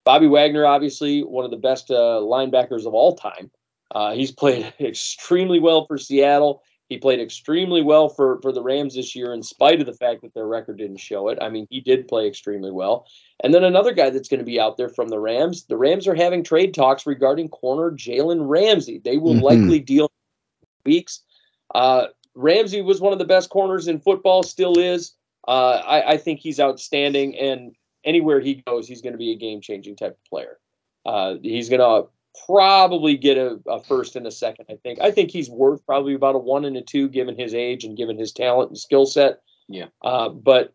[0.06, 3.52] Bobby Wagner, obviously one of the best uh, linebackers of all time.
[3.92, 6.64] Uh, he's played extremely well for Seattle.
[6.90, 10.22] He played extremely well for, for the Rams this year, in spite of the fact
[10.22, 11.38] that their record didn't show it.
[11.42, 13.08] I mean, he did play extremely well.
[13.44, 15.66] And then another guy that's going to be out there from the Rams.
[15.66, 19.02] The Rams are having trade talks regarding corner Jalen Ramsey.
[19.04, 19.44] They will mm-hmm.
[19.44, 20.10] likely deal
[20.86, 21.24] weeks.
[21.76, 25.14] Uh, Ramsey was one of the best corners in football, still is.
[25.48, 27.74] Uh, I, I, think he's outstanding, and
[28.04, 30.58] anywhere he goes, he's going to be a game changing type of player.
[31.06, 32.10] Uh, he's going to
[32.46, 34.66] probably get a, a, first and a second.
[34.70, 35.00] I think.
[35.02, 37.98] I think he's worth probably about a one and a two, given his age and
[37.98, 39.42] given his talent and skill set.
[39.68, 39.88] Yeah.
[40.02, 40.74] Uh, but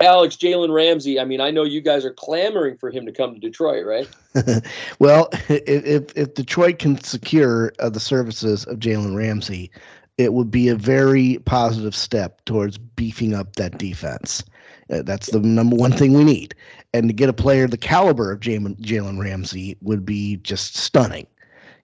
[0.00, 1.18] Alex Jalen Ramsey.
[1.18, 4.08] I mean, I know you guys are clamoring for him to come to Detroit, right?
[4.98, 9.70] well, if if Detroit can secure uh, the services of Jalen Ramsey,
[10.18, 14.42] it would be a very positive step towards beefing up that defense.
[14.90, 16.54] Uh, that's the number one thing we need.
[16.96, 21.26] And to get a player the caliber of Jalen Ramsey would be just stunning.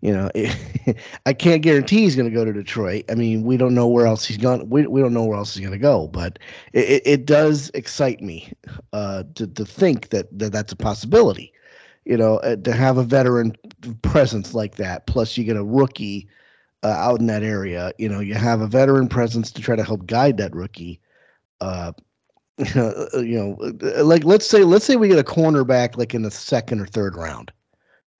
[0.00, 0.30] You know,
[1.26, 3.04] I can't guarantee he's going to go to Detroit.
[3.08, 4.68] I mean, we don't know where else he's going.
[4.68, 6.40] We, we don't know where else he's going to go, but
[6.72, 8.52] it, it does excite me
[8.92, 11.52] uh, to to think that, that that's a possibility.
[12.04, 13.54] You know, uh, to have a veteran
[14.02, 16.28] presence like that, plus you get a rookie
[16.82, 17.92] uh, out in that area.
[17.98, 21.00] You know, you have a veteran presence to try to help guide that rookie.
[21.60, 21.92] Uh,
[22.74, 26.30] you know, uh, like let's say let's say we get a cornerback like in the
[26.30, 27.50] second or third round.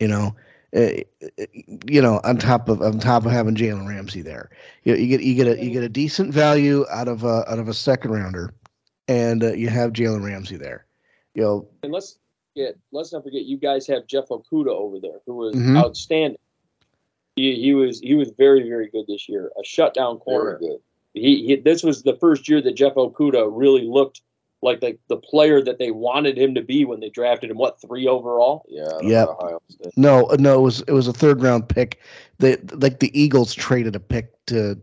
[0.01, 0.35] You know,
[0.75, 0.89] uh,
[1.87, 4.49] you know, on top of on top of having Jalen Ramsey there,
[4.85, 7.45] you, know, you get you get a you get a decent value out of a
[7.51, 8.55] out of a second rounder,
[9.07, 10.87] and uh, you have Jalen Ramsey there.
[11.35, 12.19] You know, and let's
[12.57, 15.77] get let's not forget you guys have Jeff Okudah over there, who was mm-hmm.
[15.77, 16.39] outstanding.
[17.37, 20.59] He, he was he was very very good this year, a shutdown corner.
[20.59, 20.81] Very good.
[21.15, 24.23] He, he this was the first year that Jeff Okudah really looked
[24.63, 27.59] like the, the player that they wanted him to be when they drafted him.
[27.59, 28.65] What three overall?
[28.69, 28.99] Yeah.
[29.03, 29.27] Yeah.
[29.97, 32.01] No, no, it was it was a third round pick.
[32.39, 34.81] They like the Eagles traded a pick to.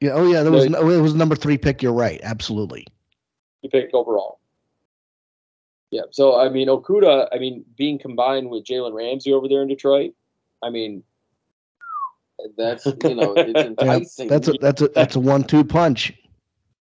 [0.00, 0.10] Yeah.
[0.12, 0.42] Oh yeah.
[0.42, 1.82] There was no, it was number three pick.
[1.82, 2.20] You're right.
[2.22, 2.86] Absolutely.
[3.62, 4.38] You picked overall.
[5.90, 6.02] Yeah.
[6.10, 7.28] So I mean, Okudah.
[7.32, 10.12] I mean, being combined with Jalen Ramsey over there in Detroit.
[10.62, 11.02] I mean,
[12.56, 14.26] that's you know it's enticing.
[14.26, 16.12] Yeah, that's a that's a that's a one-two punch.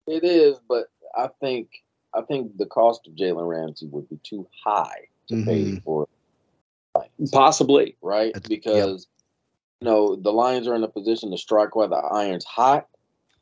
[0.07, 0.87] It is, but
[1.17, 1.69] I think
[2.15, 5.49] I think the cost of Jalen Ramsey would be too high to mm-hmm.
[5.49, 6.09] pay for.
[7.33, 8.35] Possibly, right?
[8.35, 9.81] That's, because yep.
[9.81, 12.87] you know the Lions are in a position to strike while the iron's hot,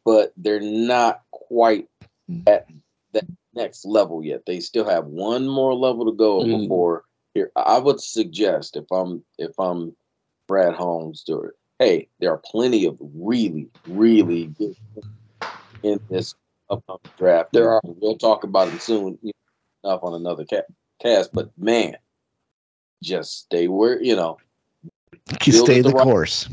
[0.04, 1.88] but they're not quite
[2.30, 2.48] mm.
[2.48, 2.68] at
[3.12, 3.24] that
[3.54, 4.46] next level yet.
[4.46, 6.62] They still have one more level to go mm-hmm.
[6.62, 7.04] before
[7.34, 7.50] here.
[7.56, 9.96] I would suggest if I'm if I'm
[10.46, 11.50] Brad Holmes, to
[11.80, 14.64] hey, there are plenty of really, really mm-hmm.
[14.64, 14.76] good
[15.82, 16.34] in this
[16.68, 17.52] upcoming draft.
[17.52, 17.80] There are.
[17.82, 19.18] We'll talk about it soon
[19.82, 20.62] enough on another ca-
[21.02, 21.32] cast.
[21.32, 21.96] But man,
[23.02, 24.38] just stay where you know.
[25.44, 26.48] You stay the, the right, course.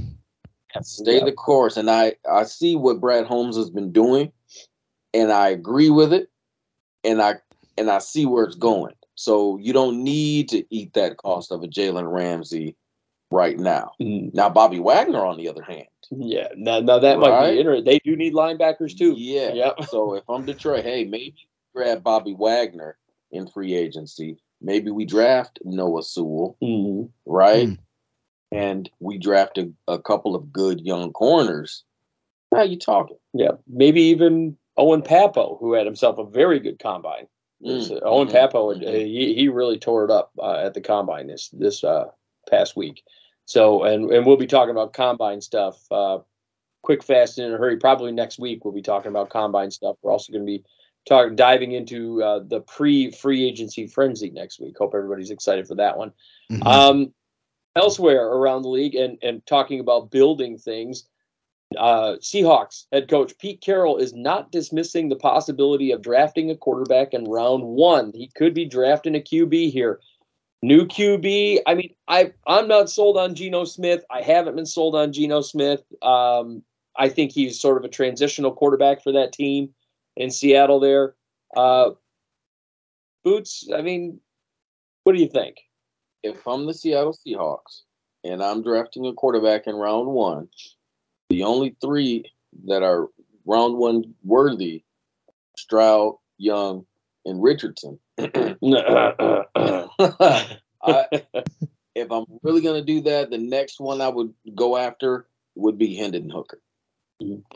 [0.81, 4.31] Stay the course, and I I see what Brad Holmes has been doing,
[5.13, 6.29] and I agree with it,
[7.03, 7.35] and I
[7.77, 8.93] and I see where it's going.
[9.15, 12.75] So you don't need to eat that cost of a Jalen Ramsey
[13.31, 13.91] right now.
[14.01, 14.33] Mm.
[14.33, 17.29] Now Bobby Wagner, on the other hand, yeah, now, now that right?
[17.29, 17.85] might be interesting.
[17.85, 19.13] They do need linebackers too.
[19.17, 19.53] Yeah.
[19.53, 19.83] Yep.
[19.89, 21.35] so if I'm Detroit, hey, maybe
[21.75, 22.97] grab Bobby Wagner
[23.31, 24.37] in free agency.
[24.61, 27.05] Maybe we draft Noah Sewell, mm-hmm.
[27.25, 27.67] right?
[27.67, 27.77] Mm.
[28.51, 31.83] And we draft a, a, couple of good young corners.
[32.53, 33.17] How you talking?
[33.33, 37.27] Yeah, maybe even Owen Pappoe, who had himself a very good combine.
[37.63, 37.99] Mm.
[38.03, 38.35] Owen mm-hmm.
[38.35, 38.87] Pappoe, mm-hmm.
[38.87, 42.05] he, he really tore it up uh, at the combine this this uh,
[42.49, 43.03] past week.
[43.45, 46.19] So, and and we'll be talking about combine stuff, uh,
[46.83, 47.77] quick, fast, and in a hurry.
[47.77, 49.95] Probably next week we'll be talking about combine stuff.
[50.01, 50.63] We're also going to be
[51.07, 54.77] talking diving into uh, the pre-free agency frenzy next week.
[54.77, 56.11] Hope everybody's excited for that one.
[56.51, 56.67] Mm-hmm.
[56.67, 57.13] Um,
[57.77, 61.05] elsewhere around the league, and and talking about building things.
[61.77, 67.13] Uh, Seahawks head coach Pete Carroll is not dismissing the possibility of drafting a quarterback
[67.13, 68.13] in round one.
[68.13, 69.99] He could be drafting a QB here.
[70.61, 71.59] New QB.
[71.67, 74.03] I mean, I I'm not sold on Geno Smith.
[74.09, 75.83] I haven't been sold on Geno Smith.
[76.01, 76.63] Um,
[76.97, 79.69] I think he's sort of a transitional quarterback for that team
[80.15, 80.79] in Seattle.
[80.79, 81.15] There,
[81.55, 81.91] uh,
[83.23, 83.69] Boots.
[83.75, 84.19] I mean,
[85.03, 85.57] what do you think?
[86.23, 87.83] If I'm the Seattle Seahawks
[88.23, 90.49] and I'm drafting a quarterback in round one,
[91.29, 92.25] the only three
[92.65, 93.09] that are
[93.45, 94.83] round one worthy:
[95.55, 96.87] Stroud, Young,
[97.25, 97.99] and Richardson.
[100.81, 101.05] I,
[101.95, 105.77] if I'm really going to do that, the next one I would go after would
[105.77, 106.59] be Hendon Hooker.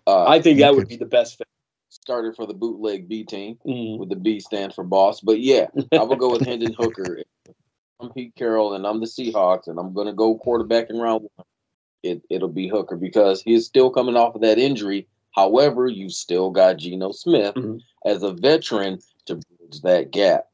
[0.08, 1.48] Uh, I think that would be the best fit.
[1.90, 4.00] Started for the bootleg B team, mm-hmm.
[4.00, 5.20] with the B stand for boss.
[5.20, 7.20] But yeah, I will go with Hendon Hooker.
[8.00, 11.28] I'm Pete Carroll and I'm the Seahawks, and I'm going to go quarterback in round
[11.36, 11.46] one.
[12.02, 15.08] It, it'll be Hooker because he's still coming off of that injury.
[15.36, 17.78] However, you still got Geno Smith mm-hmm.
[18.06, 20.48] as a veteran to bridge that gap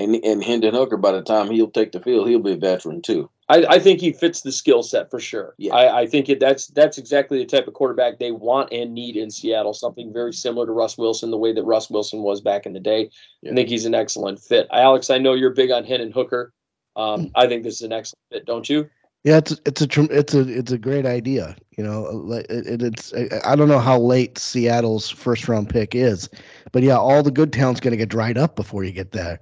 [0.00, 3.02] and and Hendon Hooker, by the time he'll take the field, he'll be a veteran
[3.02, 3.30] too.
[3.50, 5.54] I, I think he fits the skill set for sure.
[5.58, 5.74] Yeah.
[5.74, 9.16] I, I think it, that's that's exactly the type of quarterback they want and need
[9.16, 9.74] in Seattle.
[9.74, 12.80] Something very similar to Russ Wilson, the way that Russ Wilson was back in the
[12.80, 13.10] day.
[13.42, 13.50] Yeah.
[13.50, 14.68] I think he's an excellent fit.
[14.72, 16.52] Alex, I know you're big on Hendon Hooker.
[16.94, 18.88] Um, I think this is an excellent fit, don't you?
[19.24, 21.54] Yeah, it's it's a it's a it's a great idea.
[21.76, 23.12] You know, it, it, it's
[23.44, 26.28] I don't know how late Seattle's first round pick is,
[26.72, 29.40] but yeah, all the good talent's going to get dried up before you get there.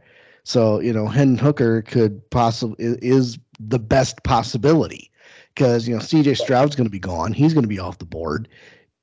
[0.48, 5.10] So you know, Hendon Hooker could possibly is the best possibility
[5.54, 6.34] because you know C.J.
[6.34, 7.34] Stroud's going to be gone.
[7.34, 8.48] He's going to be off the board.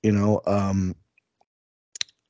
[0.02, 0.96] You know, um,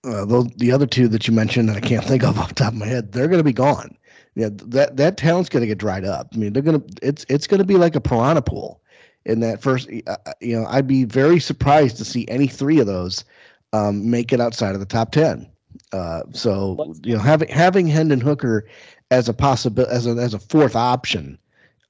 [0.03, 2.55] uh, those, the other two that you mentioned that I can't think of off the
[2.55, 3.97] top of my head, they're going to be gone.
[4.35, 6.27] Yeah, that that talent's going to get dried up.
[6.33, 8.81] I mean, they're going to it's it's going to be like a piranha pool
[9.23, 9.89] in that first.
[10.07, 13.23] Uh, you know, I'd be very surprised to see any three of those
[13.71, 15.49] um, make it outside of the top ten.
[15.91, 18.67] Uh, so you know, having having Hendon Hooker
[19.11, 21.37] as a possibility as a as a fourth option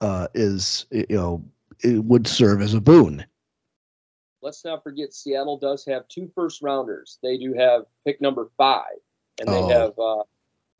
[0.02, 1.44] uh, is you know
[1.82, 3.26] it would serve as a boon.
[4.42, 7.18] Let's not forget Seattle does have two first rounders.
[7.24, 8.98] They do have pick number five,
[9.40, 9.68] and they Oh.
[9.70, 10.24] have uh,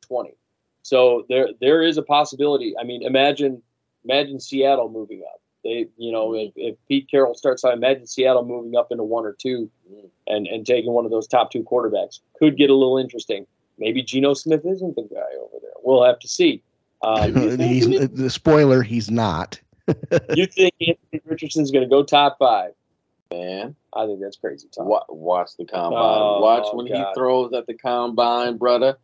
[0.02, 0.36] twenty.
[0.84, 2.78] So there there is a possibility.
[2.78, 3.62] I mean, imagine
[4.04, 5.42] imagine Seattle moving up.
[5.64, 9.26] They you know if, if Pete Carroll starts, I imagine Seattle moving up into one
[9.26, 9.70] or two,
[10.28, 13.48] and and taking one of those top two quarterbacks could get a little interesting.
[13.78, 15.72] Maybe Geno Smith isn't the guy over there.
[15.84, 16.62] We'll have to see.
[17.04, 18.82] Um, he's the spoiler.
[18.82, 19.60] He's not.
[20.34, 22.72] you think Anthony Richardson's going to go top five?
[23.32, 24.88] Man, I think that's crazy talk.
[24.88, 25.94] wa- watch the combine.
[25.94, 27.10] Oh, watch when God.
[27.10, 28.98] he throws at the combine, brother.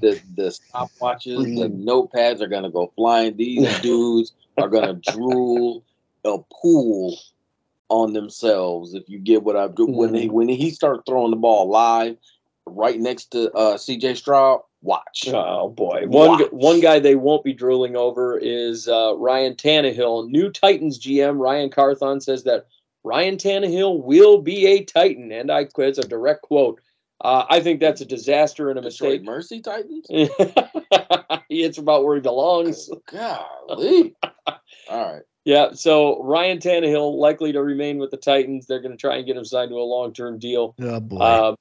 [0.00, 3.36] The the stopwatches, the notepads are gonna go flying.
[3.36, 5.84] These dudes are gonna drool
[6.24, 7.16] a pool
[7.88, 8.94] on themselves.
[8.94, 12.16] If you get what I do, when he when he starts throwing the ball live,
[12.66, 14.14] right next to uh, C.J.
[14.14, 15.28] Stroud, watch.
[15.28, 16.52] Oh boy, one Watch.
[16.52, 20.28] one guy they won't be drooling over is uh, Ryan Tannehill.
[20.28, 22.66] New Titans GM Ryan Carthon says that
[23.02, 26.80] Ryan Tannehill will be a Titan, and I it's a direct quote.
[27.20, 29.24] Uh, I think that's a disaster and a Detroit mistake.
[29.24, 30.06] Mercy Titans.
[31.48, 32.90] it's about where he belongs.
[33.10, 34.14] Golly.
[34.46, 35.22] All right.
[35.44, 38.66] Yeah, so Ryan Tannehill likely to remain with the Titans.
[38.66, 40.74] They're going to try and get him signed to a long term deal.
[40.80, 41.18] Oh boy.
[41.20, 41.56] Um,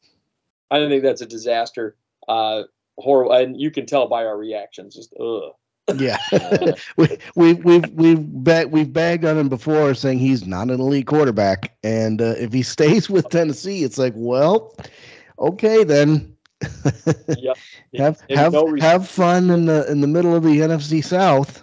[0.71, 1.95] I don't think that's a disaster.
[2.27, 2.63] Uh,
[2.97, 4.95] horrible, and you can tell by our reactions.
[4.95, 5.53] Just ugh.
[5.95, 6.17] yeah,
[6.97, 11.07] we we we've we've ba- we've bagged on him before, saying he's not an elite
[11.07, 14.75] quarterback, and uh, if he stays with Tennessee, it's like, well,
[15.39, 16.29] okay then.
[17.27, 17.57] Yep.
[17.97, 21.61] have have no have fun in the in the middle of the NFC South.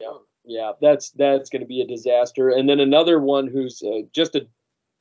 [0.00, 0.08] Yeah,
[0.44, 2.50] yeah, that's that's going to be a disaster.
[2.50, 4.48] And then another one who's uh, just a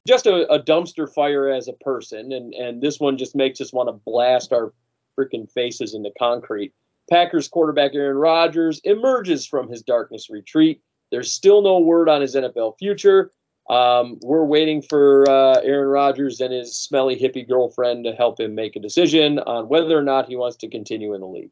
[0.08, 3.74] just a, a dumpster fire as a person, and and this one just makes us
[3.74, 4.74] want to blast our
[5.18, 6.74] freaking faces into concrete.
[7.10, 10.82] Packers quarterback Aaron Rodgers emerges from his darkness retreat.
[11.12, 13.32] There's still no word on his NFL future.
[13.70, 18.56] Um, we're waiting for uh, Aaron Rodgers and his smelly hippie girlfriend to help him
[18.56, 21.52] make a decision on whether or not he wants to continue in the league.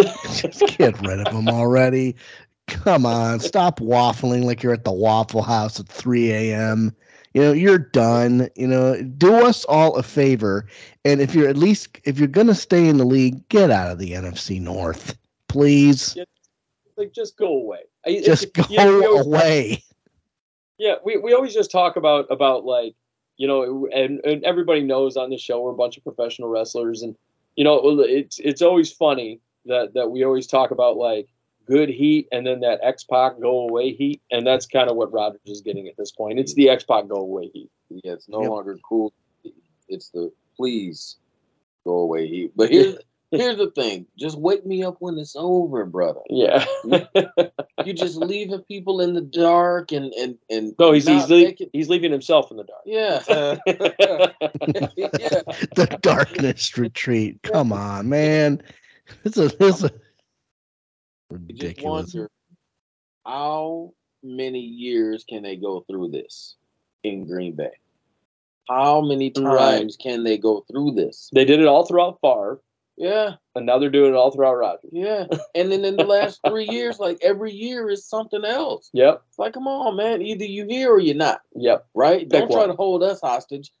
[0.00, 2.16] Just get rid of him already.
[2.66, 6.94] Come on, stop waffling like you're at the Waffle House at 3 a.m.
[7.34, 8.48] You know, you're done.
[8.56, 10.66] You know, do us all a favor.
[11.04, 13.90] And if you're at least, if you're going to stay in the league, get out
[13.90, 15.16] of the NFC North,
[15.48, 16.16] please.
[16.96, 17.80] Like, just go away.
[18.06, 19.84] Just it's- go you know, always- away.
[20.78, 22.94] Yeah, we, we always just talk about about like
[23.36, 27.02] you know, and and everybody knows on this show we're a bunch of professional wrestlers,
[27.02, 27.14] and
[27.54, 31.28] you know it's it's always funny that that we always talk about like
[31.66, 35.12] good heat and then that X Pac go away heat, and that's kind of what
[35.12, 36.38] Rodgers is getting at this point.
[36.38, 37.70] It's the X Pac go away heat.
[37.90, 38.50] Yeah, it's no Yep.
[38.50, 39.12] longer cool.
[39.88, 41.16] It's the please
[41.84, 42.52] go away heat.
[42.56, 42.96] But here's
[43.30, 44.06] here's the thing.
[44.18, 46.20] Just wake me up when it's over, brother.
[46.28, 46.64] Yeah.
[47.84, 51.70] You just leaving people in the dark and and and no, he's he's, not lea-
[51.72, 52.82] he's leaving himself in the dark.
[52.86, 53.20] yeah.
[54.96, 55.42] yeah.
[55.74, 57.42] The darkness retreat.
[57.42, 58.62] Come on, man.
[59.24, 59.94] It's a it's a You just
[61.32, 62.14] ridiculous.
[62.14, 62.30] wonder
[63.24, 63.92] how
[64.22, 66.56] many years can they go through this
[67.04, 67.70] in Green Bay?
[68.68, 69.78] How many Right.
[69.80, 71.30] times can they go through this?
[71.34, 72.60] They did it all throughout Favre,
[72.96, 74.90] Yeah, and now they're doing it all throughout Rodgers.
[74.92, 75.24] yeah.
[75.54, 78.90] And then in the last three years, like every year is something else.
[78.92, 80.20] Yep, It's like, come on, man.
[80.20, 82.20] Either you here or you're not, yep, right?
[82.20, 83.72] Pick Don't try to hold us hostage.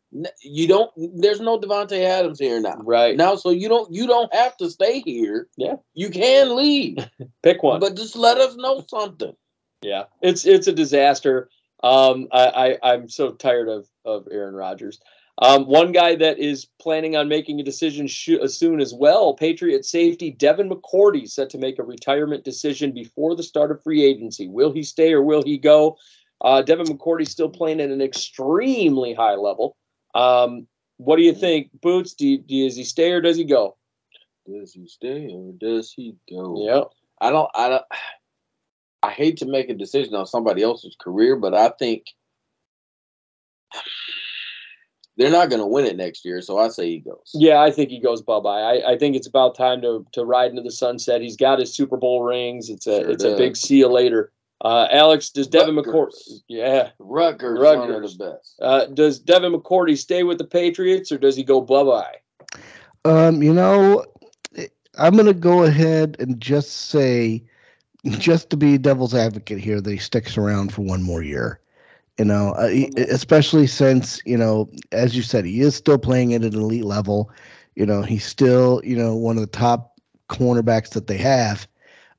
[0.42, 0.90] You don't.
[0.96, 2.76] There's no Davante Adams here now.
[2.84, 3.16] right.
[3.16, 3.92] Now, so you don't.
[3.92, 5.48] You don't have to stay here.
[5.56, 5.76] Yeah.
[5.94, 6.96] You can leave,
[7.42, 7.80] Pick one.
[7.80, 9.34] but just let us know something.
[9.82, 11.48] Yeah, it's it's a disaster.
[11.82, 15.00] Um, I, I I'm so tired of of Aaron Rodgers.
[15.42, 19.34] Um, one guy that is planning on making a decision sh- soon as well.
[19.34, 24.04] Patriot safety Devin McCourty set to make a retirement decision before the start of free
[24.04, 24.46] agency.
[24.46, 25.96] Will he stay or will he go?
[26.42, 29.76] Uh, Devin McCourty still playing at an extremely high level.
[30.14, 32.14] Um, what do you think, Boots?
[32.14, 33.76] Do, you, do does he stay or does he go?
[34.46, 36.64] Does he stay or does he go?
[36.64, 36.84] Yeah,
[37.20, 37.50] I don't.
[37.52, 37.84] I don't.
[39.02, 42.04] I hate to make a decision on somebody else's career, but I think
[45.16, 46.40] they're not going to win it next year.
[46.40, 47.30] So I say he goes.
[47.34, 48.60] Yeah, I think he goes bye bye.
[48.60, 51.20] I, I think it's about time to to ride into the sunset.
[51.20, 52.70] He's got his Super Bowl rings.
[52.70, 54.32] It's a Sure it's a big see you later.
[54.64, 56.12] Uh, Alex, does Devin McCourty?
[56.46, 56.90] Yeah.
[57.00, 58.16] Rutgers, one of Rutgers.
[58.16, 58.54] the best.
[58.62, 62.16] Uh, does Devin McCourty stay with the Patriots or does he go bye bye?
[63.04, 64.04] Um, you know,
[64.98, 67.42] I'm gonna go ahead and just say,
[68.06, 71.58] just to be devil's advocate here, that he sticks around for one more year.
[72.22, 72.70] You know, uh,
[73.08, 77.32] especially since you know, as you said, he is still playing at an elite level.
[77.74, 81.66] You know, he's still you know one of the top cornerbacks that they have.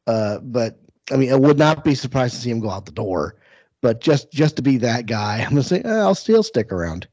[0.06, 0.78] Uh, but
[1.10, 3.38] I mean, I would not be surprised to see him go out the door.
[3.80, 7.08] But just just to be that guy, I'm gonna say eh, I'll still stick around.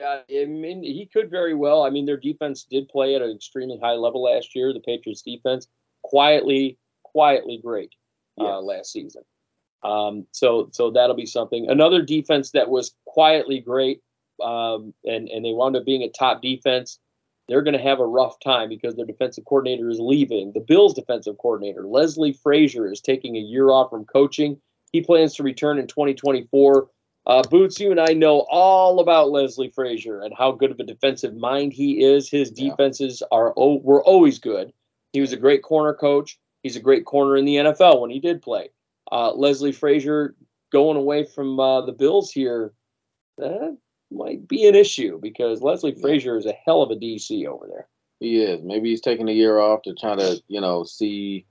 [0.00, 1.82] Yeah, I mean, he could very well.
[1.82, 4.72] I mean, their defense did play at an extremely high level last year.
[4.72, 5.68] The Patriots' defense,
[6.02, 7.92] quietly, quietly great
[8.40, 8.62] uh, Yes.
[8.62, 9.22] last season.
[9.84, 11.68] Um, so, so that'll be something.
[11.68, 14.00] Another defense that was quietly great,
[14.42, 16.98] um, and and they wound up being a top defense.
[17.48, 20.52] They're going to have a rough time because their defensive coordinator is leaving.
[20.52, 24.60] The Bills' defensive coordinator, Leslie Frazier, is taking a year off from coaching.
[24.92, 26.88] He plans to return in 2024.
[27.24, 30.84] Uh, Boots, you and I know all about Leslie Frazier and how good of a
[30.84, 32.28] defensive mind he is.
[32.28, 32.70] His Yeah.
[32.70, 34.72] defenses are oh, were always good.
[35.12, 36.38] He was a great corner coach.
[36.62, 38.70] He's a great corner in the NFL when he did play.
[39.12, 40.34] Uh, Leslie Frazier
[40.72, 42.72] going away from uh, the Bills here,
[43.36, 43.76] that
[44.10, 47.88] might be an issue because Leslie Frazier is a hell of a DC over there.
[48.20, 48.62] He is.
[48.62, 51.44] Maybe he's taking a year off to try to, you know, see,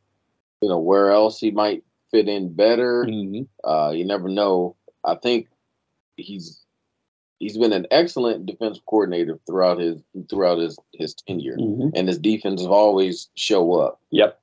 [0.61, 3.07] you know, where else he might fit in better.
[3.63, 4.75] Uh, you never know.
[5.05, 5.47] I think
[6.15, 6.63] he's
[7.39, 11.91] he's been an excellent defensive coordinator throughout his throughout his his tenure, Mhm.
[11.95, 13.99] and his defenses always show up.
[14.11, 14.40] Yep.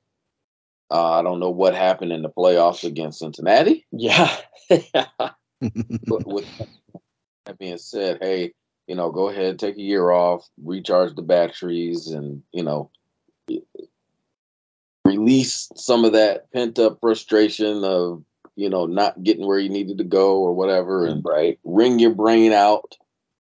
[0.91, 4.35] Uh, I don't know what happened in the playoffs against Cincinnati, Yeah.
[4.69, 6.47] but with
[7.45, 8.53] that being said, hey,
[8.87, 12.89] you know, go ahead, take a year off, recharge the batteries, and you know,
[15.05, 18.23] release some of that pent up frustration of
[18.55, 21.59] you know not getting where you needed to go or whatever, and right.
[21.63, 22.97] wring your brain out,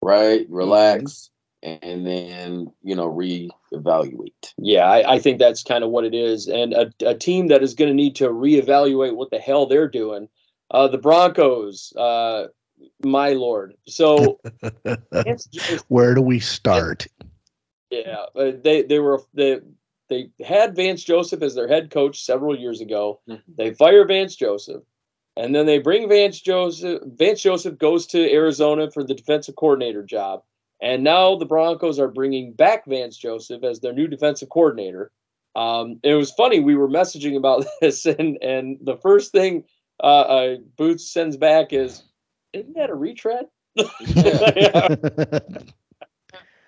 [0.03, 0.47] right?
[0.51, 1.31] Relax,
[1.63, 4.53] and then you know reevaluate.
[4.59, 6.47] Yeah, I, I think that's kind of what it is.
[6.49, 9.89] And a, a team that is going to need to reevaluate what the hell they're
[9.89, 10.29] doing.
[10.71, 12.47] Uh, the Broncos, uh,
[13.05, 13.75] my lord.
[13.87, 14.41] So,
[15.27, 17.07] just- Where do we start?
[17.91, 19.61] yeah, uh, they they were they
[20.09, 23.21] they had Vance Joseph as their head coach several years ago.
[23.29, 23.43] Mhm.
[23.57, 24.83] They fire Vance Joseph,
[25.37, 27.03] and then they bring Vance Joseph.
[27.05, 30.43] Vance Joseph goes to Arizona for the defensive coordinator job,
[30.83, 35.11] and now the Broncos are bringing back Vance Joseph as their new defensive coordinator.
[35.57, 36.61] Um, it was funny.
[36.61, 39.65] We were messaging about this, and and the first thing
[40.03, 42.03] uh, uh, Boots sends back is,
[42.53, 43.47] "Isn't that a retread?"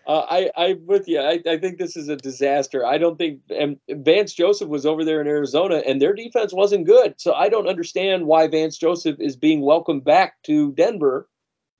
[0.06, 1.20] Uh, I, I'm with you.
[1.20, 2.84] I, I think this is a disaster.
[2.84, 6.86] I don't think and Vance Joseph was over there in Arizona, and their defense wasn't
[6.86, 7.14] good.
[7.18, 11.28] So I don't understand why Vance Joseph is being welcomed back to Denver.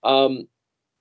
[0.04, 0.46] Um,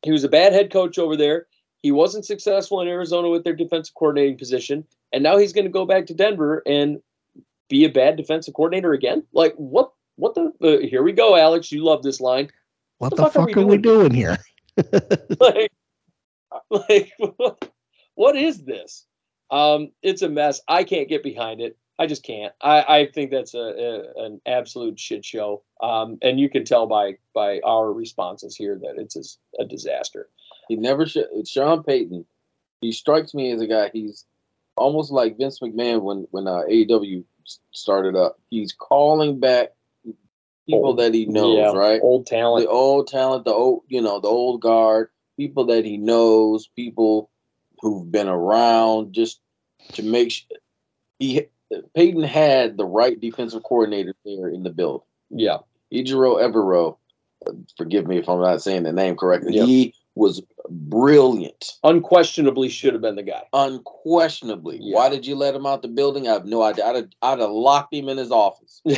[0.03, 1.47] he was a bad head coach over there.
[1.83, 5.71] He wasn't successful in Arizona with their defensive coordinating position, and now he's going to
[5.71, 7.01] go back to Denver and
[7.69, 9.23] be a bad defensive coordinator again.
[9.33, 9.91] Like what?
[10.17, 10.51] What the?
[10.61, 11.71] Uh, here we go, Alex.
[11.71, 12.51] You love this line.
[12.99, 14.09] what the the fuck are we are we doing?
[14.09, 14.37] doing here?
[15.39, 15.71] like,
[16.69, 17.11] like
[18.15, 19.05] what is this?
[19.49, 20.61] Um, it's a mess.
[20.67, 21.77] I can't get behind it.
[22.01, 22.51] I just can't.
[22.59, 25.61] I, I think that's a, a an absolute shit show.
[25.83, 30.27] Um, and you can tell by by our responses here that it's a disaster.
[30.67, 31.27] He never should.
[31.47, 32.25] Sean Payton,
[32.81, 33.91] he strikes me as a guy.
[33.93, 34.25] He's
[34.75, 37.23] almost like Vince McMahon when when uh, AEW
[37.69, 38.39] started up.
[38.49, 39.69] He's calling back
[40.65, 42.01] people Old- that he knows, Yeah, right?
[42.01, 42.65] Old talent.
[42.65, 47.29] The old talent, the old you know, the old guard, people that he knows, people
[47.79, 49.39] who've been around, just
[49.93, 50.57] to make sure
[51.19, 51.45] he
[51.95, 55.05] Payton had the right defensive coordinator there in the building.
[55.29, 55.57] Yeah.
[55.93, 56.97] Ejiro Evero,
[57.77, 59.55] forgive me if I'm not saying the name correctly.
[59.55, 59.65] Yep.
[59.65, 63.43] He was brilliant, Unquestionably should have been the guy.
[63.53, 64.77] unquestionably.
[64.81, 64.95] Yeah.
[64.95, 66.27] Why did you let him out the building?
[66.27, 66.85] I have no idea.
[66.85, 68.81] I'd have, I'd have locked him in his office.
[68.85, 68.97] yeah,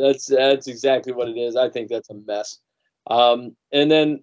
[0.00, 1.56] that's that's exactly what it is.
[1.56, 2.58] I think that's a mess.
[3.08, 4.22] Um, and then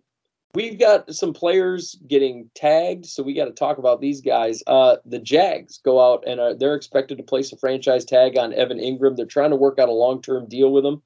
[0.54, 4.64] we've got some players getting tagged, so we got to talk about these guys.
[4.68, 8.54] Uh, the Jags go out and are, they're expected to place a franchise tag on
[8.54, 9.16] Evan Engram.
[9.16, 11.02] They're trying to work out a long term deal with him.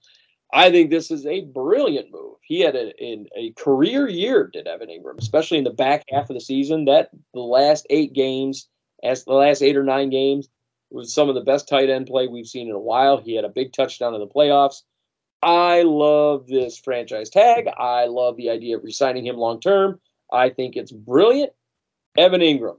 [0.54, 2.36] I think this is a brilliant move.
[2.44, 6.30] He had a, in a career year, did Evan Engram, especially in the back half
[6.30, 6.86] of the season.
[6.86, 8.68] That the last eight games,
[9.04, 10.48] as the last eight or nine games,
[10.92, 13.18] was some of the best tight end play we've seen in a while.
[13.18, 14.84] He had a big touchdown in the playoffs.
[15.44, 17.68] I love this franchise tag.
[17.78, 20.00] I love the idea of resigning him long term.
[20.32, 21.52] I think it's brilliant.
[22.18, 22.78] Evan Engram.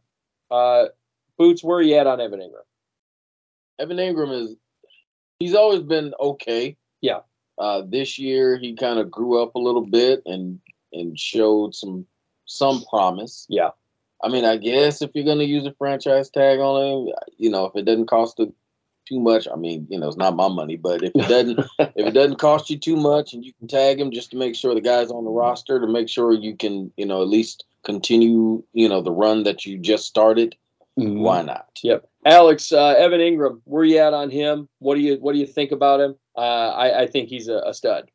[0.51, 0.87] Uh,
[1.37, 2.65] Boots, where are you at on Evan Engram?
[3.79, 4.57] Evan Engram is
[5.39, 6.77] he's always been okay.
[7.01, 7.21] Yeah.
[7.59, 10.61] Uh, this year he kind of grew up a little bit and
[10.93, 12.07] and showed some
[12.47, 13.47] some promise.
[13.49, 13.71] Yeah.
[14.23, 17.67] I mean, I guess if you're gonna use a franchise tag on him, you know,
[17.67, 18.53] if it doesn't cost a,
[19.07, 22.07] too much, I mean, you know, it's not my money, but if it doesn't, if
[22.07, 24.75] it doesn't cost you too much, and you can tag him just to make sure
[24.75, 28.63] the guy's on the roster, to make sure you can, you know, at least continue,
[28.73, 30.57] you know, the run that you just started,
[30.99, 31.21] Mm-hmm.
[31.23, 31.81] why not?
[31.83, 32.09] Yep.
[32.25, 34.69] Alex, uh, Evan Engram, where you at on him?
[34.79, 36.15] What do you what do you think about him?
[36.37, 38.11] Uh, I, I think he's a, a stud.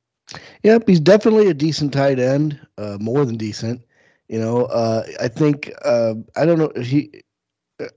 [0.64, 3.82] Yep, he's definitely a decent tight end, uh, more than decent.
[4.30, 7.22] You know, uh, I think uh, I don't know he.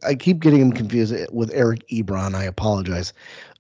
[0.07, 2.35] I keep getting him confused with Eric Ebron.
[2.35, 3.13] I apologize,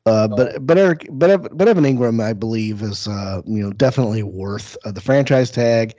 [0.06, 4.22] uh, but but Eric but but Evan Engram, I believe, is uh, you know definitely
[4.22, 5.94] worth uh, the franchise tag.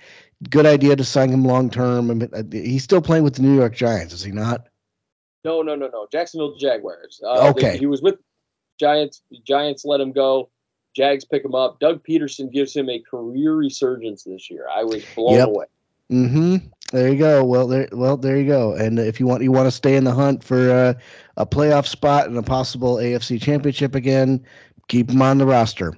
[0.49, 2.11] Good idea to sign him long term.
[2.11, 4.67] I mean, uh, he's still playing with the New York Giants, is he not?
[5.45, 6.07] No, no, no, no.
[6.11, 7.21] Jacksonville Jaguars.
[7.25, 7.71] Uh, Okay.
[7.71, 8.15] they- he was with
[8.79, 9.21] Giants.
[9.45, 10.49] Giants let him go.
[10.95, 11.79] Jags pick him up.
[11.79, 14.67] Doug Pederson gives him a career resurgence this year.
[14.73, 15.47] I was blown Yep.
[15.47, 15.65] away.
[16.11, 16.55] Mm-hmm.
[16.93, 17.43] There you go.
[17.43, 17.89] Well, there.
[17.91, 18.73] Well, there you go.
[18.73, 20.93] And if you want, you want to stay in the hunt for uh,
[21.37, 24.45] a playoff spot and a possible AFC Championship again,
[24.89, 25.95] keep him on the roster.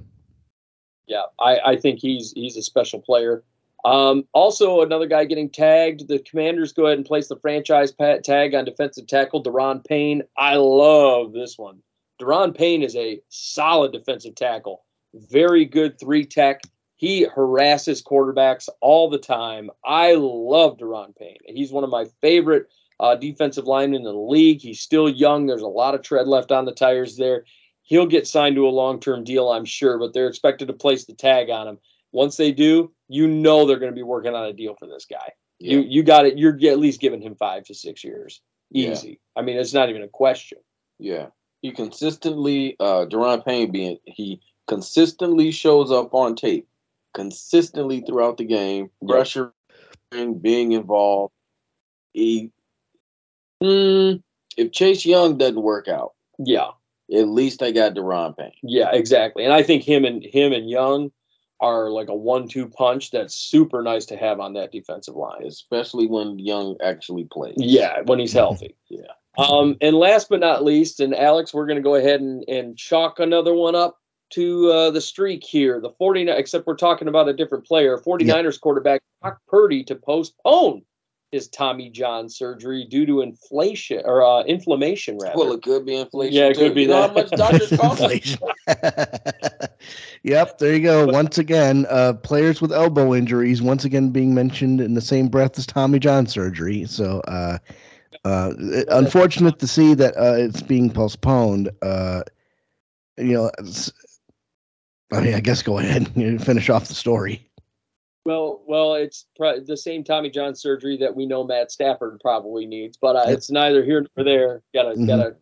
[1.06, 3.44] Yeah, I, I think he's he's a special player.
[3.84, 6.08] Um, also, another guy getting tagged.
[6.08, 7.94] The Commanders go ahead and place the franchise
[8.24, 10.24] tag on defensive tackle Daron Payne.
[10.38, 11.80] I love this one.
[12.22, 16.62] Daron Payne is a solid defensive tackle, very good three tech.
[16.96, 19.70] He harasses quarterbacks all the time.
[19.84, 21.38] I love Daron Payne.
[21.46, 22.68] He's one of my favorite
[23.00, 24.62] uh, defensive linemen in the league.
[24.62, 25.46] He's still young.
[25.46, 27.44] There's a lot of tread left on the tires there.
[27.84, 31.06] He'll get signed to a long term deal, I'm sure, but they're expected to place
[31.06, 31.78] the tag on him.
[32.14, 35.06] Once they do, you know they're going to be working on a deal for this
[35.06, 35.32] guy.
[35.60, 36.38] You you got it.
[36.38, 38.42] You're at least giving him five to six years,
[38.72, 38.92] Yeah.
[38.92, 39.20] easy.
[39.36, 40.58] I mean, it's not even a question.
[40.98, 41.28] Yeah.
[41.62, 46.68] He consistently, uh, Deron Payne being, he consistently shows up on tape,
[47.16, 49.54] consistently throughout the game, pressure,
[50.12, 51.34] being involved.
[52.14, 52.52] He,
[53.64, 54.22] mm,
[54.58, 56.70] if Chase Young doesn't work out, Yeah,
[57.14, 58.52] at least I got Daron Payne.
[58.62, 59.44] yeah, exactly.
[59.44, 61.12] And I think him and him and Young
[61.62, 65.44] are like a one-two punch that's super nice to have on that defensive line.
[65.46, 67.56] especially when Young actually plays.
[67.58, 68.76] Yeah, when he's healthy.
[68.90, 69.12] Yeah.
[69.38, 72.78] Um, and last but not least, and Alex, we're going to go ahead and, and
[72.78, 73.98] chalk another one up
[74.36, 75.80] to uh, the streak here.
[75.80, 77.98] The 49, except we're talking about a different player.
[77.98, 80.84] 49ers quarterback Brock Purdy to postpone
[81.32, 85.38] his Tommy John surgery due to inflation or uh, inflammation, rather.
[85.38, 86.34] Well, it could be inflation.
[86.34, 86.62] Yeah, it too.
[86.62, 87.10] could be you know that.
[87.10, 88.02] how much doctors cost?
[88.02, 88.40] Inflation.
[90.24, 91.06] yep, there you go.
[91.08, 95.58] Once again, uh, players with elbow injuries once again being mentioned in the same breath
[95.58, 96.86] as Tommy John surgery.
[96.86, 97.58] So, uh,
[98.24, 98.54] uh,
[98.90, 101.70] unfortunate to see that uh, it's being postponed.
[101.82, 102.22] Uh,
[103.18, 103.92] you know, it's-
[105.12, 107.50] I mean, I guess go ahead and finish off the story.
[108.26, 112.66] Well, well, it's pr- the same Tommy John surgery that we know Matt Stafford probably
[112.66, 113.38] needs, but uh, Yep.
[113.38, 114.64] it's neither here nor there.
[114.74, 115.08] Gotta Mhm.
[115.08, 115.36] gotta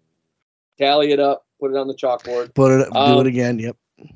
[0.77, 2.53] tally it up, put it on the chalkboard.
[2.53, 3.59] Put it, do Um, it again.
[3.59, 3.77] Yep.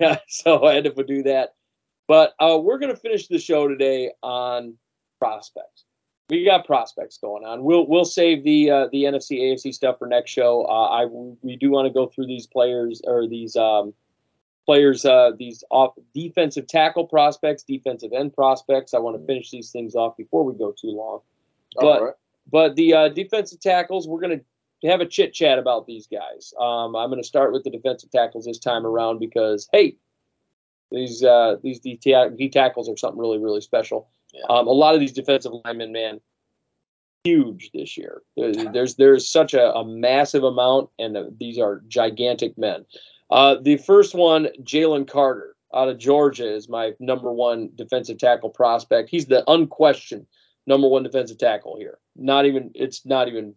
[0.00, 1.54] Yeah, so I had to do that.
[2.08, 4.74] But uh, we're going to finish the show today on
[5.20, 5.84] prospects.
[6.28, 7.62] We got prospects going on.
[7.62, 10.64] We'll we'll save the uh, the NFC AFC stuff for next show.
[10.64, 13.94] Uh, I we do want to go through these players or these um,
[14.66, 18.92] players uh, these off defensive tackle prospects, defensive end prospects.
[18.92, 21.20] I want to finish these things off before we go too long.
[21.80, 22.14] But right.
[22.50, 24.40] but the uh, defensive tackles, we're going
[24.82, 26.52] to have a chit chat about these guys.
[26.60, 29.96] Um, I'm going to start with the defensive tackles this time around because hey,
[30.90, 34.08] these uh, these D, D tackles are something really really special.
[34.34, 34.44] Yeah.
[34.50, 36.20] Um, a lot of these defensive linemen, man,
[37.24, 38.22] huge this year.
[38.36, 42.84] There- There's there's such a, a massive amount, and uh, these are gigantic men.
[43.30, 48.50] Uh, the first one, Jalen Carter out of Georgia, is my number one defensive tackle
[48.50, 49.10] prospect.
[49.10, 50.26] He's the unquestioned
[50.66, 51.98] number one defensive tackle here.
[52.14, 53.54] Not even it's not even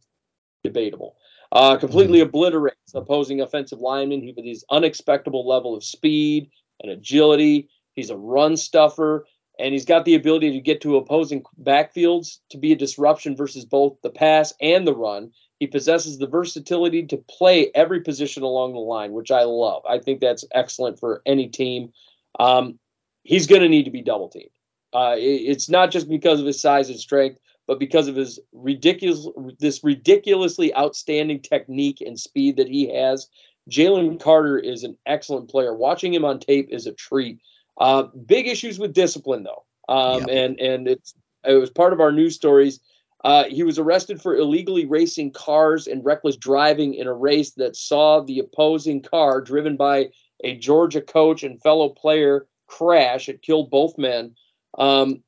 [0.64, 1.16] debatable.
[1.52, 4.22] Uh, completely obliterates opposing offensive linemen.
[4.22, 6.50] He with his unexpectable level of speed
[6.82, 7.70] and agility.
[7.96, 9.26] He's a run stuffer,
[9.60, 13.66] and he's got the ability to get to opposing backfields to be a disruption versus
[13.66, 15.32] both the pass and the run.
[15.60, 19.84] He possesses the versatility to play every position along the line, which I love.
[19.88, 21.92] I think that's excellent for any team.
[22.40, 22.80] Um,
[23.24, 24.50] he's going to need to be double teamed.
[24.94, 25.22] Uh, it-
[25.52, 29.28] it's not just because of his size and strength, but because of his ridiculous,
[29.60, 33.28] this ridiculously outstanding technique and speed that he has.
[33.70, 35.76] Jalen Carter is an excellent player.
[35.76, 37.40] Watching him on tape is a treat.
[37.78, 40.30] Uh, big issues with discipline though, um, Yep.
[40.30, 41.14] and and it's
[41.46, 42.80] it was part of our news stories.
[43.24, 47.76] Uh, he was arrested for illegally racing cars and reckless driving in a race that
[47.76, 50.10] saw the opposing car driven by
[50.44, 53.28] a Georgia coach and fellow player crash.
[53.28, 54.36] It killed both men.
[54.78, 55.22] Um,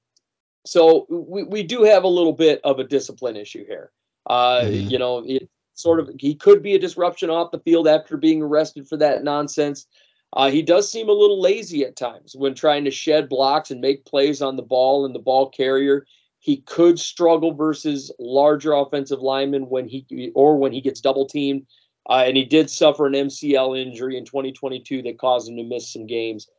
[0.65, 3.91] so we, we do have a little bit of a discipline issue here.
[4.27, 4.91] Uh, Mhm.
[4.91, 8.41] You know, it sort of he could be a disruption off the field after being
[8.41, 9.87] arrested for that nonsense.
[10.33, 13.81] Uh, he does seem a little lazy at times when trying to shed blocks and
[13.81, 16.05] make plays on the ball and the ball carrier.
[16.41, 21.67] He could struggle versus larger offensive linemen when he or when he gets double teamed.
[22.09, 25.93] Uh, and he did suffer an MCL injury in 2022 that caused him to miss
[25.93, 26.49] some games.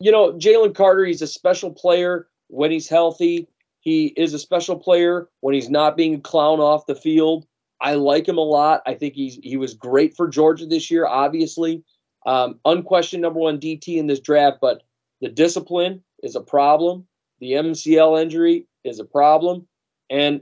[0.00, 3.46] You know, Jalen Carter, he's a special player when he's healthy.
[3.78, 7.46] He is a special player when he's not being a clown off the field.
[7.80, 8.82] I like him a lot.
[8.84, 11.84] I think he's he was great for Georgia this year, obviously.
[12.26, 14.82] Um, unquestioned number one DT in this draft, but
[15.20, 17.06] the discipline is a problem.
[17.38, 19.66] The MCL injury is a problem.
[20.08, 20.40] And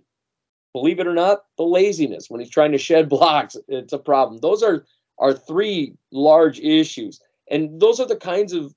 [0.73, 4.39] believe it or not, the laziness when he's trying to shed blocks, it's a problem.
[4.41, 4.85] Those are
[5.19, 7.21] are three large issues.
[7.51, 8.73] And those are the kinds of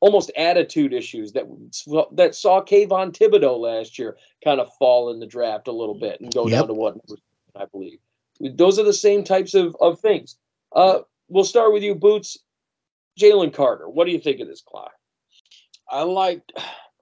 [0.00, 1.44] almost attitude issues that
[2.12, 6.20] that saw Kayvon Thibodeaux last year kind of fall in the draft a little bit
[6.20, 6.58] and go Yep.
[6.58, 6.96] down to what
[7.56, 7.98] I believe.
[8.40, 10.36] Those are the same types of, of things.
[10.74, 12.38] Uh, we'll start with you, Boots.
[13.18, 13.88] Jalen Carter.
[13.88, 14.90] What do you think of this class?
[15.90, 16.42] I like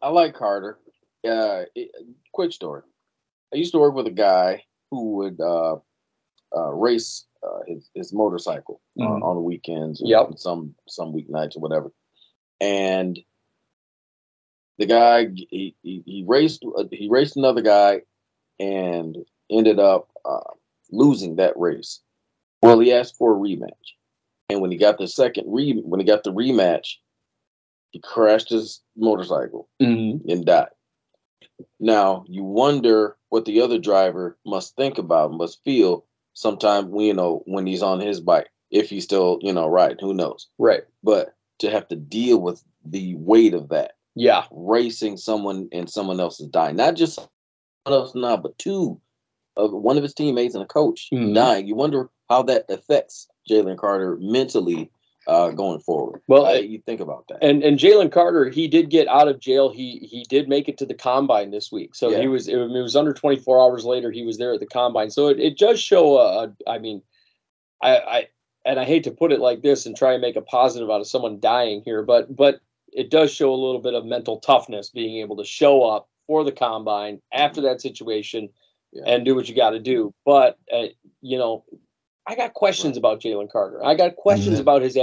[0.02, 0.78] I like Carter.
[1.26, 1.90] Uh, it,
[2.32, 2.82] quick story.
[3.52, 5.76] I used to work with a guy who would uh,
[6.56, 9.22] uh, race uh, his, his motorcycle uh, Mhm.
[9.22, 10.38] on the weekends, or Yep.
[10.38, 11.92] some some weeknights or whatever.
[12.60, 13.18] And
[14.78, 18.02] the guy he, he, he raced uh, he raced another guy
[18.60, 19.16] and
[19.50, 20.52] ended up uh,
[20.90, 22.00] losing that race.
[22.62, 23.94] Well, he asked for a rematch,
[24.50, 26.96] and when he got the second re when he got the rematch,
[27.90, 30.28] he crashed his motorcycle Mm-hmm.
[30.30, 30.68] and died.
[31.80, 36.04] Now you wonder what the other driver must think about, must feel
[36.34, 40.14] sometime you know when he's on his bike, if he's still you know riding, who
[40.14, 40.48] knows?
[40.58, 40.82] Right.
[41.02, 44.44] But to have to deal with the weight of that, Yeah.
[44.50, 49.00] racing someone and someone else is dying, not just someone else now, but two
[49.56, 51.34] of one of his teammates and a coach Mhm.
[51.34, 51.66] dying.
[51.66, 54.90] You wonder how that affects Jalen Carter mentally
[55.28, 56.22] uh, going forward.
[56.26, 57.38] Well, Uh, you think about that.
[57.42, 59.68] And and Jalen Carter, he did get out of jail.
[59.68, 61.94] He he did make it to the combine this week.
[61.94, 62.20] So Yeah.
[62.22, 64.10] he was it, was under 24 hours later.
[64.10, 65.10] He was there at the combine.
[65.10, 67.02] So it, it does show a, a I mean,
[67.82, 68.28] I I
[68.64, 71.00] and I hate to put it like this and try and make a positive out
[71.00, 72.60] of someone dying here, but but
[72.92, 76.42] it does show a little bit of mental toughness being able to show up for
[76.42, 78.48] the combine after that situation
[78.92, 79.02] Yeah.
[79.06, 80.14] and do what you got to do.
[80.24, 80.86] But uh,
[81.20, 81.64] you know,
[82.26, 83.84] I got questions about Jalen Carter.
[83.84, 84.62] I got questions Mhm.
[84.62, 84.96] about his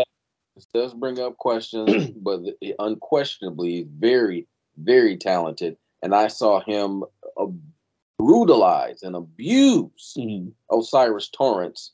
[0.55, 2.41] This does bring up questions, but
[2.79, 5.77] unquestionably very, very talented.
[6.01, 7.03] And I saw him
[7.37, 7.47] uh,
[8.17, 10.53] brutalize and abuse Mhm.
[10.71, 11.91] O'Cyrus Torrence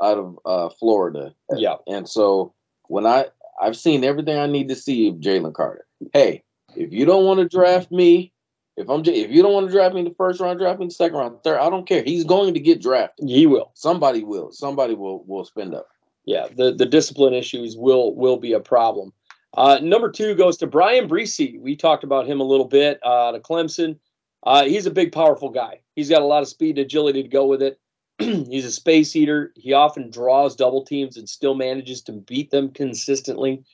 [0.00, 1.34] out of uh, Florida.
[1.54, 1.76] Yeah.
[1.86, 2.54] And so
[2.88, 3.26] when I
[3.60, 5.86] I've seen everything I need to see of Jalen Carter.
[6.14, 6.42] Hey,
[6.74, 8.32] if you don't want to draft me,
[8.78, 10.84] if I'm if you don't want to draft me in the first round, draft me
[10.84, 11.58] in the second round, third.
[11.58, 12.02] I don't care.
[12.02, 13.28] He's going to get drafted.
[13.28, 13.70] He will.
[13.74, 14.50] Somebody will.
[14.50, 15.86] Somebody will will spend up.
[16.24, 19.12] Yeah, the the discipline issues will will be a problem.
[19.56, 21.60] Uh, number two goes to Bryan Bresee.
[21.60, 23.98] We talked about him a little bit uh, to Clemson.
[24.44, 25.80] Uh, he's a big, powerful guy.
[25.96, 27.80] He's got a lot of speed and agility to go with it.
[28.18, 29.52] he's a space eater.
[29.56, 33.64] He often draws double teams and still manages to beat them consistently.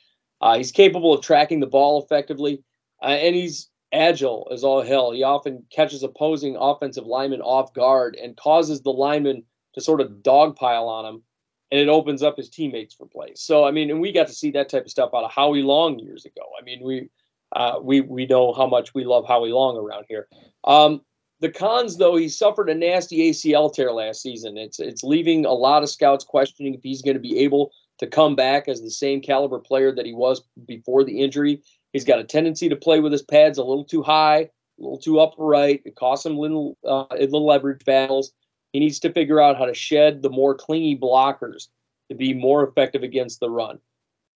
[0.40, 2.62] Uh, he's capable of tracking the ball effectively,
[3.02, 5.12] uh, and he's agile as all hell.
[5.12, 9.44] He often catches opposing offensive linemen off guard and causes the linemen
[9.74, 11.22] to sort of dogpile on him
[11.70, 13.40] and it opens up his teammates for plays.
[13.40, 15.62] So I mean, and we got to see that type of stuff out of Howie
[15.62, 16.42] Long years ago.
[16.58, 17.08] I mean, we
[17.54, 20.28] uh, we we know how much we love Howie Long around here.
[20.64, 21.00] Um,
[21.40, 24.56] the cons, though, he suffered a nasty ACL tear last season.
[24.56, 28.06] It's it's leaving a lot of scouts questioning if he's going to be able to
[28.06, 31.62] come back as the same caliber player that he was before the injury.
[31.92, 34.48] He's got a tendency to play with his pads a little too high, a
[34.78, 35.82] little too upright.
[35.84, 38.32] It costs him little uh, in the leverage battles.
[38.76, 41.68] He needs to figure out how to shed the more clingy blockers
[42.10, 43.78] to be more effective against the run.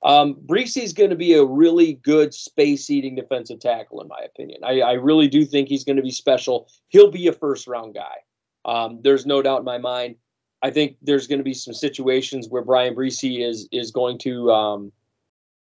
[0.02, 4.62] Um, is going to be a really good space eating defensive tackle, in my opinion.
[4.64, 6.70] I, I really do think he's going to be special.
[6.88, 8.16] He'll be a first round guy.
[8.64, 10.14] Um, there's no doubt in my mind.
[10.62, 14.50] I think there's going to be some situations where Bryan Bresee is is going to
[14.50, 14.90] um,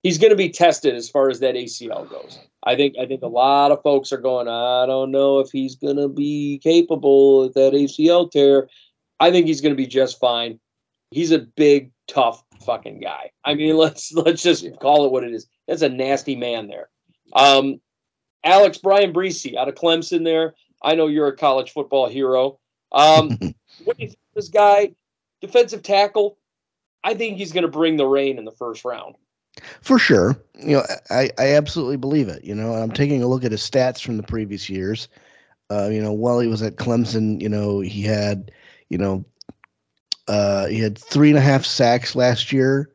[0.03, 2.39] he's going to be tested as far as that ACL goes.
[2.63, 4.47] I think I think a lot of folks are going.
[4.47, 8.69] I don't know if he's going to be capable of that ACL tear.
[9.19, 10.59] I think he's going to be just fine.
[11.11, 13.31] He's a big, tough fucking guy.
[13.45, 15.47] I mean, let's let's just call it what it is.
[15.67, 16.89] That's a nasty man there.
[17.33, 17.79] Um,
[18.43, 20.55] Alex Bryan Bresee out of Clemson there.
[20.81, 22.59] I know you're a college football hero.
[22.91, 23.29] Um,
[23.83, 24.93] what do you think of this guy?
[25.41, 26.37] Defensive tackle.
[27.03, 29.15] I think he's going to bring the rain in the first round.
[29.81, 30.35] For sure.
[30.59, 32.43] You know, I, I absolutely believe it.
[32.43, 35.07] You know, I'm taking a look at his stats from the previous years.
[35.71, 38.51] Uh, you know, while he was at Clemson, you know, he had,
[38.89, 39.25] you know,
[40.27, 42.91] uh, he had three and a half sacks last year,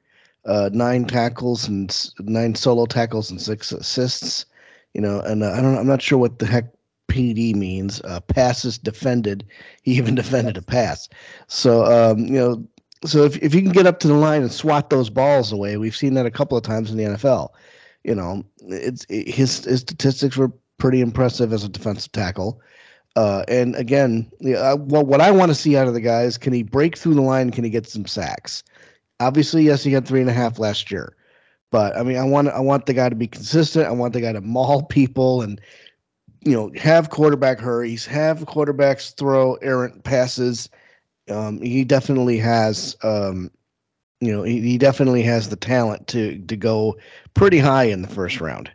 [0.46, 4.46] uh, nine tackles and nine solo tackles and six assists.
[4.94, 6.66] You know, and uh, I don't, I'm not sure what the heck
[7.08, 8.00] PD means.
[8.02, 9.44] Uh, passes defended.
[9.82, 11.08] He even defended a pass.
[11.48, 12.64] So, um, you know,
[13.06, 15.76] so if if you can get up to the line and swat those balls away,
[15.76, 17.51] we've seen that a couple of times in the NFL.
[18.02, 22.60] You know, it's it, his his statistics were pretty impressive as a defensive tackle.
[23.16, 26.36] Uh, and again, uh, well, what I want to see out of the guy is
[26.36, 27.51] can he break through the line?
[27.51, 28.64] Can he get some sacks?
[29.20, 31.14] Obviously, yes, he had three and a half last year,
[31.70, 33.86] but I mean, I want I want the guy to be consistent.
[33.86, 35.60] I want the guy to maul people and
[36.44, 40.68] you know have quarterback hurries, have quarterbacks throw errant passes.
[41.30, 43.51] Um, he definitely has, um,
[44.20, 46.96] you know, he, he definitely has the talent to to go
[47.34, 48.70] pretty high in the first round.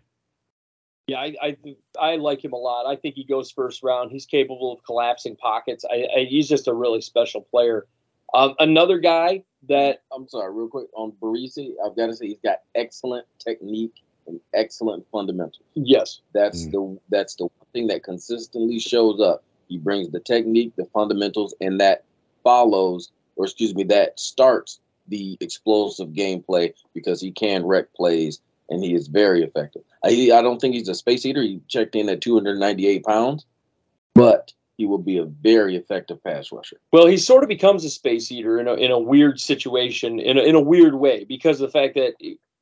[1.08, 1.58] Yeah, I, I
[2.00, 2.86] I like him a lot.
[2.86, 4.12] I think he goes first round.
[4.12, 5.84] He's capable of collapsing pockets.
[5.90, 7.88] I, I he's just a really special player.
[8.34, 12.40] Um, another guy that I'm sorry, real quick on Bresee, I've got to say he's
[12.44, 15.64] got excellent technique and excellent fundamentals.
[15.74, 16.72] yes, That's Mm.
[16.72, 19.44] the that's the one thing that consistently shows up.
[19.68, 22.04] He brings the technique, the fundamentals, and that
[22.44, 28.40] follows, or excuse me, that starts the explosive gameplay because he can wreck plays
[28.70, 29.82] and he is very effective.
[30.04, 31.42] I I don't think he's a space eater.
[31.42, 33.46] He checked in at 298 pounds,
[34.14, 36.78] but he will be a very effective pass rusher.
[36.94, 40.38] Well, he sort of becomes a space eater in a in a weird situation, in
[40.38, 42.14] a, in a weird way, because of the fact that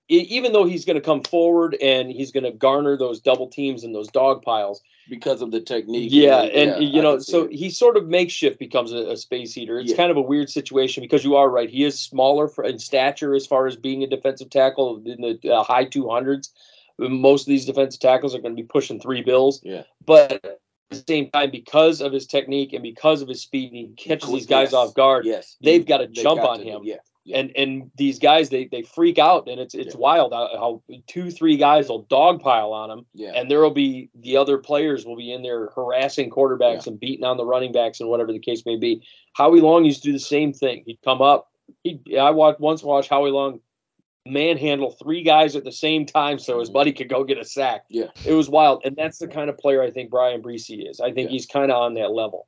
[0.09, 3.83] even though he's going to come forward and he's going to garner those double teams
[3.83, 6.09] and those dog piles, Because of the technique.
[6.13, 7.51] yeah, and yeah, you know, so it.
[7.51, 9.79] he sort of makeshift becomes a, a space eater.
[9.79, 9.97] It's Yeah.
[9.97, 13.35] kind of a weird situation because you are right; he is smaller for, in stature
[13.35, 16.51] as far as being a defensive tackle in the uh, high two hundreds.
[16.99, 19.61] Most of these defensive tackles are going to be pushing three bills.
[19.63, 19.83] Yeah.
[20.05, 20.59] but at
[20.89, 24.45] the same time, because of his technique and because of his speed, he catches these
[24.47, 24.73] guys Yes.
[24.73, 25.25] off guard.
[25.25, 26.81] Yes, they've gotta They jump got on to- him.
[26.85, 26.95] Yeah.
[27.33, 29.99] And and these guys they they freak out and it's it's Yeah.
[29.99, 33.31] wild how, two three guys will dogpile on him yeah.
[33.35, 37.25] and there will be the other players will be in there harassing quarterbacks and beating
[37.25, 39.01] on the running backs and whatever the case may be.
[39.33, 40.83] Howie Long used to do the same thing.
[40.85, 41.49] He'd come up.
[41.83, 43.59] He I watched once watched Howie Long
[44.25, 46.73] manhandle three guys at the same time so his Mhm.
[46.73, 47.85] buddy could go get a sack.
[47.89, 48.07] Yeah.
[48.25, 48.81] It was wild.
[48.85, 50.99] And that's the kind of player I think Bryan Bresee is.
[50.99, 51.33] I think Yeah.
[51.33, 52.47] he's kind of on that level.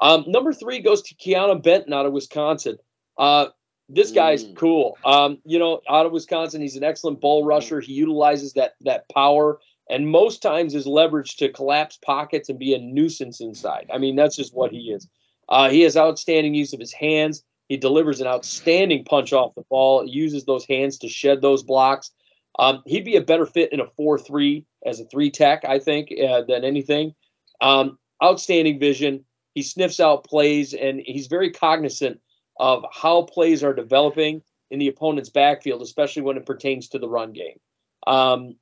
[0.00, 2.78] Um, number three goes to Keanu Benton out of Wisconsin.
[3.18, 3.48] Uh,
[3.88, 4.56] this guy's Mm.
[4.56, 4.98] cool.
[5.04, 7.80] Um, you know, out of Wisconsin, he's an excellent bull rusher.
[7.80, 9.60] He utilizes that that power
[9.90, 13.90] and most times is leverage to collapse pockets and be a nuisance inside.
[13.92, 15.08] I mean, that's just what he is.
[15.48, 17.42] Uh, he has outstanding use of his hands.
[17.70, 20.04] He delivers an outstanding punch off the ball.
[20.04, 22.10] He uses those hands to shed those blocks.
[22.58, 25.78] Um, he'd be a better fit in a 4 3 as a three tech, I
[25.78, 27.14] think, uh, than anything.
[27.62, 29.24] Um, outstanding vision.
[29.54, 32.20] He sniffs out plays and he's very cognizant
[32.58, 37.08] of how plays are developing in the opponent's backfield, especially when it pertains to the
[37.08, 37.58] run game.
[38.06, 38.56] Um,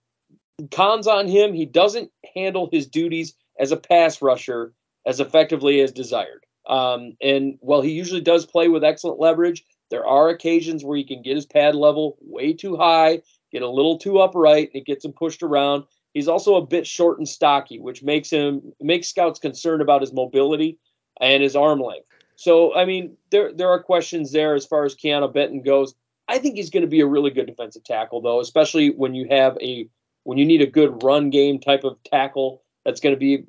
[0.71, 4.73] cons on him, he doesn't handle his duties as a pass rusher
[5.07, 6.45] as effectively as desired.
[6.69, 11.05] Um, and while he usually does play with excellent leverage, there are occasions where he
[11.05, 14.87] can get his pad level way too high, get a little too upright, and it
[14.87, 15.85] gets him pushed around.
[16.13, 20.13] He's also a bit short and stocky, which makes him makes scouts concerned about his
[20.13, 20.79] mobility
[21.21, 22.09] and his arm length.
[22.37, 25.95] So, I mean, there there are questions there as far as Keanu Benton goes.
[26.29, 29.27] I think he's going to be a really good defensive tackle, though, especially when you
[29.31, 29.89] have a
[30.25, 33.45] when you need a good run game type of tackle that's going to be,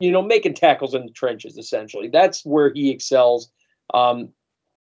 [0.00, 1.56] you know, making tackles in the trenches.
[1.56, 3.50] Essentially, that's where he excels.
[3.94, 4.30] Um,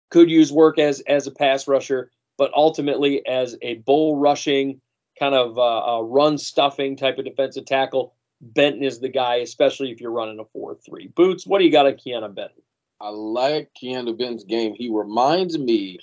[0.10, 4.82] could use work as as a pass rusher, but ultimately as a bull rushing
[5.20, 8.16] kind of uh, run stuffing type of defensive tackle.
[8.42, 11.08] Benton is the guy, especially if you're running a four-three.
[11.16, 12.62] Boots, what do you got on Keanu Benton?
[13.02, 14.74] I like Keanu Benton's game.
[14.74, 16.00] He reminds me.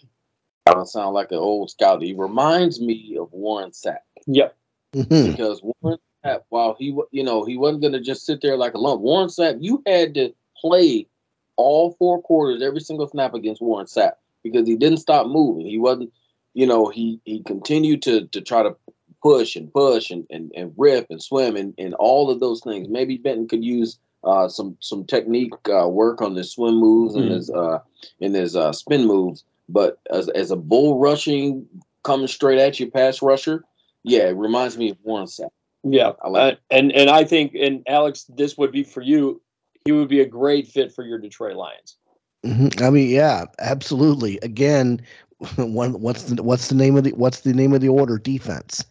[0.67, 2.03] I don't sound like an old scout.
[2.03, 4.57] He reminds me of Warren Sapp Yep.
[4.95, 5.31] Mhm.
[5.31, 8.57] because Warren Sapp, while he, wa- you know, he wasn't going to just sit there
[8.57, 9.01] like a lump.
[9.01, 11.09] Warren Sapp, you had to play
[11.57, 14.13] all four quarters, every single snap against Warren Sapp
[14.45, 15.67] because he didn't stop moving.
[15.67, 16.13] He wasn't,
[16.55, 18.77] you know, he he continued to to try to
[19.23, 22.89] push and push and and, and rip and swim and and all of those things.
[22.89, 27.31] Maybe Benton could use uh, some some technique uh, work on his swim moves and
[27.31, 27.35] Mhm.
[27.35, 27.79] his uh,
[28.21, 29.45] and his uh, spin moves.
[29.69, 31.67] But as as a bull rushing,
[32.05, 33.65] coming straight at you pass rusher,
[34.05, 35.51] yeah, it reminds me of Warren Sapp.
[35.85, 39.41] Yeah, I like uh, and and I think and Alex, this would be for you.
[39.85, 41.97] He would be a great fit for your Detroit Lions.
[42.45, 42.81] Mhm.
[42.83, 44.39] I mean, yeah, absolutely.
[44.43, 45.01] Again,
[45.57, 48.19] one what's the what's the name of the what's the name of the order?
[48.19, 48.85] Defense.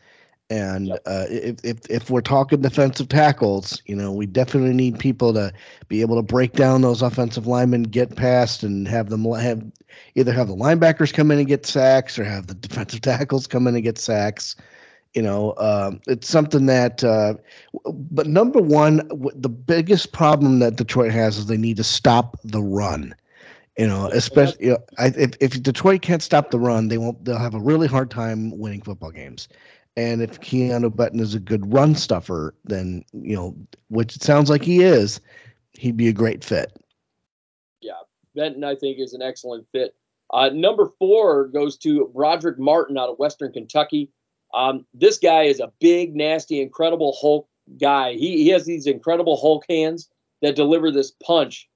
[0.52, 1.04] And Yep.
[1.08, 5.54] uh, if, if if we're talking defensive tackles, you know, we definitely need people to
[5.88, 9.64] be able to break down those offensive linemen, get past, and have them have
[10.16, 13.68] either have the linebackers come in and get sacks, or have the defensive tackles come
[13.68, 14.56] in and get sacks.
[15.14, 17.04] You know, um, it's something that.
[17.04, 17.36] Uh,
[17.86, 22.38] but number one, w- the biggest problem that Detroit has is they need to stop
[22.44, 23.16] the run.
[23.78, 27.24] You know, especially you know, I, if if Detroit can't stop the run, they won't.
[27.24, 29.48] They'll have a really hard time winning football games.
[29.98, 33.56] And if Keanu Benton is a good run stuffer, then you know,
[33.90, 35.20] which it sounds like he is,
[35.74, 36.78] he'd be a great fit.
[37.82, 38.00] Yeah.
[38.36, 39.96] Benton, I think, is an excellent fit.
[40.34, 44.10] Uh, number four goes to Brodric Martin out of Western Kentucky.
[44.54, 47.48] Um, this guy is a big, nasty, incredible Hulk
[47.80, 48.14] guy.
[48.14, 50.10] He, he has these incredible Hulk hands
[50.42, 51.68] that deliver this punch.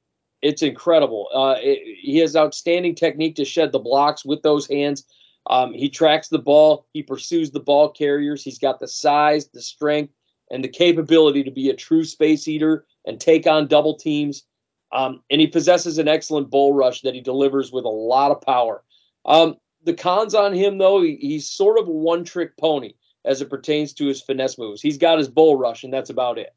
[0.42, 1.28] It's incredible.
[1.34, 5.04] Uh, it- he has outstanding technique to shed the blocks with those hands.
[5.48, 6.88] Um, he tracks the ball.
[6.94, 8.44] He pursues the ball carriers.
[8.44, 10.14] He's got the size, the strength,
[10.50, 14.44] and the capability to be a true space eater and take on double teams.
[14.92, 18.42] Um, and he possesses an excellent bull rush that he delivers with a lot of
[18.42, 18.84] power.
[19.26, 22.94] Um, the cons on him, though, he, he's sort of a one trick pony
[23.24, 24.82] as it pertains to his finesse moves.
[24.82, 26.56] He's got his bull rush, and that's about it.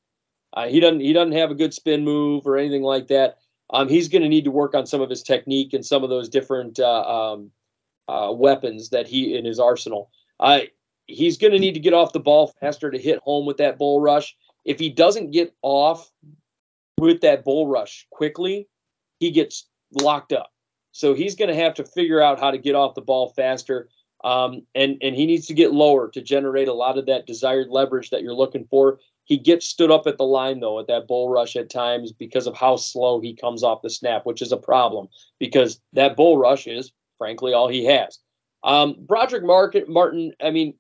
[0.55, 3.39] Uh, he doesn't he doesn't have a good spin move or anything like that.
[3.71, 6.09] Um, he's going to need to work on some of his technique and some of
[6.09, 7.51] those different uh, um,
[8.09, 10.11] uh, weapons that he in his arsenal.
[10.41, 10.61] Uh,
[11.07, 13.79] he's going to need to get off the ball faster to hit home with that
[13.79, 14.37] bull rush.
[14.65, 16.11] If he doesn't get off
[16.99, 18.69] with that bull rush quickly,
[19.19, 20.53] he gets locked up.
[20.93, 23.89] So he's going to have to figure out how to get off the ball faster.
[24.25, 27.69] Um, and, and he needs to get lower to generate a lot of that desired
[27.69, 28.99] leverage that you're looking for.
[29.25, 32.47] He gets stood up at the line, though, at that bull rush at times because
[32.47, 35.09] of how slow he comes off the snap, which is a problem
[35.39, 38.19] because that bull rush is, frankly, all he has.
[38.63, 39.43] Um, Brodric
[39.89, 40.75] Martin, I mean,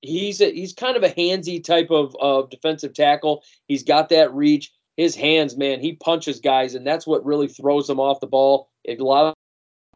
[0.00, 3.42] he's a, he's kind of a handsy type of, of defensive tackle.
[3.66, 4.72] He's got that reach.
[4.96, 8.68] His hands, man, he punches guys, and that's what really throws him off the ball.
[8.84, 9.34] It allows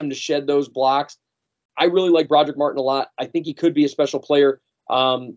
[0.00, 1.18] him to shed those blocks.
[1.76, 3.08] I really like Brodric Martin a lot.
[3.18, 4.60] I think he could be a special player.
[4.88, 5.36] Um,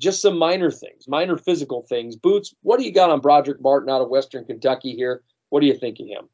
[0.00, 2.14] just some minor things, minor physical things.
[2.14, 5.22] Boots, what do you got on Brodric Martin out of Western Kentucky here?
[5.50, 6.28] What do you think of him?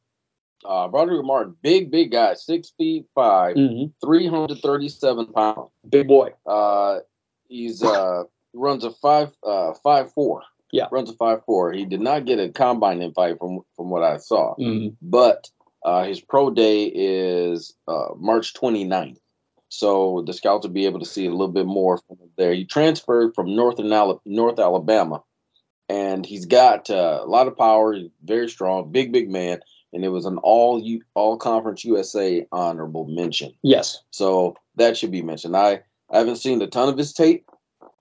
[0.65, 3.85] Uh, Brodric Martin, big, big guy, six feet 5 Mm-hmm.
[4.05, 5.69] 337 pounds.
[5.89, 6.31] Big boy.
[6.45, 6.99] Uh,
[7.47, 8.23] he's uh
[8.53, 10.43] runs a five uh five four.
[10.71, 10.87] Yeah.
[10.91, 11.71] runs a five four.
[11.73, 14.95] He did not get a combine invite from from what I saw, Mm-hmm.
[15.01, 15.49] but
[15.83, 19.17] uh, his pro day is uh, March 29th.
[19.69, 22.53] So the scouts will be able to see a little bit more from there.
[22.53, 25.23] He transferred from Northern Ala- North Alabama,
[25.89, 27.93] and he's got uh, a lot of power.
[27.93, 29.61] He's very strong, big, big man.
[29.93, 33.53] And it was an all U- all conference USA honorable mention.
[33.63, 34.03] Yes.
[34.11, 35.55] So that should be mentioned.
[35.57, 37.45] I, I haven't seen a ton of his tape,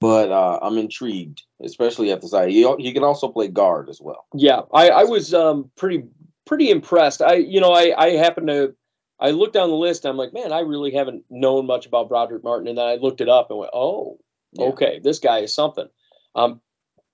[0.00, 2.50] but uh, I'm intrigued, especially at the side.
[2.50, 4.26] He, he can also play guard as well.
[4.34, 6.04] Yeah, I, I was um, pretty
[6.46, 7.22] pretty impressed.
[7.22, 8.74] I you know I I happened to
[9.20, 10.06] I looked down the list.
[10.06, 13.20] I'm like, man, I really haven't known much about Brodric Martin, and then I looked
[13.20, 14.18] it up and went, oh,
[14.52, 14.66] Yeah.
[14.68, 15.88] okay, this guy is something.
[16.34, 16.60] Um,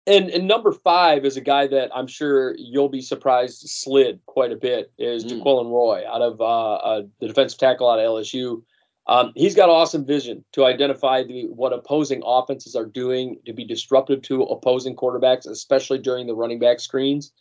[0.07, 4.53] and and number five is a guy that I'm sure you'll be surprised slid quite
[4.53, 5.43] a bit is Mm.
[5.43, 8.62] Jaquelin Roy out of uh, uh, the defensive tackle out of LSU.
[9.09, 13.65] Um, he's got awesome vision to identify the what opposing offenses are doing to be
[13.65, 17.33] disruptive to opposing quarterbacks, especially during the running back screens.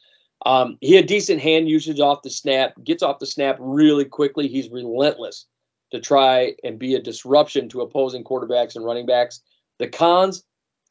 [0.45, 4.47] Um, he had decent hand usage off the snap, gets off the snap really quickly.
[4.47, 5.47] He's relentless
[5.91, 9.41] to try and be a disruption to opposing quarterbacks and running backs.
[9.79, 10.43] The cons,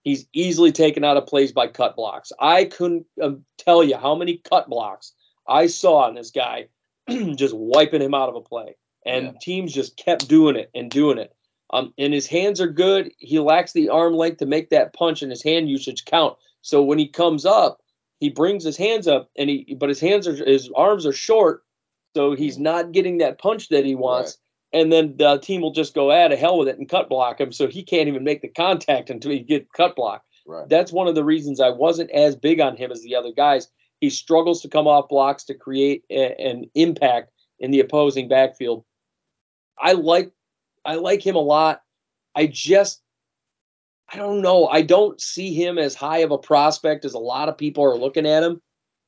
[0.05, 2.31] he's easily taken out of plays by cut blocks.
[2.39, 5.13] I couldn't um, tell you how many cut blocks
[5.49, 6.69] I saw on this guy
[7.09, 8.77] just wiping him out of a play.
[9.07, 9.33] And Yeah.
[9.41, 11.35] teams just kept doing it and doing it.
[11.71, 13.13] Um, and his hands are good.
[13.19, 16.37] He lacks the arm length to make that punch and his hand usage count.
[16.63, 17.81] So when he comes up,
[18.21, 21.65] he brings his hands up and he but his hands are his arms are short,
[22.17, 24.39] so he's not getting that punch that he wants.
[24.75, 27.41] And then the team will just go out of hell with it and cut block
[27.41, 30.23] him, so he can't even make the contact until he get cut block.
[30.47, 30.69] Right.
[30.69, 33.69] That's one of the reasons I wasn't as big on him as the other guys.
[34.01, 37.31] He struggles to come off blocks to create a, an impact
[37.61, 38.85] in the opposing backfield.
[39.79, 40.33] I like
[40.85, 41.83] I like him a lot.
[42.35, 43.01] I just
[44.13, 44.67] I don't know.
[44.67, 47.97] I don't see him as high of a prospect as a lot of people are
[47.97, 48.61] looking at him.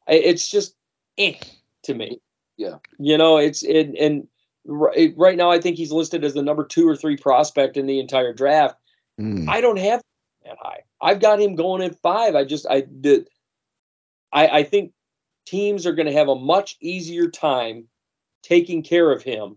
[0.09, 0.75] I- It's just
[1.19, 1.35] eh
[1.83, 2.21] to me.
[2.57, 2.77] Yeah.
[2.99, 4.27] You know, it's it and
[4.67, 7.87] right, right now I think he's listed as the number 2 or 3 prospect in
[7.87, 8.77] the entire draft.
[9.21, 9.49] Mm.
[9.49, 10.03] I don't have
[10.45, 10.83] that high.
[11.01, 12.35] I've got him going at five.
[12.35, 13.29] I just I did.
[14.33, 14.93] I I think
[15.47, 17.87] teams are going to have a much easier time
[18.43, 19.57] taking care of him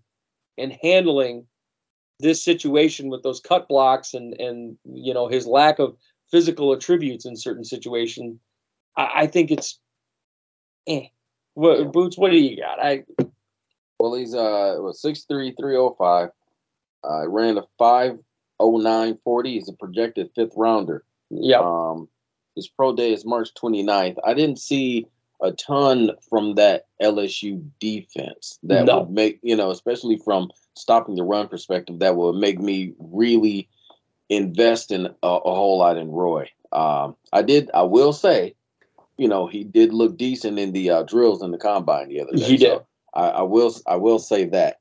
[0.57, 1.45] and handling
[2.19, 5.95] this situation with those cut blocks and and you know his lack of
[6.31, 8.39] physical attributes in certain situations,
[8.95, 9.79] I, I think it's
[10.87, 11.07] eh.
[11.55, 12.79] What, Boots, what do you got?
[12.81, 13.03] I
[13.99, 16.29] Well, he's uh was six three three oh five.
[17.03, 18.17] Uh, ran a five
[18.59, 19.53] oh nine forty.
[19.53, 21.03] He's a projected fifth rounder.
[21.29, 21.59] yeah.
[21.59, 22.07] Um,
[22.55, 24.17] his pro day is March 29th.
[24.25, 25.07] I didn't see
[25.41, 28.99] a ton from that LSU defense that No.
[29.01, 33.69] would make you know, especially from stopping the run perspective, that would make me really
[34.29, 36.49] invest in a, a whole lot in Roy.
[36.71, 37.71] Um, I did.
[37.73, 38.55] I will say,
[39.17, 42.33] you know, he did look decent in the uh, drills in the combine the other
[42.33, 42.43] day.
[42.43, 42.71] He did.
[42.79, 43.73] So I, I will.
[43.87, 44.77] I will say that.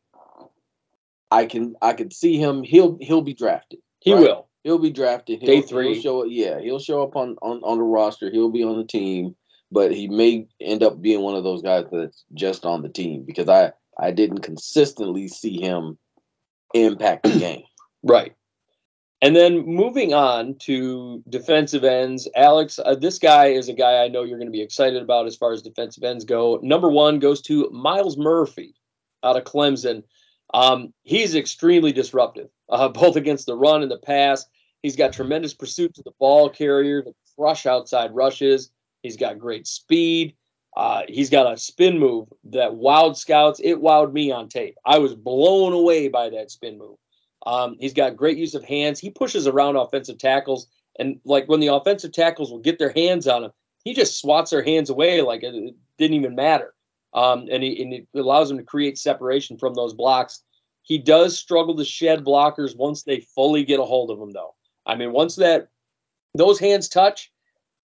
[1.31, 1.75] I can.
[1.83, 2.63] I can see him.
[2.63, 2.99] He'll.
[3.01, 3.81] He'll be drafted.
[4.01, 4.21] he right.
[4.21, 4.49] will.
[4.65, 5.41] He'll be drafted.
[5.41, 5.95] Day He'll, three.
[5.95, 6.25] He'll show.
[6.25, 8.31] Yeah, he'll show up on, on on the roster.
[8.31, 9.37] He'll be on the team,
[9.71, 13.25] but he may end up being one of those guys that's just on the team
[13.27, 15.99] because I I didn't consistently see him
[16.75, 17.63] impact the game.
[18.05, 18.37] Right.
[19.21, 24.09] And then moving on to defensive ends, Alex, uh, this guy is a guy I
[24.09, 26.61] know you're going to be excited about as far as defensive ends go.
[26.63, 28.75] Number one goes to Myles Murphy
[29.25, 30.05] out of Clemson.
[30.55, 34.47] Um, he's extremely disruptive, uh, both against the run and the pass.
[34.83, 38.71] He's got tremendous pursuit to the ball carrier, to crush outside rushes.
[39.03, 40.37] He's got great speed.
[40.77, 43.61] Uh, he's got a spin move that wowed scouts.
[43.65, 44.77] It wowed me on tape.
[44.87, 46.99] I was blown away by that spin move.
[47.49, 49.01] Um, he's got great use of hands.
[49.01, 50.67] He pushes around offensive tackles,
[50.99, 53.53] and like when the offensive tackles will get their hands on him,
[53.85, 56.75] he just swats their hands away like it didn't even matter.
[57.15, 60.43] Um, and, he, and it allows him to create separation from those blocks.
[60.83, 64.55] He does struggle to shed blockers once they fully get a hold of him, though.
[64.85, 65.69] I mean, once that
[66.35, 67.33] those hands touch,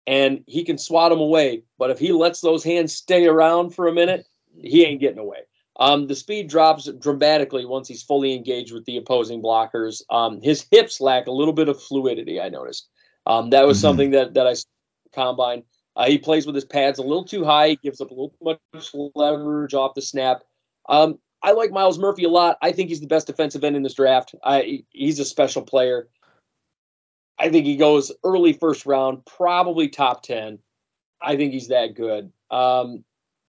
[0.09, 1.62] and he can swat them away.
[1.78, 4.26] But if he lets those hands stay around for a minute,
[4.60, 5.43] he ain't getting away.
[5.76, 10.02] Um, the speed drops dramatically once he's fully engaged with the opposing blockers.
[10.10, 12.40] Um, his hips lack a little bit of fluidity.
[12.40, 12.88] I noticed.
[13.26, 13.82] Um, that was Mhm.
[13.82, 15.64] something that that I saw in the combine.
[15.96, 17.68] Uh, he plays with his pads a little too high.
[17.70, 20.42] He gives up a little too much leverage off the snap.
[20.88, 22.56] Um, I like Myles Murphy a lot.
[22.62, 24.34] I think he's the best defensive end in this draft.
[24.44, 26.08] I, he's a special player.
[27.38, 30.60] I think he goes early first round, probably top 10.
[31.20, 32.32] I think he's that good.
[32.50, 33.04] Um,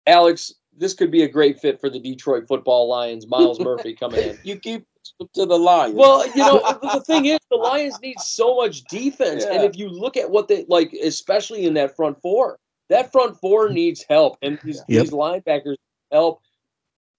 [0.08, 3.28] Alex, this could be a great fit for the Detroit football Lions.
[3.28, 4.38] Myles Murphy coming in.
[4.44, 4.86] You keep
[5.34, 5.96] to the line.
[5.96, 9.90] Well, you know, the thing is, the Lions need so much defense, and if you
[9.90, 12.58] look at what they like, especially in that front four,
[12.90, 15.02] that front four needs help, and these, Yep.
[15.04, 15.76] these linebackers
[16.12, 16.42] help.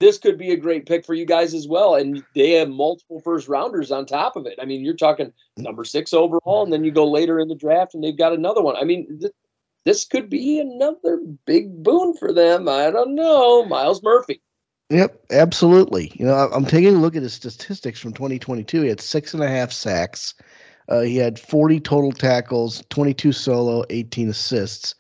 [0.01, 3.21] This could be a great pick for you guys as well, and they have multiple
[3.21, 4.59] first rounders on top of it.
[4.61, 7.95] I mean, you're talking number six overall, and then you go later in the draft,
[7.95, 8.77] and they've got another one.
[8.77, 9.33] I mean, th-
[9.85, 12.69] this could be another big boon for them.
[12.69, 14.43] I don't know, Myles Murphy.
[14.91, 16.13] Yep, absolutely.
[16.15, 18.83] You know, I'm taking a look at his statistics from 2022.
[18.83, 20.35] He had six and a half sacks.
[20.89, 24.95] Uh, he had 40 total tackles, 22 solo, 18 assists,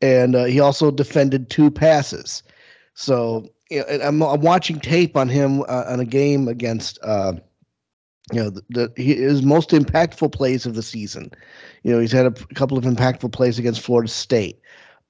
[0.00, 2.42] and uh, he also defended two passes.
[2.94, 7.34] So, you know, I'm, I'm watching tape on him uh, on a game against, uh,
[8.32, 11.30] you know, the, the his most impactful plays of the season.
[11.82, 14.60] You know, he's had a couple of impactful plays against Florida State.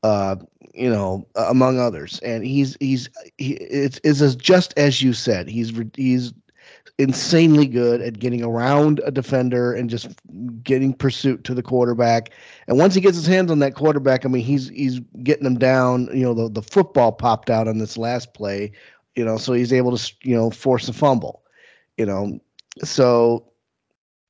[0.02, 0.36] Uh,
[0.74, 5.48] you know, among others, and he's he's he it's is just as you said.
[5.48, 6.32] He's he's
[6.98, 10.08] insanely good at getting around a defender and just
[10.62, 12.30] getting pursuit to the quarterback.
[12.66, 15.58] And once he gets his hands on that quarterback, I mean, he's he's getting them
[15.58, 16.08] down.
[16.12, 18.72] You know, the the football popped out on this last play.
[19.16, 21.42] You know, so he's able to you know force a fumble.
[21.96, 22.38] You know,
[22.84, 23.44] so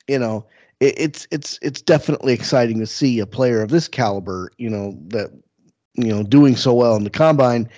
[0.08, 0.46] you know
[0.80, 4.50] it, it's it's it's definitely exciting to see a player of this caliber.
[4.58, 5.30] You know that
[5.94, 7.68] you know doing so well in the combine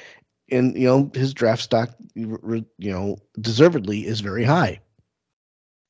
[0.51, 4.81] and you know his draft stock you know deservedly is very high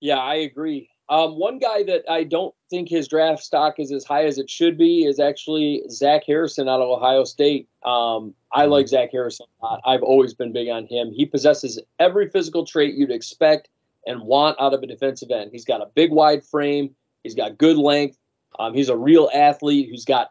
[0.01, 0.89] Yeah, I agree.
[1.09, 4.49] Um, one guy that I don't think his draft stock is as high as it
[4.49, 7.69] should be is actually Zach Harrison out of Ohio State.
[7.85, 9.81] Um, I like Zach Harrison a lot.
[9.85, 11.11] I've always been big on him.
[11.11, 13.69] He possesses every physical trait you'd expect
[14.07, 15.51] and want out of a defensive end.
[15.53, 16.95] He's got a big, wide frame.
[17.23, 18.19] He's got good length.
[18.59, 20.31] Um, he's a real athlete who's got,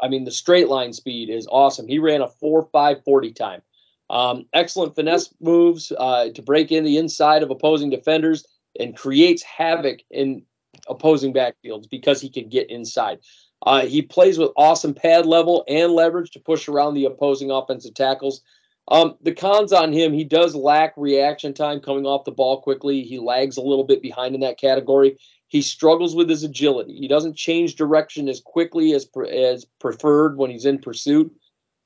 [0.00, 1.88] I mean, the straight line speed is awesome.
[1.88, 3.62] He ran a 4 5 40 time.
[4.08, 8.46] Um, excellent finesse moves uh, to break in the inside of opposing defenders
[8.78, 10.42] and creates havoc in
[10.88, 13.18] opposing backfields because he can get inside.
[13.62, 17.94] Uh, he plays with awesome pad level and leverage to push around the opposing offensive
[17.94, 18.42] tackles.
[18.88, 23.02] Um, the cons on him, he does lack reaction time coming off the ball quickly.
[23.02, 25.18] He lags a little bit behind in that category.
[25.48, 26.94] He struggles with his agility.
[26.94, 31.34] He doesn't change direction as quickly as as preferred when he's in pursuit.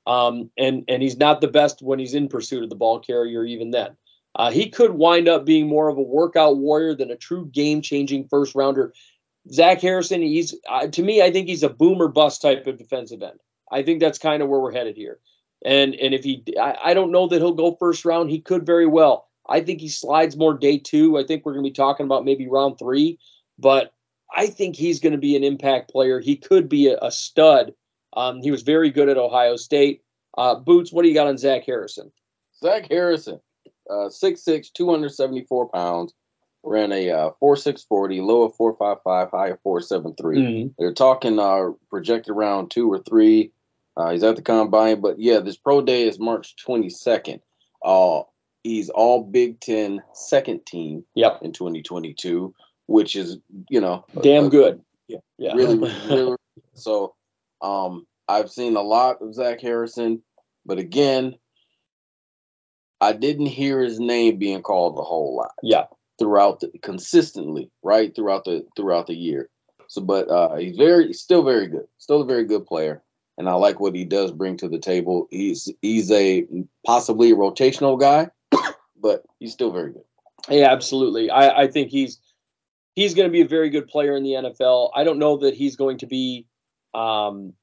[0.07, 3.45] Um, and and he's not the best when he's in pursuit of the ball carrier
[3.45, 3.95] even then.
[4.35, 7.81] Uh, he could wind up being more of a workout warrior than a true game
[7.81, 8.93] changing first rounder.
[9.51, 13.21] Zach Harrison, he's uh, to me, I think he's a boomer bust type of defensive
[13.21, 13.39] end.
[13.71, 15.19] I think that's kind of where we're headed here.
[15.63, 18.29] And and if he, I, I don't know that he'll go first round.
[18.29, 19.27] He could very well.
[19.47, 21.17] I think he slides more day two.
[21.17, 23.19] I think we're going to be talking about maybe round three,
[23.57, 23.93] but
[24.35, 26.19] I think he's going to be an impact player.
[26.19, 27.73] He could be a, a stud.
[28.13, 30.01] Um, he was very good at Ohio State.
[30.37, 32.11] Uh, Boots, what do you got on Zach Harrison?
[32.61, 33.39] Zach Harrison,
[33.89, 36.13] uh, 6'6", 274 pounds,
[36.63, 40.15] ran a uh, 4.640, low of 4.55, high of 4.73.
[40.15, 40.67] Mm-hmm.
[40.77, 43.51] They're talking uh, projected round two or three.
[43.97, 47.41] Uh, he's at the combine, but yeah, this pro day is March 22nd.
[47.83, 48.21] Uh,
[48.63, 51.39] he's all Big Ten second team yep.
[51.41, 52.53] in 2022,
[52.91, 53.37] which is,
[53.69, 54.81] you know, damn a, good.
[55.07, 55.19] Yeah.
[55.37, 55.53] yeah.
[55.53, 55.77] Really,
[56.09, 56.37] really.
[56.73, 57.15] So
[57.61, 60.21] um, I've seen a lot of Zach Harrison,
[60.65, 61.35] but again,
[62.99, 65.53] I didn't hear his name being called a whole lot.
[65.63, 65.85] Yeah.
[66.19, 68.15] Throughout the consistently, right?
[68.15, 69.49] Throughout the throughout the year.
[69.87, 71.87] So but uh he's very still very good.
[71.97, 73.01] Still a very good player.
[73.39, 75.27] And I like what he does bring to the table.
[75.31, 76.45] He's he's a
[76.85, 78.29] possibly a rotational guy,
[79.01, 80.03] but he's still very good.
[80.49, 81.31] Yeah, absolutely.
[81.31, 82.19] I, I think he's
[82.95, 84.91] he's going to be a very good player in the NFL.
[84.95, 86.45] I don't know that he's going to be
[86.93, 87.53] um,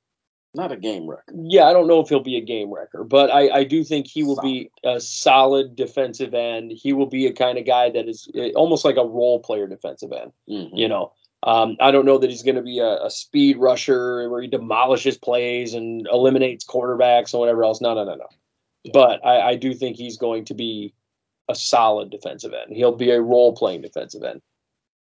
[0.54, 1.32] not a game wrecker.
[1.34, 4.06] Yeah, I don't know if he'll be a game wrecker, but I, I do think
[4.06, 4.48] he will solid.
[4.48, 6.72] be a solid defensive end.
[6.72, 9.66] He will be a kind of guy that is eh, almost like a role player
[9.66, 10.32] defensive end.
[10.48, 10.76] Mm-hmm.
[10.76, 14.28] You know, um, I don't know that he's going to be a, a, speed rusher
[14.28, 17.80] where he demolishes plays and eliminates quarterbacks and whatever else.
[17.80, 18.26] No, no, no, no.
[18.84, 18.92] Yeah.
[18.94, 20.94] But I, I do think he's going to be
[21.48, 22.76] a solid defensive end.
[22.76, 24.42] He'll be a role playing defensive end.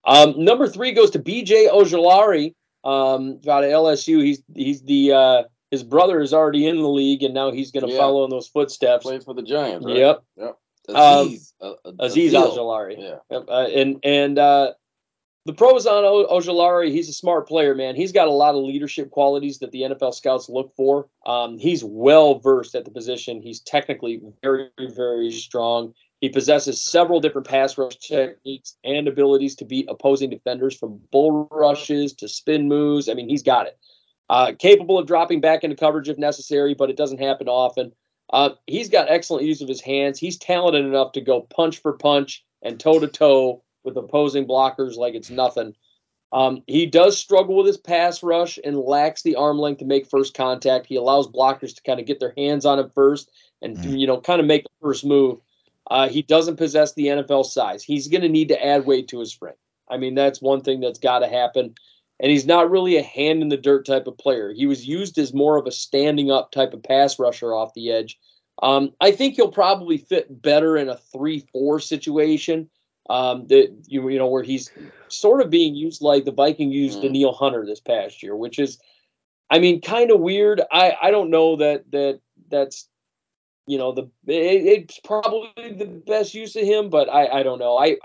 [0.05, 1.69] Um, number three goes to B.J.
[1.69, 2.53] Ojulari
[2.83, 4.23] um, out of LSU.
[4.23, 7.85] He's he's the uh, his brother is already in the league, and now he's going
[7.85, 7.99] to yeah.
[7.99, 9.03] follow in those footsteps.
[9.03, 9.85] Plays for the Giants.
[9.85, 9.97] Right?
[9.97, 10.23] Yep.
[10.37, 10.57] Yep.
[10.89, 12.95] Azeez, um, uh, Azeez Ojulari.
[12.97, 13.15] Yeah.
[13.29, 13.45] Yep.
[13.47, 14.73] Uh, and and uh,
[15.45, 17.95] the pros on o- Ojulari, he's a smart player, man.
[17.95, 21.07] He's got a lot of leadership qualities that the NFL scouts look for.
[21.25, 23.41] Um, he's well versed at the position.
[23.41, 25.93] He's technically very, very strong.
[26.21, 31.47] He possesses several different pass rush techniques and abilities to beat opposing defenders from bull
[31.51, 33.09] rushes to spin moves.
[33.09, 33.77] I mean, he's got it.
[34.29, 37.91] Uh, capable of dropping back into coverage if necessary, but it doesn't happen often.
[38.31, 40.19] Uh, he's got excellent use of his hands.
[40.19, 44.95] He's talented enough to go punch for punch and toe to toe with opposing blockers
[44.95, 45.75] like it's nothing.
[46.31, 50.07] Um, he does struggle with his pass rush and lacks the arm length to make
[50.07, 50.85] first contact.
[50.85, 53.31] He allows blockers to kind of get their hands on him first
[53.61, 53.99] and mm.
[53.99, 55.39] you know kind of make the first move.
[55.91, 57.83] Uh, he doesn't possess the NFL size.
[57.83, 59.55] He's going to need to add weight to his frame.
[59.89, 61.75] I mean, that's one thing that's got to happen.
[62.21, 64.53] And he's not really a hand in the dirt type of player.
[64.53, 67.91] He was used as more of a standing up type of pass rusher off the
[67.91, 68.17] edge.
[68.63, 72.69] Um, I think he'll probably fit better in a three-four situation.
[73.09, 74.71] Um, that you you know where he's
[75.09, 77.01] sort of being used like the Viking used mm.
[77.01, 78.79] Danielle Hunter this past year, which is,
[79.49, 80.61] I mean, kind of weird.
[80.71, 82.87] I I don't know that that that's
[83.71, 87.57] you know the it, it's probably the best use of him, but I I don't
[87.57, 87.77] know.
[87.77, 87.95] I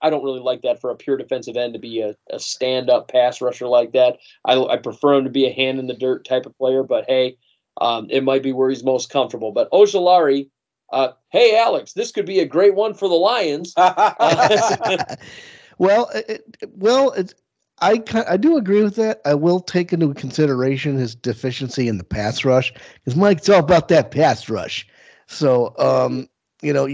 [0.00, 2.90] I don't really like that for a pure defensive end to be a, a stand
[2.90, 4.18] up pass rusher like that.
[4.44, 7.04] I, I prefer him to be a hand in the dirt type of player, but
[7.06, 7.36] hey,
[7.80, 9.52] um, it might be where he's most comfortable.
[9.52, 10.50] But Ojulari,
[10.92, 13.74] uh, hey Alex, this could be a great one for the Lions.
[15.78, 16.42] well, it,
[16.72, 17.32] well, it's,
[17.80, 19.20] I I do agree with that.
[19.24, 22.74] I will take into consideration his deficiency in the pass rush
[23.04, 24.84] because Mike's all about that pass rush.
[25.32, 26.28] So, um,
[26.62, 26.86] you know,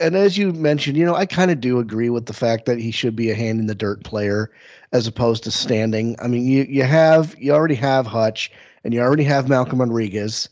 [0.00, 2.78] and as you mentioned, you know, I kind of do agree with the fact that
[2.78, 4.50] he should be a hand in the dirt player
[4.92, 6.16] as opposed to standing.
[6.22, 8.50] I mean, you you have you already have Hutch
[8.84, 10.48] and you already have Malcolm Rodriguez,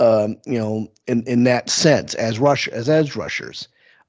[0.00, 3.68] um, you know, in in that sense as rush as edge rushers.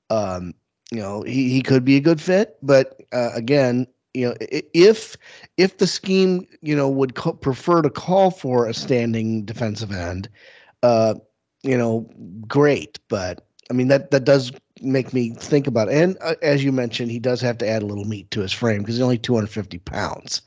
[0.09, 0.53] Um,
[0.91, 4.35] you know, he he could be a good fit, but uh, again, you know,
[4.73, 5.17] if
[5.57, 10.29] if the scheme you know would co- prefer to call for a standing defensive end,
[10.83, 11.15] uh,
[11.65, 12.07] you know,
[12.47, 12.99] great.
[13.09, 14.51] But I mean, that that does
[14.81, 15.95] make me think about it.
[15.95, 18.51] And uh, as you mentioned, he does have to add a little meat to his
[18.51, 20.41] frame because he's only 250 pounds.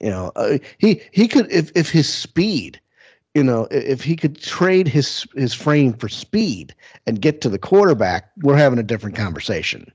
[0.00, 2.80] You know, uh, he he could if if his speed,
[3.34, 6.74] you know, if he could trade his his frame for speed
[7.06, 9.90] and get to the quarterback, we're having a different conversation.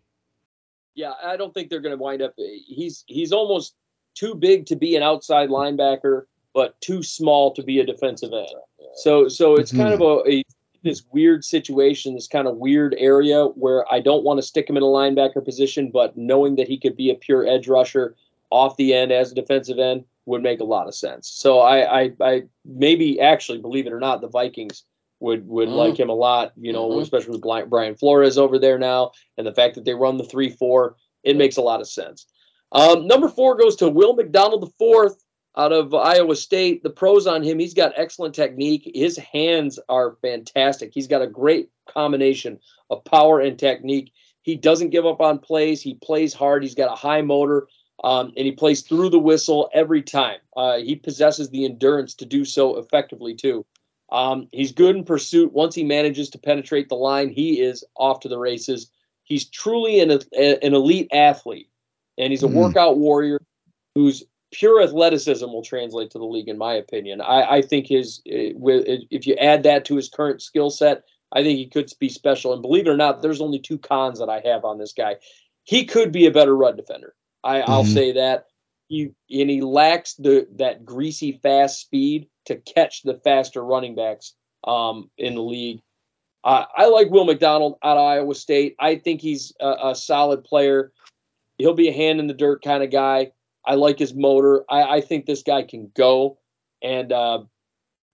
[0.95, 2.33] Yeah, I don't think they're going to wind up.
[2.37, 3.75] He's he's almost
[4.15, 6.23] too big to be an outside linebacker,
[6.53, 8.47] but too small to be a defensive end.
[8.95, 9.81] So so it's mm-hmm.
[9.81, 10.43] kind of a, a
[10.83, 14.77] this weird situation, this kind of weird area where I don't want to stick him
[14.77, 18.15] in a linebacker position, but knowing that he could be a pure edge rusher
[18.49, 21.27] off the end as a defensive end would make a lot of sense.
[21.29, 24.83] So I, I, I maybe actually believe it or not, the Vikings
[25.19, 25.75] would would Mhm.
[25.75, 26.51] like him a lot.
[26.59, 27.01] You know, Mhm.
[27.01, 30.49] especially with Brian Flores over there now, and the fact that they run the three
[30.49, 32.25] four, it makes a lot of sense.
[32.71, 35.20] Um, number four goes to Will McDonald the fourth
[35.57, 36.83] out of Iowa State.
[36.83, 38.89] The pros on him, he's got excellent technique.
[38.93, 40.91] His hands are fantastic.
[40.93, 42.59] He's got a great combination
[42.89, 44.13] of power and technique.
[44.43, 45.81] He doesn't give up on plays.
[45.81, 46.63] He plays hard.
[46.63, 47.67] He's got a high motor,
[48.03, 50.39] um, and he plays through the whistle every time.
[50.55, 53.65] Uh, he possesses the endurance to do so effectively too.
[54.11, 55.53] Um, he's good in pursuit.
[55.53, 58.89] Once he manages to penetrate the line, he is off to the races.
[59.23, 61.69] He's truly an, an elite athlete,
[62.17, 62.53] and he's a Mhm.
[62.53, 63.39] workout warrior
[63.95, 67.21] whose pure athleticism will translate to the league, in my opinion.
[67.21, 68.53] I, I think his uh,
[69.09, 72.53] if you add that to his current skill set, I think he could be special.
[72.53, 75.15] And believe it or not, there's only two cons that I have on this guy.
[75.63, 77.15] He could be a better run defender.
[77.43, 77.93] I, I'll Mhm.
[77.93, 78.47] say that.
[78.87, 84.33] He and he lacks the that greasy fast speed to catch the faster running backs
[84.65, 85.81] um, in the league.
[86.43, 88.75] Uh, I like Will McDonald out of Iowa State.
[88.79, 90.91] I think he's a, a solid player.
[91.57, 93.31] He'll be a hand in the dirt kind of guy.
[93.65, 94.65] I like his motor.
[94.69, 96.37] I, I think this guy can go.
[96.81, 97.43] And uh,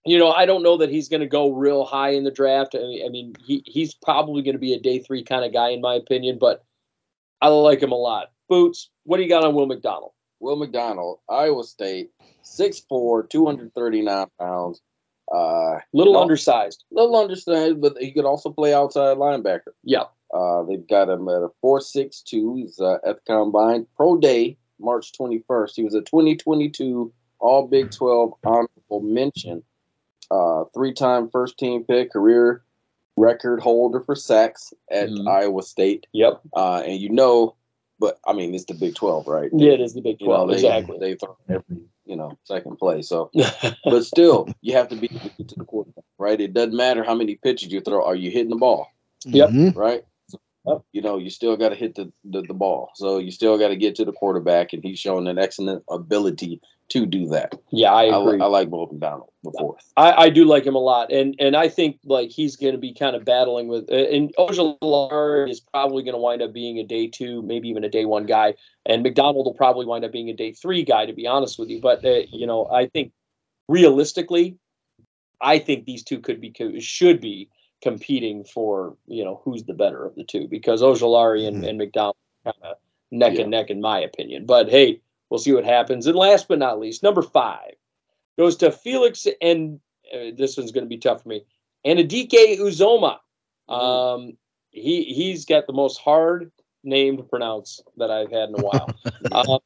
[0.04, 2.74] you know, I don't know that he's going to go real high in the draft.
[2.74, 5.52] I mean, I mean he he's probably going to be a day three kind of
[5.52, 6.64] guy in my opinion, but
[7.40, 8.28] I like him a lot.
[8.48, 10.12] Boots, what do you got on Will McDonald?
[10.40, 12.10] Will McDonald, Iowa State,
[12.44, 14.80] 6'4", 239 pounds.
[15.32, 16.22] Uh, Little No.
[16.22, 16.84] undersized.
[16.90, 19.72] little undersized, but he could also play outside linebacker.
[19.84, 20.04] Yeah.
[20.32, 22.56] Uh, they've got him at a 4'6'2".
[22.58, 23.86] He's uh, at the combine.
[23.96, 25.76] Pro Day, March 21st.
[25.76, 29.62] He was a 2022 All Big 12 honorable mention.
[30.30, 32.62] Uh, three-time first team pick, career
[33.16, 35.26] record holder for sacks at Mhm.
[35.28, 36.06] Iowa State.
[36.12, 36.40] Yep.
[36.54, 37.54] Uh, and you know,
[37.98, 39.50] but I mean, it's the Big 12, right?
[39.52, 40.48] Yeah, it is the Big You know, Twelve.
[40.50, 40.98] they, exactly.
[40.98, 43.02] They throw every, you know, second play.
[43.02, 43.30] So,
[43.84, 46.40] but still, you have to be to the quarterback, right?
[46.40, 48.04] It doesn't matter how many pitches you throw.
[48.04, 48.88] Are you hitting the ball,
[49.24, 49.50] Yep.
[49.50, 49.76] Mhm.
[49.76, 50.04] right?
[50.92, 52.90] You know, you still got to hit the, the the ball.
[52.94, 56.60] So you still got to get to the quarterback, and he's shown an excellent ability
[56.90, 57.54] to do that.
[57.70, 58.38] yeah, I I, agree.
[58.38, 59.84] li- I like Will McDonald the fourth.
[59.96, 62.78] I, I do like him a lot, and and I think like he's going to
[62.78, 66.84] be kind of battling with, and Ojulari is probably going to wind up being a
[66.84, 68.54] day two, maybe even a day one guy,
[68.86, 71.68] and McDonald will probably wind up being a day three guy, to be honest with
[71.68, 71.80] you.
[71.80, 73.12] But uh, you know, I think
[73.68, 74.56] realistically,
[75.40, 77.48] I think these two could be should be
[77.82, 82.16] competing for you know who's the better of the two because Ojulari and, and McDonald
[82.44, 82.76] kind of
[83.10, 83.42] neck Yeah.
[83.42, 84.46] and neck in my opinion.
[84.46, 85.00] But hey,
[85.30, 86.06] we'll see what happens.
[86.06, 87.74] And last but not least, number five
[88.36, 89.80] goes to Felix and
[90.12, 91.44] uh, this one's going to be tough for me.
[91.86, 93.18] Anudike-Uzomah.
[93.68, 94.36] Um,
[94.70, 96.50] he he's got the most hard
[96.84, 98.94] name to pronounce that I've had in a while.
[99.32, 99.58] um,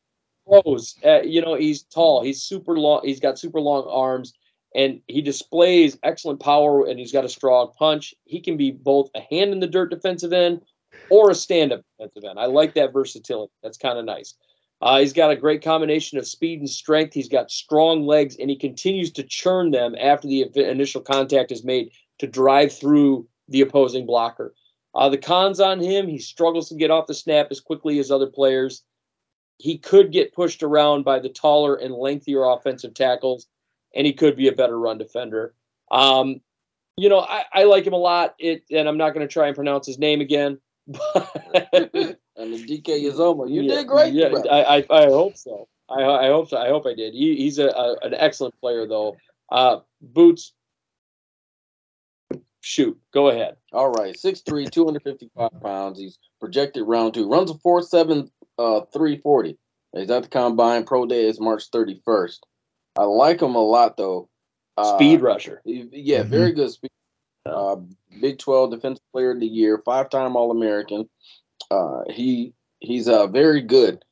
[1.04, 2.22] uh, you know, he's tall.
[2.22, 3.00] He's super long.
[3.04, 4.34] He's got super long arms,
[4.74, 6.86] and he displays excellent power.
[6.86, 8.14] And he's got a strong punch.
[8.24, 10.62] He can be both a hand in the dirt defensive end
[11.10, 12.38] or a stand-up defensive end.
[12.38, 13.52] I like that versatility.
[13.62, 14.34] That's kind of nice.
[14.80, 17.14] Uh, he's got a great combination of speed and strength.
[17.14, 21.64] He's got strong legs, and he continues to churn them after the initial contact is
[21.64, 24.54] made to drive through the opposing blocker.
[24.94, 28.10] Uh, the cons on him, he struggles to get off the snap as quickly as
[28.10, 28.82] other players.
[29.58, 33.46] He could get pushed around by the taller and lengthier offensive tackles,
[33.94, 35.54] and he could be a better run defender.
[35.90, 36.40] Um,
[36.96, 38.34] you know, I, I like him a lot.
[38.38, 40.58] It, and I'm not going to try and pronounce his name again.
[41.14, 44.14] But And the DK Yazoma, you yeah, did great.
[44.14, 44.32] Yeah.
[44.50, 45.68] I, I, I hope so.
[45.90, 46.56] I, I hope so.
[46.56, 47.12] I hope I did.
[47.12, 49.16] He, he's a, a an excellent player though.
[49.50, 50.54] Uh, Boots,
[52.62, 53.56] shoot, go ahead.
[53.72, 55.98] All right, 6'3", 255 pounds.
[55.98, 57.28] He's projected round two.
[57.28, 59.58] Runs a 4'7", uh, 340.
[59.94, 60.84] He's at the combine.
[60.84, 62.38] Pro day is March 31st.
[62.96, 64.28] I like him a lot, though.
[64.76, 65.60] Uh, Speed rusher.
[65.64, 66.28] he- Yeah, Mhm.
[66.28, 66.90] very good speed.
[67.46, 67.76] Uh,
[68.20, 71.08] Big 12 Defensive Player of the Year, five-time All-American.
[71.70, 74.04] Uh, he he's uh, very good.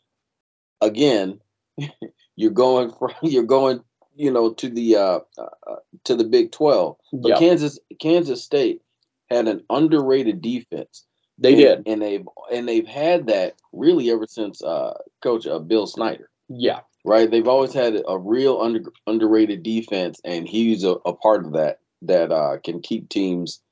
[0.81, 1.41] Again,
[2.37, 3.83] you're going from you're going,
[4.15, 6.97] you know, to the uh, uh, to the Big 12.
[7.13, 8.83] But Yeah, Kansas Kansas State
[9.29, 11.07] had an underrated defense.
[11.39, 11.93] they and, did.
[11.93, 16.30] and they've and they've had that really ever since uh, Coach uh, Bill Snyder.
[16.51, 21.47] Yeah, Right, they've always had a real under, underrated defense, and he's a, a part
[21.47, 23.63] of that that uh, can keep teams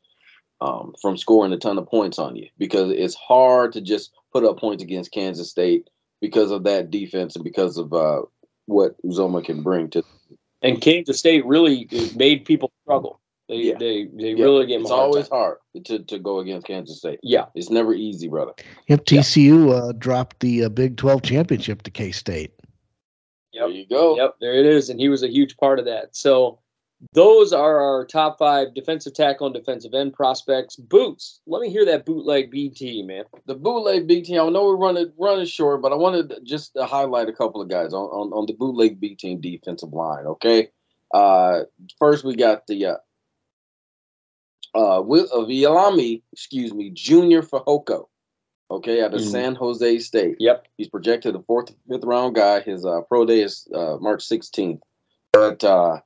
[0.63, 4.45] um, from scoring a ton of points on you because it's hard to just put
[4.45, 5.89] up points against Kansas State
[6.23, 8.23] because of that defense and because of uh,
[8.67, 10.03] what Uzomah can bring to.
[10.63, 13.21] and Kansas State really made people struggle.
[13.49, 13.79] They Yeah.
[13.79, 15.39] they they Yeah, really gave them It's hard always time.
[15.39, 17.21] hard to, to go against Kansas State.
[17.23, 18.53] Yeah, It's never easy, brother.
[18.89, 22.53] Yep, TCU uh, dropped the uh, Big 12 championship to K State.
[23.59, 23.69] Yep.
[23.69, 24.17] There you go.
[24.17, 26.15] Yep, there it is, and he was a huge part of that.
[26.15, 26.61] So,
[27.13, 30.77] those are our top five defensive tackle and defensive end prospects.
[30.77, 31.41] Boots.
[31.47, 33.25] Let me hear that bootleg BT, man.
[33.47, 34.37] The bootleg BT.
[34.37, 37.61] I know we're running running short, but I wanted to just to highlight a couple
[37.61, 40.27] of guys on, on, on the bootleg B team defensive line.
[40.27, 40.71] Okay,
[41.15, 41.61] uh,
[41.99, 42.97] first we got the uh,
[44.75, 48.07] uh, Will uh, Viliami, excuse me, Junior Fehoko.
[48.71, 49.31] Okay, out of Mhm.
[49.31, 50.37] San Jose State.
[50.41, 50.67] Yep.
[50.77, 52.61] He's projected a fourth, fifth round guy.
[52.61, 54.81] His uh, pro day is uh, March 16th.
[55.33, 56.01] But uh,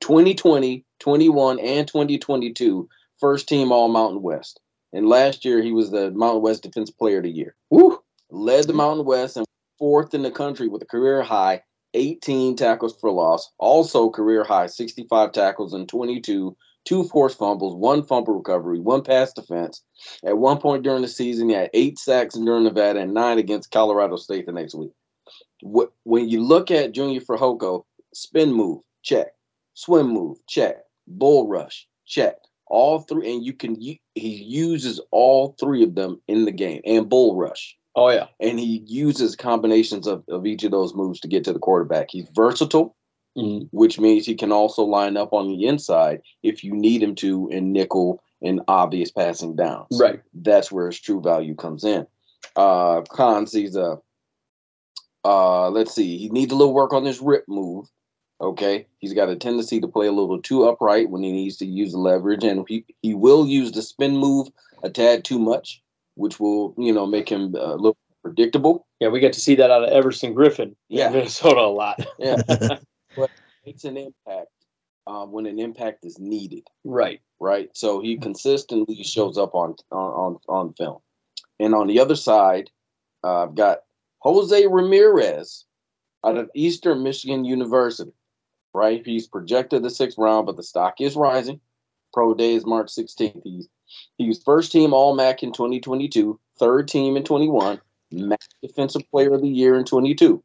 [0.00, 2.88] 2020, 21, and 2022,
[3.18, 4.60] first team All Mountain West.
[4.92, 7.54] And last year, he was the Mountain West Defense Player of the Year.
[7.70, 8.00] Woo!
[8.30, 9.46] Led the Mountain West and
[9.78, 11.62] fourth in the country with a career high
[11.94, 13.50] 18 tackles for loss.
[13.58, 16.56] Also, career high 65 tackles and 22,
[16.86, 19.82] two forced fumbles, one fumble recovery, one pass defense.
[20.24, 23.70] At one point during the season, he had eight sacks during Nevada and nine against
[23.70, 24.92] Colorado State the next week.
[25.62, 27.84] When you look at Junior Fehoko,
[28.14, 29.28] spin move, check.
[29.74, 30.78] Swim move, check.
[31.06, 32.36] Bull rush, check.
[32.68, 37.08] All three, and you can he uses all three of them in the game, and
[37.08, 38.26] bull rush, Oh yeah.
[38.40, 42.08] and he uses combinations of, of each of those moves to get to the quarterback.
[42.10, 42.96] He's versatile
[43.36, 43.68] Mhm.
[43.72, 47.48] which means he can also line up on the inside if you need him to
[47.50, 49.98] in nickel and obvious passing downs.
[50.00, 50.20] Right.
[50.34, 52.06] That's where his true value comes in.
[52.54, 53.98] Uh Cons, he's a
[55.24, 57.86] uh let's see, he needs a little work on his rip move.
[58.40, 58.86] Okay.
[58.98, 61.92] He's got a tendency to play a little too upright when he needs to use
[61.92, 64.48] the leverage, and he, he will use the spin move
[64.82, 65.82] a tad too much,
[66.16, 68.86] which will, you know, make him uh, little predictable.
[69.00, 71.06] Yeah, we get to see that out of Everson Griffen Yeah.
[71.06, 72.04] in Minnesota a lot.
[72.18, 72.36] Yeah.
[73.64, 74.48] Makes an impact
[75.06, 76.66] um, when an impact is needed.
[76.84, 77.20] right.
[77.40, 77.70] right?
[77.74, 80.98] So he consistently shows up on on on, on film.
[81.58, 82.70] And on the other side,
[83.24, 83.78] uh, I've got
[84.20, 85.64] Jose Ramirez
[86.24, 88.12] out of Eastern Michigan University,
[88.74, 89.04] right?
[89.06, 91.60] He's projected the sixth round, but the stock is rising.
[92.12, 93.40] Pro day is March 16th.
[93.44, 93.68] He's
[94.18, 97.80] he was first team All MAC in 2022, third team in 21,
[98.10, 100.42] MAC Defensive Player of the Year in 22.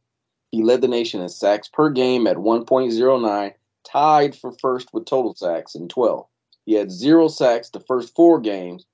[0.51, 3.53] He led the nation in sacks per game at 1.09,
[3.83, 6.25] tied for first with total sacks in 12.
[6.65, 8.85] He had zero sacks the first four games,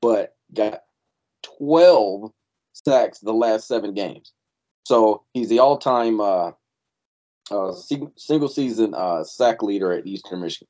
[0.00, 0.82] but got
[1.58, 2.30] 12
[2.72, 4.32] sacks the last seven games.
[4.84, 6.52] So he's the all time uh,
[7.50, 10.68] uh, sing- single season uh, sack leader at Eastern Michigan.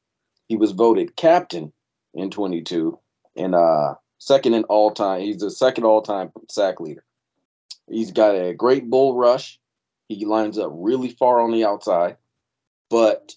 [0.48, 1.72] He was voted captain
[2.14, 2.98] in 22
[3.36, 5.20] and uh, second in all time.
[5.20, 7.04] He's the second all time sack leader.
[7.88, 9.58] He's got a great bull rush.
[10.08, 12.16] He lines up really far on the outside,
[12.90, 13.34] but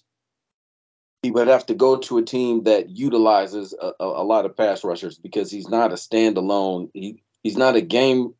[1.22, 4.56] he would have to go to a team that utilizes a, a, a lot of
[4.56, 6.90] pass rushers because he's not a standalone.
[6.94, 8.34] He he's not a game.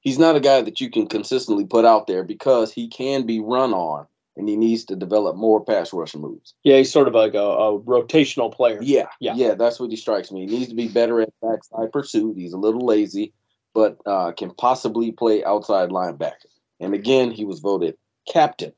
[0.00, 3.40] He's not a guy that you can consistently put out there because he can be
[3.40, 4.06] run on,
[4.36, 6.54] and he needs to develop more pass rush moves.
[6.62, 8.78] Yeah, he's sort of like a, a rotational player.
[8.82, 9.34] Yeah, Yeah.
[9.34, 10.46] yeah, that's what he strikes me.
[10.46, 12.36] He needs to be better at backside pursuit.
[12.36, 13.32] He's a little lazy,
[13.74, 16.50] but uh, can possibly play outside linebacker.
[16.80, 17.96] And again, he was voted
[18.30, 18.72] captain.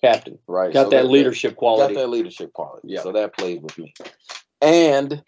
[0.00, 0.38] Captain.
[0.46, 1.94] Right, Got So that leadership quality.
[1.94, 2.88] Got that leadership quality.
[2.88, 3.02] Yeah.
[3.02, 3.94] So that plays with me.
[4.60, 5.22] And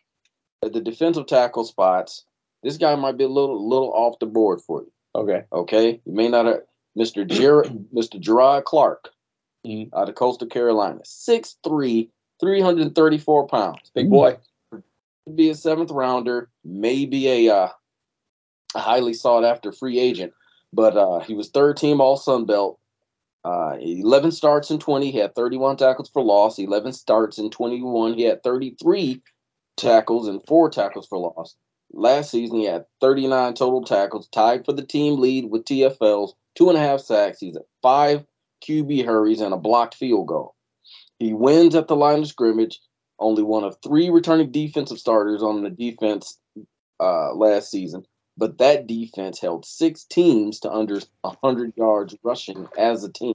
[0.62, 2.24] at the defensive tackle spots,
[2.62, 4.92] this guy might be a little little off the board for you.
[5.14, 5.44] Okay.
[5.52, 6.60] Okay, you may not have
[6.98, 7.26] Mr.
[7.26, 7.64] Ger-
[7.94, 8.18] Mr.
[8.20, 9.10] Gerard Clark
[9.66, 9.90] Mhm.
[9.94, 12.10] out of Coastal Carolina, 6'3",
[12.40, 13.90] 334 pounds.
[13.94, 14.36] Big boy.
[15.34, 17.68] Be a seventh rounder, maybe a, uh,
[18.74, 20.32] a highly sought after free agent,
[20.72, 22.78] but uh, he was third team All Sun Belt.
[23.44, 25.10] Uh, 11 starts in 20.
[25.10, 26.58] He had 31 tackles for loss.
[26.58, 28.14] 11 starts in 21.
[28.14, 29.22] He had 33
[29.76, 31.54] tackles and four tackles for loss.
[31.92, 36.68] Last season, he had 39 total tackles, tied for the team lead with TFLs, two
[36.68, 37.38] and a half sacks.
[37.38, 38.24] He's at five
[38.66, 40.54] QB hurries and a blocked field goal.
[41.18, 42.80] He wins at the line of scrimmage,
[43.18, 46.38] only one of three returning defensive starters on the defense
[47.00, 48.04] uh, last season.
[48.38, 53.34] But that defense held six teams to under 100 yards rushing as a team,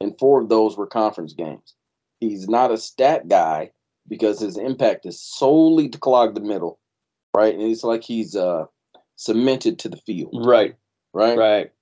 [0.00, 1.74] and four of those were conference games.
[2.20, 3.72] He's not a stat guy
[4.08, 6.78] because his impact is solely to clog the middle,
[7.36, 7.52] right?
[7.52, 8.66] And it's like he's uh,
[9.16, 10.76] cemented to the field, Right.
[11.12, 11.36] right?
[11.36, 11.72] Right.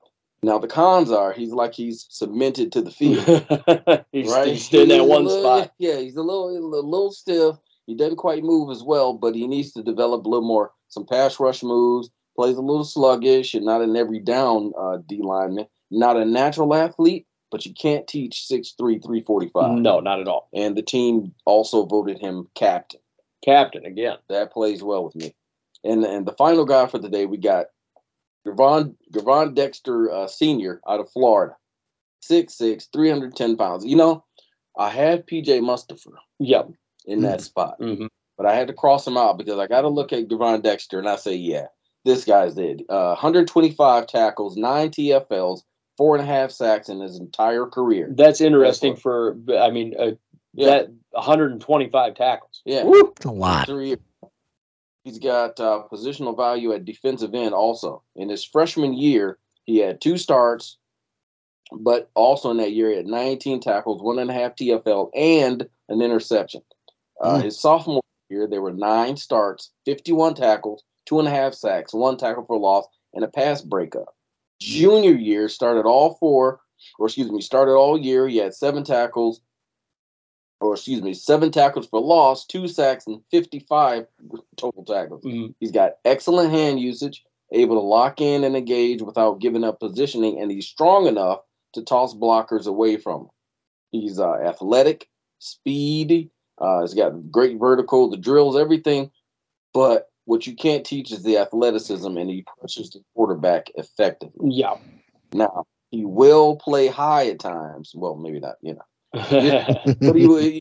[0.42, 3.24] Now the cons are he's like he's cemented to the field.
[4.12, 4.48] he's, right?
[4.48, 5.72] he's in that one little- spot.
[5.78, 7.56] Yeah, he's a little, a little stiff.
[7.86, 11.06] He doesn't quite move as well, but he needs to develop a little more some
[11.06, 12.10] pass rush moves.
[12.36, 15.66] Plays a little sluggish and not an every down uh, D lineman.
[15.90, 19.78] Not a natural athlete, but you can't teach 6'3", 345.
[19.78, 20.48] No, not at all.
[20.52, 23.00] And the team also voted him captain.
[23.44, 24.16] Captain again.
[24.28, 25.34] That plays well with me.
[25.84, 27.66] And and the final guy for the day, we got
[28.46, 30.80] Gavon, Gavon Dexter uh, Sr.
[30.88, 31.56] out of Florida.
[32.22, 33.84] 6'6", 310 pounds.
[33.84, 34.24] You know,
[34.76, 36.70] I had PJ Mustipher Yep.
[37.06, 38.06] in that spot, hmm
[38.36, 40.98] but I had to cross him out because I got to look at Devon Dexter
[40.98, 41.68] and I say, yeah,
[42.06, 42.82] this guy's did.
[42.88, 45.60] Uh, 125 tackles, nine TFLs,
[45.98, 48.08] four and a half sacks in his entire career.
[48.16, 49.36] That's interesting That's for.
[49.58, 50.12] I mean, uh,
[50.54, 50.66] Yeah.
[50.70, 52.62] that 125 tackles.
[52.64, 53.12] Yeah, Woo!
[53.16, 53.66] It's a lot.
[53.66, 53.96] three.
[55.04, 58.02] He's got uh, positional value at defensive end also.
[58.16, 60.78] In his freshman year, he had two starts,
[61.72, 65.68] but also in that year, he had 19 tackles, one and a half TFL, and
[65.88, 66.62] an interception.
[67.20, 67.44] Uh, Mm.
[67.44, 72.16] His sophomore year, there were nine starts, 51 tackles, two and a half sacks, one
[72.16, 74.14] tackle for loss, and a pass breakup.
[74.60, 76.60] Junior year, started all four,
[76.98, 78.28] or excuse me, started all year.
[78.28, 79.40] He had seven tackles,
[80.60, 84.06] or excuse me, seven tackles for loss, two sacks, and 55
[84.56, 85.22] total tackles.
[85.22, 85.54] Mhm.
[85.60, 90.40] He's got excellent hand usage, able to lock in and engage without giving up positioning,
[90.40, 91.40] and he's strong enough
[91.74, 93.30] to toss blockers away from him.
[93.92, 95.08] He's uh, athletic,
[95.38, 96.30] speedy.
[96.58, 99.10] Uh, he's got great vertical, the drills, everything.
[99.74, 104.50] But what you can't teach is the athleticism, and he pushes the quarterback effectively.
[104.50, 104.74] Yeah.
[105.32, 107.92] Now he will play high at times.
[107.94, 108.56] Well, maybe not.
[108.60, 108.82] You know
[109.12, 110.60] but he, he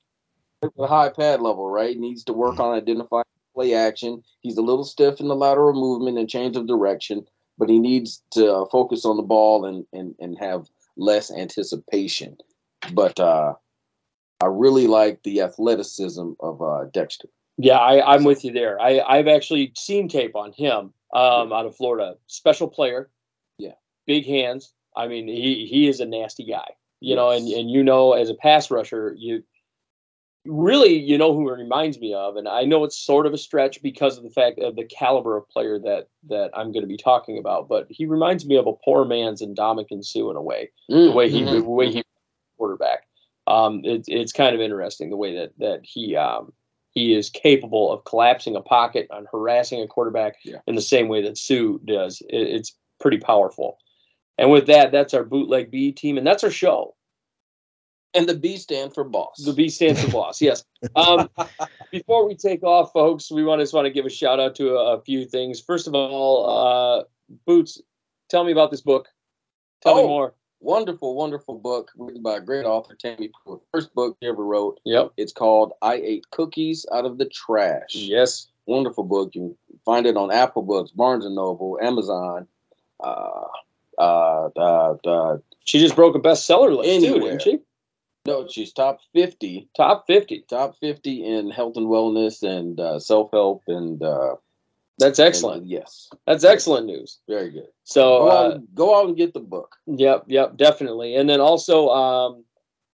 [0.79, 1.97] a high pad level, right?
[1.97, 4.23] Needs to work on identifying play action.
[4.41, 7.25] He's a little stiff in the lateral movement and change of direction,
[7.57, 10.67] but he needs to focus on the ball and and and have
[10.97, 12.37] less anticipation.
[12.93, 13.53] But uh,
[14.41, 17.29] I really like the athleticism of uh, Dexter.
[17.57, 18.79] Yeah, I, I'm with you there.
[18.81, 22.15] I, I've actually seen tape on him um, out of Florida.
[22.27, 23.09] Special player.
[23.57, 23.73] Yeah.
[24.05, 24.73] Big hands.
[24.95, 26.67] I mean, he, he is a nasty guy.
[27.01, 29.43] You know, and, and you know, as a pass rusher, you
[30.45, 33.37] really you know who he reminds me of, and I know it's sort of a
[33.37, 36.87] stretch because of the fact of the caliber of player that that I'm going to
[36.87, 40.41] be talking about, but he reminds me of a poor man's Ndamukong Suh in a
[40.41, 41.51] way the way he Mhm.
[41.51, 42.03] the way he
[42.57, 43.07] quarterback.
[43.47, 46.53] Um, it's it's kind of interesting the way that that he um,
[46.95, 50.57] he is capable of collapsing a pocket and harassing a quarterback Yeah.
[50.65, 52.21] in the same way that Suh does.
[52.29, 53.77] It, it's pretty powerful.
[54.37, 56.95] And with that, that's our bootleg B team, and that's our show.
[58.13, 59.43] and the B stand for boss.
[59.43, 60.41] The B stands for boss.
[60.41, 60.63] Yes.
[60.95, 61.29] Um,
[61.91, 64.75] before we take off, folks, we want just want to give a shout out to
[64.77, 65.59] a, a few things.
[65.59, 67.03] First of all, uh,
[67.45, 67.81] Boots,
[68.29, 69.07] tell me about this book.
[69.81, 70.07] Tell me Oh.
[70.07, 70.35] more.
[70.65, 73.61] Wonderful, wonderful book written by a great author, Tammy Pruitt.
[73.71, 74.79] First book she ever wrote.
[74.83, 75.11] Yep.
[75.17, 78.47] It's called "I Ate Cookies Out of the Trash." Yes.
[78.65, 79.35] wonderful book.
[79.35, 82.47] You can find it on Apple Books, Barnes and Noble, Amazon.
[83.01, 83.43] Uh,
[83.99, 87.59] uh, uh, uh, She just broke a bestseller list too, didn't she?
[88.25, 90.43] no, she's top fifty, Top fifty.
[90.49, 94.35] top fifty in health and wellness and uh, self help and uh,
[94.97, 95.63] That's excellent.
[95.63, 97.19] and, yes, That's excellent news.
[97.27, 97.67] very good.
[97.83, 99.75] So, Go, uh, out, go out and get the book.
[99.87, 101.15] yep, yep, definitely.
[101.15, 102.45] And then also, um,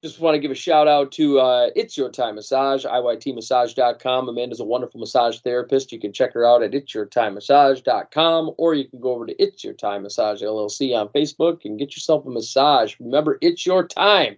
[0.03, 4.29] just want to give a shout out to uh, It's Your Time Massage, IYTmassage.com.
[4.29, 5.91] Amanda's a wonderful massage therapist.
[5.91, 9.73] You can check her out at itsyourtimemassage.com or you can go over to It's Your
[9.73, 12.95] Time Massage LLC on Facebook and get yourself a massage.
[12.99, 14.37] Remember, it's your time.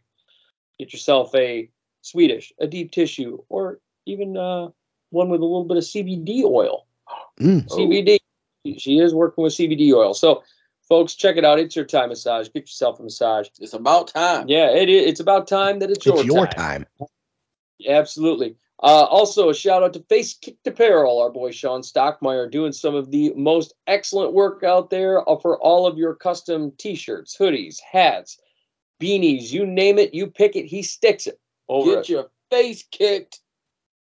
[0.80, 1.70] Get yourself a
[2.02, 4.70] Swedish, a deep tissue, or even uh,
[5.10, 6.86] one with a little bit of CBD oil.
[7.42, 7.68] Mm.
[7.68, 8.20] CBD.
[8.78, 10.14] She is working with CBD oil.
[10.14, 10.44] So,
[10.88, 11.60] folks, check it out.
[11.60, 12.50] It's your time massage.
[12.50, 13.48] Get yourself a massage.
[13.60, 14.48] It's about time.
[14.50, 15.06] Yeah, it is.
[15.08, 16.86] It's about time that it's your, It's your time.
[17.00, 17.08] time.
[17.88, 18.56] Absolutely.
[18.82, 22.96] Uh, also, a shout out to Face Kicked Apparel, our boy Sean Stockmeyer, doing some
[22.96, 27.78] of the most excellent work out there uh, for all of your custom T-shirts, hoodies,
[27.80, 28.40] hats,
[29.02, 29.52] beanies.
[29.52, 31.40] You name it, you pick it, he sticks it.
[31.68, 33.42] Over Get at, your face kicked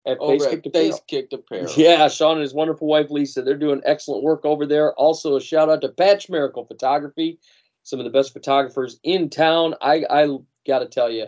[0.05, 0.91] at Face Kicked Apparel.
[0.91, 1.71] face kicked apparel.
[1.75, 4.93] Yeah, Sean and his wonderful wife Lisa, they're doing excellent work over there.
[4.93, 7.39] Also, a shout out to Patch Miracle Photography,
[7.83, 9.75] some of the best photographers in town.
[9.81, 11.27] I I got to tell you,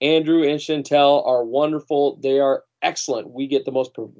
[0.00, 2.16] Andrew and Chantel are wonderful.
[2.22, 3.30] They are excellent.
[3.30, 4.12] We get the most pro-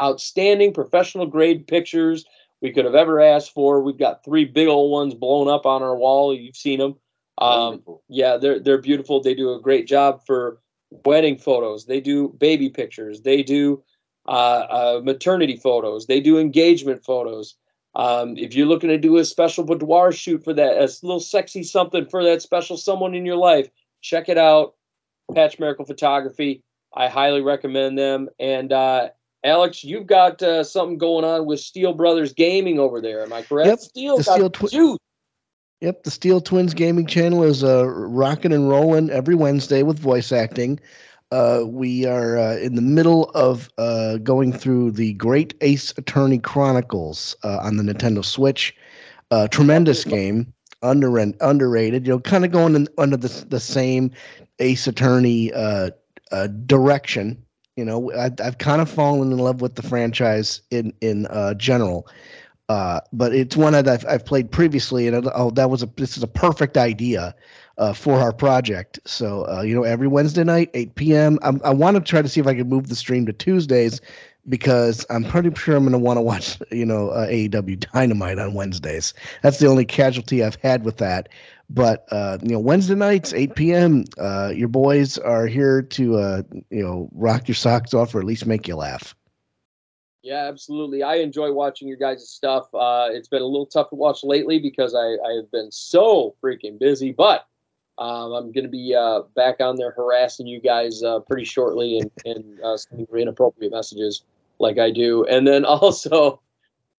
[0.00, 2.24] outstanding professional grade pictures
[2.60, 3.82] we could have ever asked for.
[3.82, 6.34] We've got three big old ones blown up on our wall.
[6.34, 6.96] You've seen them.
[7.40, 9.20] Um, yeah, they're they're beautiful.
[9.20, 10.58] They do a great job for
[10.90, 11.86] wedding photos.
[11.86, 13.22] They do baby pictures.
[13.22, 13.82] They do
[14.26, 16.06] uh, uh, maternity photos.
[16.06, 17.56] They do engagement photos.
[17.94, 21.62] Um, if you're looking to do a special boudoir shoot for that, a little sexy
[21.62, 23.68] something for that special someone in your life,
[24.02, 24.74] check it out.
[25.34, 26.62] Patch Miracle Photography.
[26.94, 28.28] I highly recommend them.
[28.38, 29.08] And uh,
[29.44, 33.22] Alex, you've got uh, something going on with Steele Brothers Gaming over there.
[33.22, 33.68] Am I correct?
[33.68, 34.68] Yep, Steel the got Steel Twi-.
[35.80, 40.32] Yep, the Steele Twins Gaming Channel is uh, rocking and rolling every Wednesday with voice
[40.32, 40.80] acting.
[41.30, 46.38] Uh, we are uh, in the middle of uh, going through the Great Ace Attorney
[46.38, 48.74] Chronicles uh, on the Nintendo Switch.
[49.30, 50.52] Uh, tremendous game,
[50.82, 52.06] under underrated.
[52.06, 54.10] You know, kind of going in, under the the same
[54.58, 55.90] ace attorney uh,
[56.66, 57.40] direction.
[57.76, 61.28] You know, I, I've kind of fallen in love with the franchise in in
[61.58, 62.08] general,
[62.68, 66.16] uh, but it's one that I've, I've played previously, and oh, that was a this
[66.16, 67.34] is a perfect idea
[67.78, 69.00] uh, for our project.
[69.06, 71.38] So uh, you know, every Wednesday night, 8 p.m.
[71.42, 74.02] I'm, i want to try to see if I can move the stream to Tuesdays
[74.50, 78.38] because I'm pretty sure I'm going to want to watch you know uh, AEW Dynamite
[78.38, 79.14] on Wednesdays.
[79.42, 81.30] That's the only casualty I've had with that.
[81.70, 84.04] But uh, you know, Wednesday nights, 8 p.m.
[84.18, 88.44] Uh, your boys are here to you know rock your socks off or at least
[88.44, 89.14] make you laugh.
[90.28, 91.02] Yeah, absolutely.
[91.02, 92.68] I enjoy watching your guys' stuff.
[92.74, 96.36] Uh, it's been a little tough to watch lately because I, I have been so
[96.44, 97.46] freaking busy, but
[97.96, 102.00] um, I'm going to be uh, back on there harassing you guys uh, pretty shortly
[102.00, 104.24] and, and uh, sending inappropriate messages
[104.58, 105.24] like I do.
[105.24, 106.42] And then also,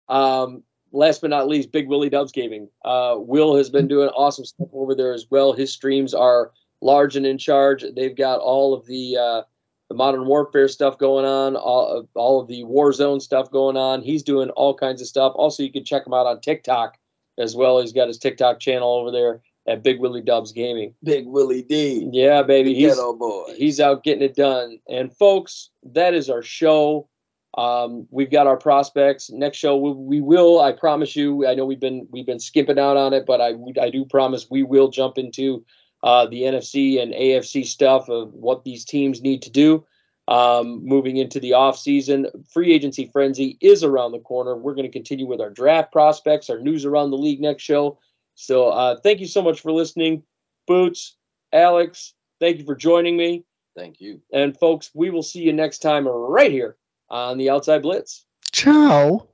[0.09, 2.67] um, last but not least, Big Willie Dubs Gaming.
[2.83, 5.53] Uh, Will has been doing awesome stuff over there as well.
[5.53, 7.85] His streams are large and in charge.
[7.95, 9.43] They've got all of the uh,
[9.89, 14.03] the modern warfare stuff going on, all, all of the Warzone stuff going on.
[14.03, 15.33] He's doing all kinds of stuff.
[15.35, 16.99] Also, you can check him out on TikTok
[17.39, 17.81] as well.
[17.81, 20.95] He's got his TikTok channel over there at Big Willie Dubs Gaming.
[21.03, 22.09] Big Willie D.
[22.13, 22.75] Yeah, baby.
[22.75, 23.55] He's, boy.
[23.57, 24.79] he's out getting it done.
[24.89, 27.09] And folks, that is our show.
[27.57, 29.31] Um, we've got our prospects.
[29.31, 30.61] Next show we, we, will.
[30.61, 31.47] I promise you.
[31.47, 34.49] I know we've been we've been skipping out on it, but I I do promise
[34.51, 35.65] we will jump into
[36.03, 39.85] uh, the NFC and AFC stuff of what these teams need to do.
[40.29, 44.57] Um, moving into the off season, free agency frenzy is around the corner.
[44.57, 47.99] We're going to continue with our draft prospects, our news around the league next show.
[48.35, 50.23] So uh, thank you so much for listening,
[50.67, 51.17] Boots,
[51.53, 52.13] Alex.
[52.41, 53.45] Thank you for joining me.
[53.75, 54.21] Thank you.
[54.33, 56.77] And folks, we will see you next time right here
[57.09, 58.27] on the Outside Blitz.
[58.53, 59.29] Ciao.